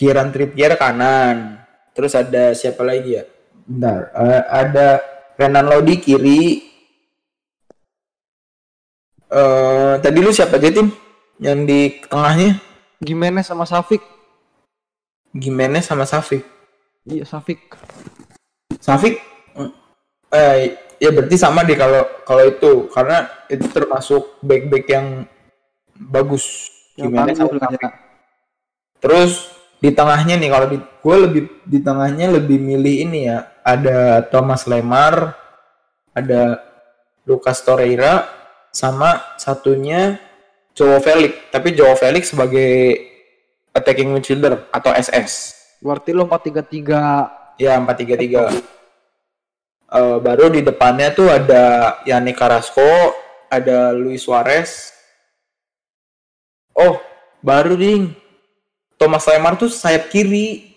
Kieran 0.00 0.32
Trippier 0.32 0.80
kanan. 0.80 1.60
Terus 1.92 2.16
ada 2.16 2.56
siapa 2.56 2.80
lagi 2.80 3.20
ya? 3.20 3.28
Bentar, 3.68 4.08
eh, 4.16 4.42
ada 4.48 4.88
Renan 5.36 5.68
Lodi 5.68 6.00
kiri. 6.00 6.72
Eh 9.28 9.94
tadi 10.00 10.18
lu 10.24 10.32
siapa 10.32 10.56
aja 10.56 10.72
tim? 10.72 10.88
Yang 11.36 11.60
di 11.68 11.80
tengahnya? 12.08 12.56
Gimana 12.96 13.44
sama 13.44 13.68
Safik? 13.68 14.00
Gimenez 15.36 15.84
sama 15.84 16.08
Safik. 16.08 16.48
Iya 17.04 17.28
Safik. 17.28 17.60
Safik 18.80 19.20
eh 20.30 20.78
ya 21.02 21.10
berarti 21.10 21.36
sama 21.36 21.66
deh 21.66 21.74
kalau 21.74 22.06
kalau 22.22 22.46
itu 22.46 22.86
karena 22.94 23.28
itu 23.52 23.68
termasuk 23.68 24.40
back-back 24.40 24.88
yang 24.88 25.28
bagus. 25.94 26.72
Yang 26.96 27.04
Gimenez 27.12 27.36
sama 27.36 27.56
Safik. 27.60 27.82
Terus 29.00 29.59
di 29.80 29.90
tengahnya 29.96 30.36
nih 30.36 30.50
kalau 30.52 30.66
di 30.68 30.78
gue 30.78 31.16
lebih 31.16 31.42
di 31.64 31.78
tengahnya 31.80 32.28
lebih 32.28 32.60
milih 32.60 33.08
ini 33.08 33.32
ya 33.32 33.48
ada 33.64 34.24
Thomas 34.28 34.68
Lemar, 34.68 35.34
ada 36.12 36.60
Lucas 37.24 37.64
Torreira, 37.64 38.28
sama 38.70 39.36
satunya 39.40 40.20
Joao 40.76 41.00
Felix. 41.00 41.48
Tapi 41.48 41.72
Joao 41.72 41.96
Felix 41.96 42.30
sebagai 42.30 43.00
attacking 43.72 44.12
midfielder 44.12 44.68
atau 44.68 44.92
SS. 44.92 45.56
Berarti 45.80 46.12
lo 46.12 46.28
433 46.28 47.40
Ya 47.60 47.76
4-3-3. 47.76 48.56
Eh, 49.90 50.18
baru 50.22 50.48
di 50.48 50.64
depannya 50.64 51.12
tuh 51.12 51.28
ada 51.28 51.98
Yannick 52.08 52.40
Carrasco, 52.40 53.12
ada 53.52 53.92
Luis 53.92 54.24
Suarez. 54.24 54.96
Oh, 56.72 56.96
baru 57.44 57.76
ding. 57.76 58.16
Thomas 59.00 59.24
Lemar 59.24 59.56
tuh 59.56 59.72
sayap 59.72 60.12
kiri. 60.12 60.76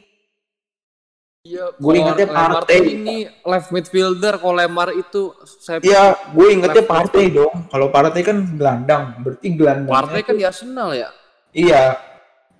Iya, 1.44 1.76
Gue 1.76 2.00
ingetnya 2.00 2.32
Lemar 2.32 2.64
Partey. 2.64 2.80
ini 3.04 3.28
left 3.28 3.76
midfielder, 3.76 4.40
kalau 4.40 4.56
Lemar 4.56 4.96
itu 4.96 5.36
saya 5.44 5.84
Iya, 5.84 6.16
gue 6.32 6.48
ingetnya 6.56 6.88
Partey 6.88 7.36
dong. 7.36 7.68
Kalau 7.68 7.92
Partey 7.92 8.24
kan 8.24 8.48
gelandang, 8.56 9.20
berarti 9.20 9.48
gelandangnya 9.52 9.92
Partey 9.92 10.22
kan 10.24 10.36
di 10.40 10.46
Arsenal 10.48 10.90
ya. 10.96 11.12
Iya, 11.52 12.00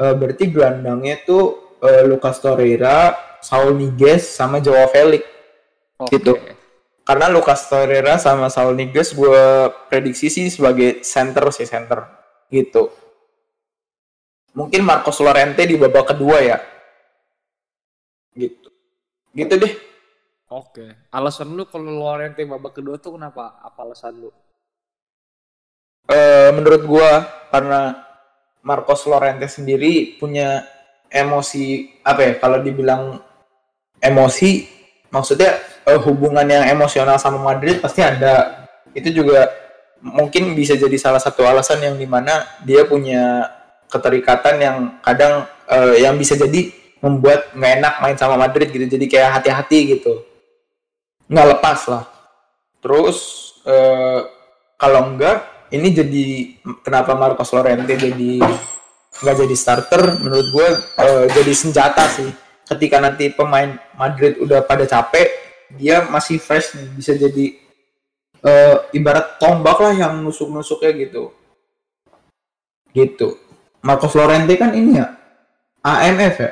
eh, 0.04 0.14
berarti 0.20 0.52
gelandangnya 0.52 1.24
tuh 1.24 1.80
eh, 1.80 2.04
Lucas 2.04 2.44
Torreira, 2.44 3.16
Saul 3.40 3.80
Niguez, 3.80 4.28
sama 4.28 4.60
Joao 4.60 4.92
Felix. 4.92 5.24
Oke. 6.04 6.20
Gitu. 6.20 6.36
Karena 7.08 7.32
Lucas 7.32 7.72
Torreira 7.72 8.20
sama 8.20 8.52
Saul 8.52 8.76
Niguez 8.76 9.16
gue 9.16 9.72
prediksi 9.88 10.28
sih 10.28 10.52
sebagai 10.52 11.00
center 11.08 11.48
sih 11.56 11.64
center 11.64 12.04
gitu. 12.52 12.92
Mungkin 14.54 14.86
Marcos 14.86 15.18
Llorente 15.18 15.66
di 15.66 15.76
babak 15.78 16.14
kedua 16.14 16.38
ya. 16.42 16.58
Gitu. 18.38 18.70
Gitu 19.34 19.54
deh. 19.58 19.74
Oke. 20.54 21.10
Alasan 21.10 21.58
lu 21.58 21.66
kalau 21.66 21.90
Lorente 21.90 22.46
babak 22.46 22.78
kedua 22.78 23.02
tuh 23.02 23.18
kenapa? 23.18 23.58
Apa 23.66 23.90
alasan 23.90 24.22
lu? 24.22 24.30
Eh, 26.06 26.52
menurut 26.54 26.86
gua 26.86 27.26
karena 27.50 28.06
Marcos 28.62 29.10
Llorente 29.10 29.50
sendiri 29.50 30.20
punya 30.22 30.62
emosi 31.10 31.98
apa 32.06 32.22
ya 32.26 32.34
kalau 32.42 32.62
dibilang 32.62 33.22
emosi 34.02 34.66
maksudnya 35.14 35.62
eh, 35.86 36.00
hubungan 36.02 36.44
yang 36.44 36.66
emosional 36.74 37.22
sama 37.22 37.40
Madrid 37.40 37.80
pasti 37.80 38.02
ada 38.02 38.66
itu 38.98 39.24
juga 39.24 39.48
mungkin 40.04 40.52
bisa 40.58 40.76
jadi 40.76 40.98
salah 41.00 41.22
satu 41.22 41.48
alasan 41.48 41.80
yang 41.80 41.96
di 41.96 42.06
mana 42.10 42.44
dia 42.68 42.84
punya 42.84 43.48
keterikatan 43.94 44.56
yang 44.58 44.78
kadang 45.06 45.46
eh, 45.70 46.02
yang 46.02 46.18
bisa 46.18 46.34
jadi 46.34 46.74
membuat 47.04 47.52
nggak 47.52 47.74
enak 47.84 47.94
main 48.00 48.18
sama 48.18 48.40
Madrid 48.40 48.72
gitu. 48.72 48.88
Jadi 48.88 49.06
kayak 49.12 49.44
hati-hati 49.44 50.00
gitu. 50.00 50.24
Nggak 51.28 51.48
lepas 51.60 51.80
lah. 51.92 52.04
Terus 52.80 53.18
eh, 53.68 54.20
kalau 54.80 55.14
enggak 55.14 55.70
ini 55.76 55.92
jadi 55.92 56.26
kenapa 56.80 57.14
Marcos 57.20 57.52
Llorente 57.52 57.94
jadi 58.00 58.40
nggak 59.20 59.36
jadi 59.44 59.56
starter? 59.56 60.02
Menurut 60.24 60.48
gue 60.48 60.68
eh, 61.04 61.26
jadi 61.36 61.52
senjata 61.52 62.08
sih. 62.08 62.32
Ketika 62.64 63.04
nanti 63.04 63.28
pemain 63.30 63.76
Madrid 64.00 64.40
udah 64.40 64.64
pada 64.64 64.88
capek 64.88 65.28
dia 65.76 66.08
masih 66.08 66.40
fresh 66.40 66.80
nih. 66.80 66.88
Bisa 66.96 67.12
jadi 67.20 67.46
eh, 68.48 68.76
ibarat 68.96 69.44
tombak 69.44 69.76
lah 69.84 69.92
yang 69.92 70.24
nusuk-nusuknya 70.24 70.92
gitu. 71.04 71.36
Gitu 72.96 73.43
Marcos 73.84 74.16
Llorente 74.16 74.56
kan 74.56 74.72
ini 74.72 74.98
ya 74.98 75.08
AMF 75.84 76.36
ya 76.40 76.52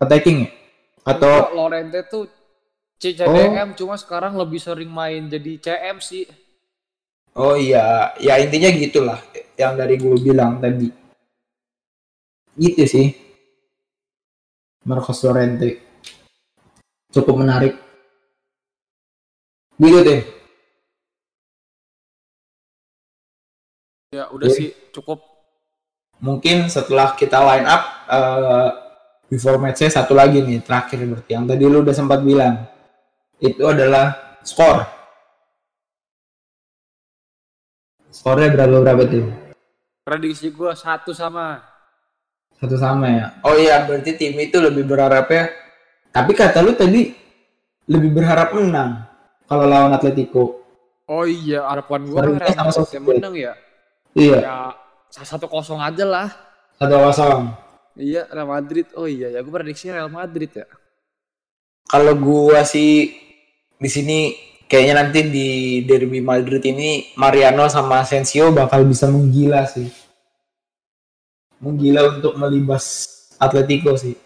attacking 0.00 0.48
ya 0.48 0.50
atau 1.06 1.46
Enggak, 1.46 1.54
Lorente 1.54 2.00
tuh 2.10 2.26
CCDM 2.98 3.76
cuma 3.76 3.94
sekarang 3.94 4.34
lebih 4.34 4.58
sering 4.58 4.88
main 4.88 5.28
jadi 5.28 5.52
CM 5.60 6.00
sih. 6.00 6.24
Oh 7.36 7.52
iya, 7.52 8.16
ya 8.16 8.40
intinya 8.40 8.72
gitulah 8.72 9.20
yang 9.60 9.76
dari 9.76 10.00
gue 10.00 10.16
bilang 10.16 10.56
tadi. 10.56 10.88
Gitu 12.56 12.84
sih. 12.88 13.06
Marcos 14.88 15.20
Llorente. 15.20 15.84
Cukup 17.12 17.44
menarik. 17.44 17.76
Gitu 19.76 20.00
deh. 20.00 20.20
Ya 24.16 24.32
udah 24.32 24.48
Oke. 24.48 24.56
sih 24.56 24.72
cukup. 24.96 25.35
Mungkin 26.16 26.72
setelah 26.72 27.12
kita 27.12 27.36
line 27.44 27.66
up 27.68 27.82
eh 28.08 28.68
before 29.28 29.58
match 29.60 29.84
satu 29.84 30.14
lagi 30.16 30.40
nih 30.40 30.62
terakhir 30.62 31.02
berarti 31.02 31.30
yang 31.34 31.44
tadi 31.44 31.62
lu 31.66 31.84
udah 31.84 31.94
sempat 31.96 32.24
bilang. 32.24 32.64
Itu 33.36 33.68
adalah 33.68 34.38
skor. 34.40 34.80
Skornya 38.08 38.48
berapa 38.48 38.80
berapa 38.80 39.02
tuh? 39.12 39.28
Prediksi 40.08 40.48
gua 40.48 40.72
satu 40.72 41.12
sama. 41.12 41.60
Satu 42.56 42.80
sama 42.80 43.12
ya. 43.12 43.26
Oh 43.44 43.52
iya, 43.52 43.84
berarti 43.84 44.16
tim 44.16 44.32
itu 44.40 44.56
lebih 44.56 44.88
berharapnya. 44.88 45.52
Tapi 46.08 46.32
kata 46.32 46.64
lu 46.64 46.72
tadi 46.72 47.12
lebih 47.92 48.16
berharap 48.16 48.56
menang 48.56 49.04
kalau 49.44 49.68
lawan 49.68 49.92
Atletico. 49.92 50.64
Oh 51.12 51.28
iya, 51.28 51.68
harapan 51.68 52.08
Sociedad. 52.08 52.96
yang 52.96 53.04
menang 53.04 53.34
ya. 53.36 53.52
Iya, 54.16 54.38
Ya 54.40 54.56
satu 55.10 55.46
kosong 55.48 55.80
aja 55.80 56.04
lah. 56.04 56.28
satu 56.76 56.96
kosong. 57.08 57.42
Iya, 57.96 58.28
Real 58.28 58.48
Madrid. 58.48 58.86
Oh 58.92 59.08
iya, 59.08 59.32
ya 59.32 59.40
gua 59.40 59.60
prediksi 59.62 59.88
Real 59.88 60.12
Madrid 60.12 60.52
ya. 60.52 60.68
Kalau 61.88 62.12
gua 62.18 62.66
sih 62.66 63.14
di 63.76 63.88
sini 63.88 64.18
kayaknya 64.66 64.94
nanti 65.06 65.20
di 65.30 65.48
derby 65.86 66.18
Madrid 66.20 66.60
ini 66.66 67.14
Mariano 67.16 67.70
sama 67.70 68.02
Asensio 68.02 68.50
bakal 68.50 68.84
bisa 68.84 69.06
menggila 69.08 69.64
sih. 69.64 69.88
Menggila 71.62 72.18
untuk 72.18 72.36
melibas 72.36 73.08
Atletico 73.40 73.96
sih. 73.96 74.16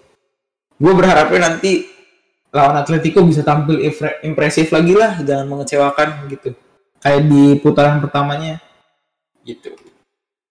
Gue 0.81 0.93
berharapnya 0.97 1.51
nanti 1.53 1.85
lawan 2.51 2.81
Atletico 2.81 3.23
bisa 3.23 3.45
tampil 3.45 3.79
impresif 4.25 4.73
lagi 4.73 4.97
lah, 4.97 5.21
jangan 5.23 5.47
mengecewakan 5.47 6.27
gitu. 6.33 6.57
Kayak 6.99 7.23
di 7.29 7.43
putaran 7.61 8.01
pertamanya 8.01 8.59
gitu. 9.45 9.77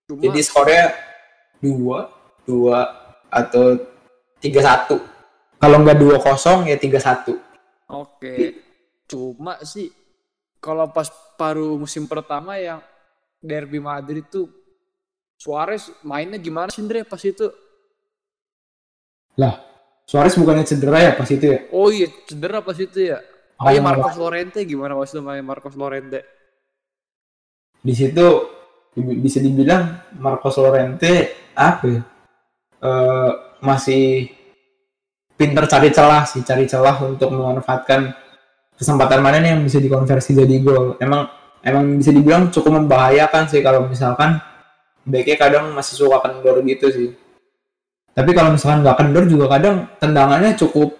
Cuma 0.09 0.25
Jadi 0.25 0.41
skornya 0.41 0.89
dua, 1.61 2.09
dua 2.41 2.81
atau 3.29 3.77
tiga 4.41 4.65
satu. 4.65 4.97
Kalau 5.61 5.85
nggak 5.85 6.01
dua 6.01 6.17
kosong 6.17 6.65
ya 6.65 6.81
tiga 6.81 6.97
satu. 6.97 7.37
Oke. 7.93 8.57
Cuma 9.05 9.61
sih 9.61 9.93
kalau 10.57 10.89
pas 10.89 11.13
paruh 11.37 11.77
musim 11.77 12.09
pertama 12.09 12.57
yang 12.57 12.81
Derby 13.37 13.77
Madrid 13.77 14.25
tuh 14.25 14.49
Suarez 15.37 15.93
mainnya 16.01 16.41
gimana 16.41 16.73
sih 16.73 16.81
Andre 16.81 17.05
pas 17.05 17.21
itu? 17.21 17.45
Lah, 19.37 19.61
Suarez 20.09 20.33
bukannya 20.35 20.65
cedera 20.65 21.05
ya 21.05 21.11
pas 21.13 21.29
itu 21.29 21.45
ya? 21.45 21.59
Oh 21.69 21.93
iya, 21.93 22.09
cedera 22.25 22.65
pas 22.65 22.75
itu 22.75 23.13
ya. 23.13 23.21
Oh 23.61 23.69
Makanya 23.69 23.77
iya 23.77 23.81
Marcos 23.85 24.17
Llorente 24.17 24.59
gimana 24.65 24.97
pas 24.97 25.05
itu 25.05 25.21
main 25.21 25.45
Marcos 25.45 25.77
Llorente? 25.77 26.25
Di 27.79 27.93
situ 27.95 28.58
bisa 28.97 29.37
dibilang 29.39 30.01
Marcos 30.17 30.57
Llorente 30.57 31.49
apa 31.53 31.83
ya? 31.85 32.01
Eh, 32.79 33.31
masih 33.59 34.31
pinter 35.35 35.67
cari 35.67 35.91
celah 35.91 36.23
sih, 36.23 36.43
cari 36.43 36.63
celah 36.63 36.95
untuk 37.03 37.31
memanfaatkan 37.31 38.11
kesempatan 38.79 39.19
mana 39.19 39.43
nih 39.43 39.55
yang 39.55 39.63
bisa 39.63 39.83
dikonversi 39.83 40.35
jadi 40.35 40.55
gol. 40.63 40.95
Emang 41.03 41.27
emang 41.59 41.99
bisa 41.99 42.15
dibilang 42.15 42.47
cukup 42.47 42.79
membahayakan 42.79 43.51
sih 43.51 43.59
kalau 43.59 43.83
misalkan 43.87 44.39
backnya 45.03 45.35
kadang 45.35 45.75
masih 45.75 45.95
suka 45.99 46.23
kendor 46.23 46.63
gitu 46.63 46.87
sih. 46.87 47.09
Tapi 48.15 48.31
kalau 48.31 48.55
misalkan 48.55 48.83
nggak 48.83 48.97
kendor 48.99 49.23
juga 49.27 49.45
kadang 49.59 49.87
tendangannya 49.99 50.55
cukup 50.55 50.95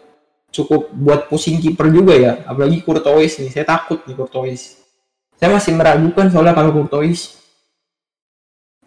cukup 0.51 0.91
buat 0.91 1.31
pusing 1.31 1.63
kiper 1.63 1.87
juga 1.91 2.13
ya. 2.15 2.31
Apalagi 2.43 2.83
Courtois 2.83 3.31
nih, 3.39 3.49
saya 3.53 3.65
takut 3.65 4.03
nih 4.03 4.15
Courtois. 4.19 4.75
saya 5.39 5.55
masih 5.55 5.71
meragukan 5.71 6.27
soalnya 6.27 6.51
kalau 6.51 6.75
Courtois 6.75 7.38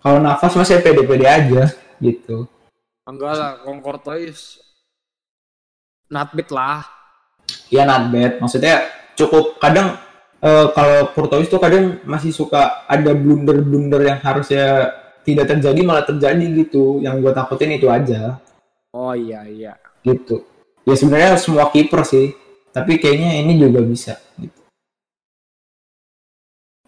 kalau 0.03 0.19
nafas 0.19 0.53
masih 0.59 0.83
pede-pede 0.83 1.25
aja 1.25 1.71
gitu. 2.03 2.51
Enggak 3.07 3.35
lah, 3.39 3.53
kalau 3.63 3.79
Courtois 3.79 4.59
not 6.11 6.35
bad 6.35 6.51
lah. 6.51 6.83
ya 7.71 7.87
not 7.87 8.11
bad. 8.11 8.43
Maksudnya 8.43 8.83
cukup 9.15 9.63
kadang 9.63 9.99
eh, 10.43 10.67
kalau 10.75 11.11
Courtois 11.15 11.47
tuh 11.47 11.63
kadang 11.63 12.03
masih 12.03 12.35
suka 12.35 12.85
ada 12.91 13.15
blunder-blunder 13.15 14.03
yang 14.03 14.19
harusnya 14.19 14.91
tidak 15.23 15.55
terjadi 15.55 15.81
malah 15.87 16.05
terjadi 16.07 16.43
gitu. 16.67 16.99
Yang 16.99 17.23
gue 17.23 17.33
takutin 17.33 17.75
itu 17.79 17.87
aja. 17.87 18.43
Oh 18.93 19.15
iya 19.15 19.47
iya. 19.47 19.75
gitu. 20.03 20.43
Ya 20.83 20.99
sebenarnya 20.99 21.39
semua 21.39 21.71
kiper 21.71 22.03
sih. 22.03 22.35
Tapi 22.75 22.99
kayaknya 22.99 23.39
ini 23.39 23.61
juga 23.61 23.85
bisa 23.85 24.17
gitu 24.41 24.62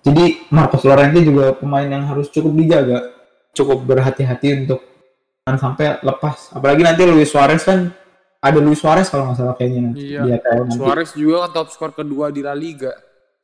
jadi 0.05 0.25
Marcos 0.49 0.85
Llorente 0.85 1.19
juga 1.21 1.51
pemain 1.53 1.85
yang 1.85 2.05
harus 2.05 2.29
cukup 2.29 2.53
dijaga 2.53 3.11
cukup 3.51 3.83
berhati-hati 3.83 4.63
untuk 4.63 4.81
jangan 5.43 5.59
sampai 5.59 5.99
lepas 6.01 6.53
apalagi 6.53 6.83
nanti 6.83 7.03
Luis 7.05 7.29
Suarez 7.29 7.61
kan 7.61 7.89
ada 8.39 8.59
Luis 8.61 8.77
Suarez 8.77 9.09
kalau 9.09 9.29
nggak 9.29 9.39
salah 9.39 9.55
kayaknya 9.55 9.81
nanti 9.83 10.01
Iya. 10.07 10.21
di 10.23 10.31
nanti 10.37 10.77
Suarez 10.77 11.11
juga 11.13 11.37
kan 11.43 11.51
top 11.55 11.69
skor 11.71 11.93
kedua 11.93 12.29
di 12.29 12.41
La 12.41 12.53
Liga. 12.53 12.93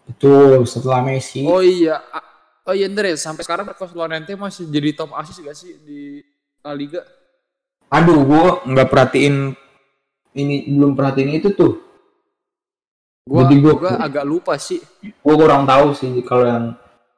betul 0.03 0.61
setelah 0.65 1.01
Messi 1.01 1.47
Oh 1.47 1.61
iya. 1.61 2.03
Oh 2.61 2.73
iya 2.73 2.87
Andre, 2.87 3.17
sampai 3.17 3.41
sekarang 3.41 3.65
Marcos 3.65 3.91
Llorente 3.91 4.35
masih 4.35 4.69
jadi 4.69 4.93
top 4.93 5.17
assist 5.17 5.41
gak 5.41 5.55
sih 5.55 5.81
di 5.81 6.21
La 6.61 6.73
Liga? 6.73 7.01
aduh 7.89 8.23
gua 8.23 8.43
nggak 8.63 8.87
perhatiin 8.87 9.51
ini 10.33 10.71
belum 10.71 10.95
perhatiin 10.95 11.31
itu 11.35 11.51
tuh 11.51 11.90
Gua 13.23 13.45
Jadi 13.45 13.55
gua- 13.59 13.73
juga 13.73 13.91
agak 14.01 14.25
lupa 14.25 14.55
sih. 14.57 14.81
gue 15.01 15.35
kurang 15.37 15.65
tahu 15.65 15.93
sih 15.93 16.09
kalau 16.21 16.47
yang 16.47 16.65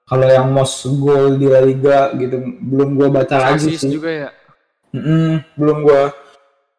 kalau 0.03 0.27
yang 0.27 0.47
most 0.49 0.83
goal 0.99 1.35
di 1.35 1.47
La 1.47 1.61
Liga 1.61 2.11
gitu 2.13 2.37
belum 2.61 2.95
gue 2.95 3.09
baca 3.09 3.37
lagi 3.41 3.73
sih. 3.73 3.89
juga 3.93 4.11
ya. 4.11 4.31
Mm-mm, 4.93 5.41
belum 5.55 5.79
gue 5.83 6.01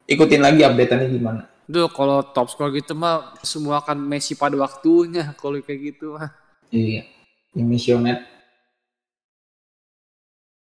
ikutin 0.07 0.37
lagi 0.39 0.61
updateannya 0.61 1.07
gimana. 1.09 1.41
Duh, 1.63 1.87
kalau 1.87 2.21
top 2.25 2.51
skor 2.51 2.69
gitu 2.69 2.91
mah 2.93 3.33
semua 3.41 3.79
akan 3.79 3.97
Messi 3.97 4.35
pada 4.35 4.53
waktunya 4.53 5.31
kalau 5.39 5.57
kayak 5.59 5.93
gitu 5.93 6.13
mah. 6.13 6.29
iya 6.69 7.05
Emisionet 7.53 8.25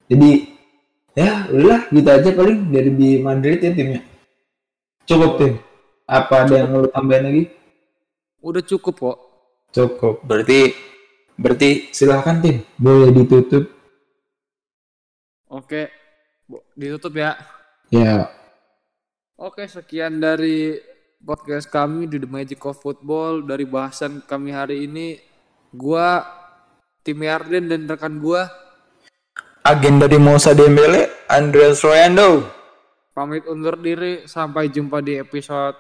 jadi 0.05 0.43
ya 1.13 1.47
udah 1.49 1.87
gitu 1.87 2.09
aja 2.09 2.29
paling. 2.31 2.67
Dari 2.67 2.91
di 2.91 3.09
Madrid 3.17 3.59
ya 3.59 3.71
timnya. 3.71 4.01
Cukup 5.03 5.31
tim. 5.37 5.53
Apa 6.03 6.43
ada 6.43 6.55
yang 6.57 6.75
lu 6.75 6.87
tambahin 6.87 7.23
lagi 7.25 7.43
Udah 8.41 8.61
cukup 8.61 8.95
kok. 8.97 9.17
cukup 9.71 10.19
berarti 10.27 10.75
berarti 11.39 11.87
silahkan 11.95 12.43
tim 12.43 12.59
boleh 12.75 13.07
ditutup 13.09 13.71
Oke. 15.47 15.87
Bu- 16.43 16.63
Ditutup 16.75 17.15
ya. 17.15 17.39
ya 17.87 18.27
Oke, 19.35 19.65
sekian 19.65 20.19
dari 20.19 20.75
podcast 21.17 21.65
kami 21.65 22.05
di 22.05 22.19
The 22.19 22.27
Magic 22.27 22.59
of 22.61 22.77
Football 22.77 23.41
dari 23.43 23.63
bahasan 23.63 24.21
kami 24.21 24.51
hari 24.51 24.85
ini. 24.85 25.17
Gua 25.71 26.21
Tim 27.01 27.17
Yarden 27.17 27.65
dan 27.65 27.87
rekan 27.87 28.19
gua 28.19 28.45
agenda 29.63 30.05
di 30.05 30.19
Mosa 30.19 30.51
Dembele 30.51 31.25
Andreas 31.25 31.79
Royando 31.81 32.43
pamit 33.11 33.47
undur 33.47 33.75
diri. 33.75 34.27
Sampai 34.27 34.67
jumpa 34.67 34.99
di 34.99 35.17
episode 35.17 35.75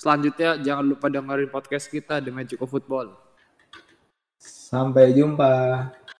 selanjutnya. 0.00 0.56
Jangan 0.56 0.84
lupa 0.88 1.12
dengerin 1.12 1.52
podcast 1.52 1.92
kita 1.92 2.24
The 2.24 2.32
Magic 2.32 2.56
of 2.64 2.72
Football. 2.72 3.12
sampai 4.70 5.10
jumpa 5.12 5.50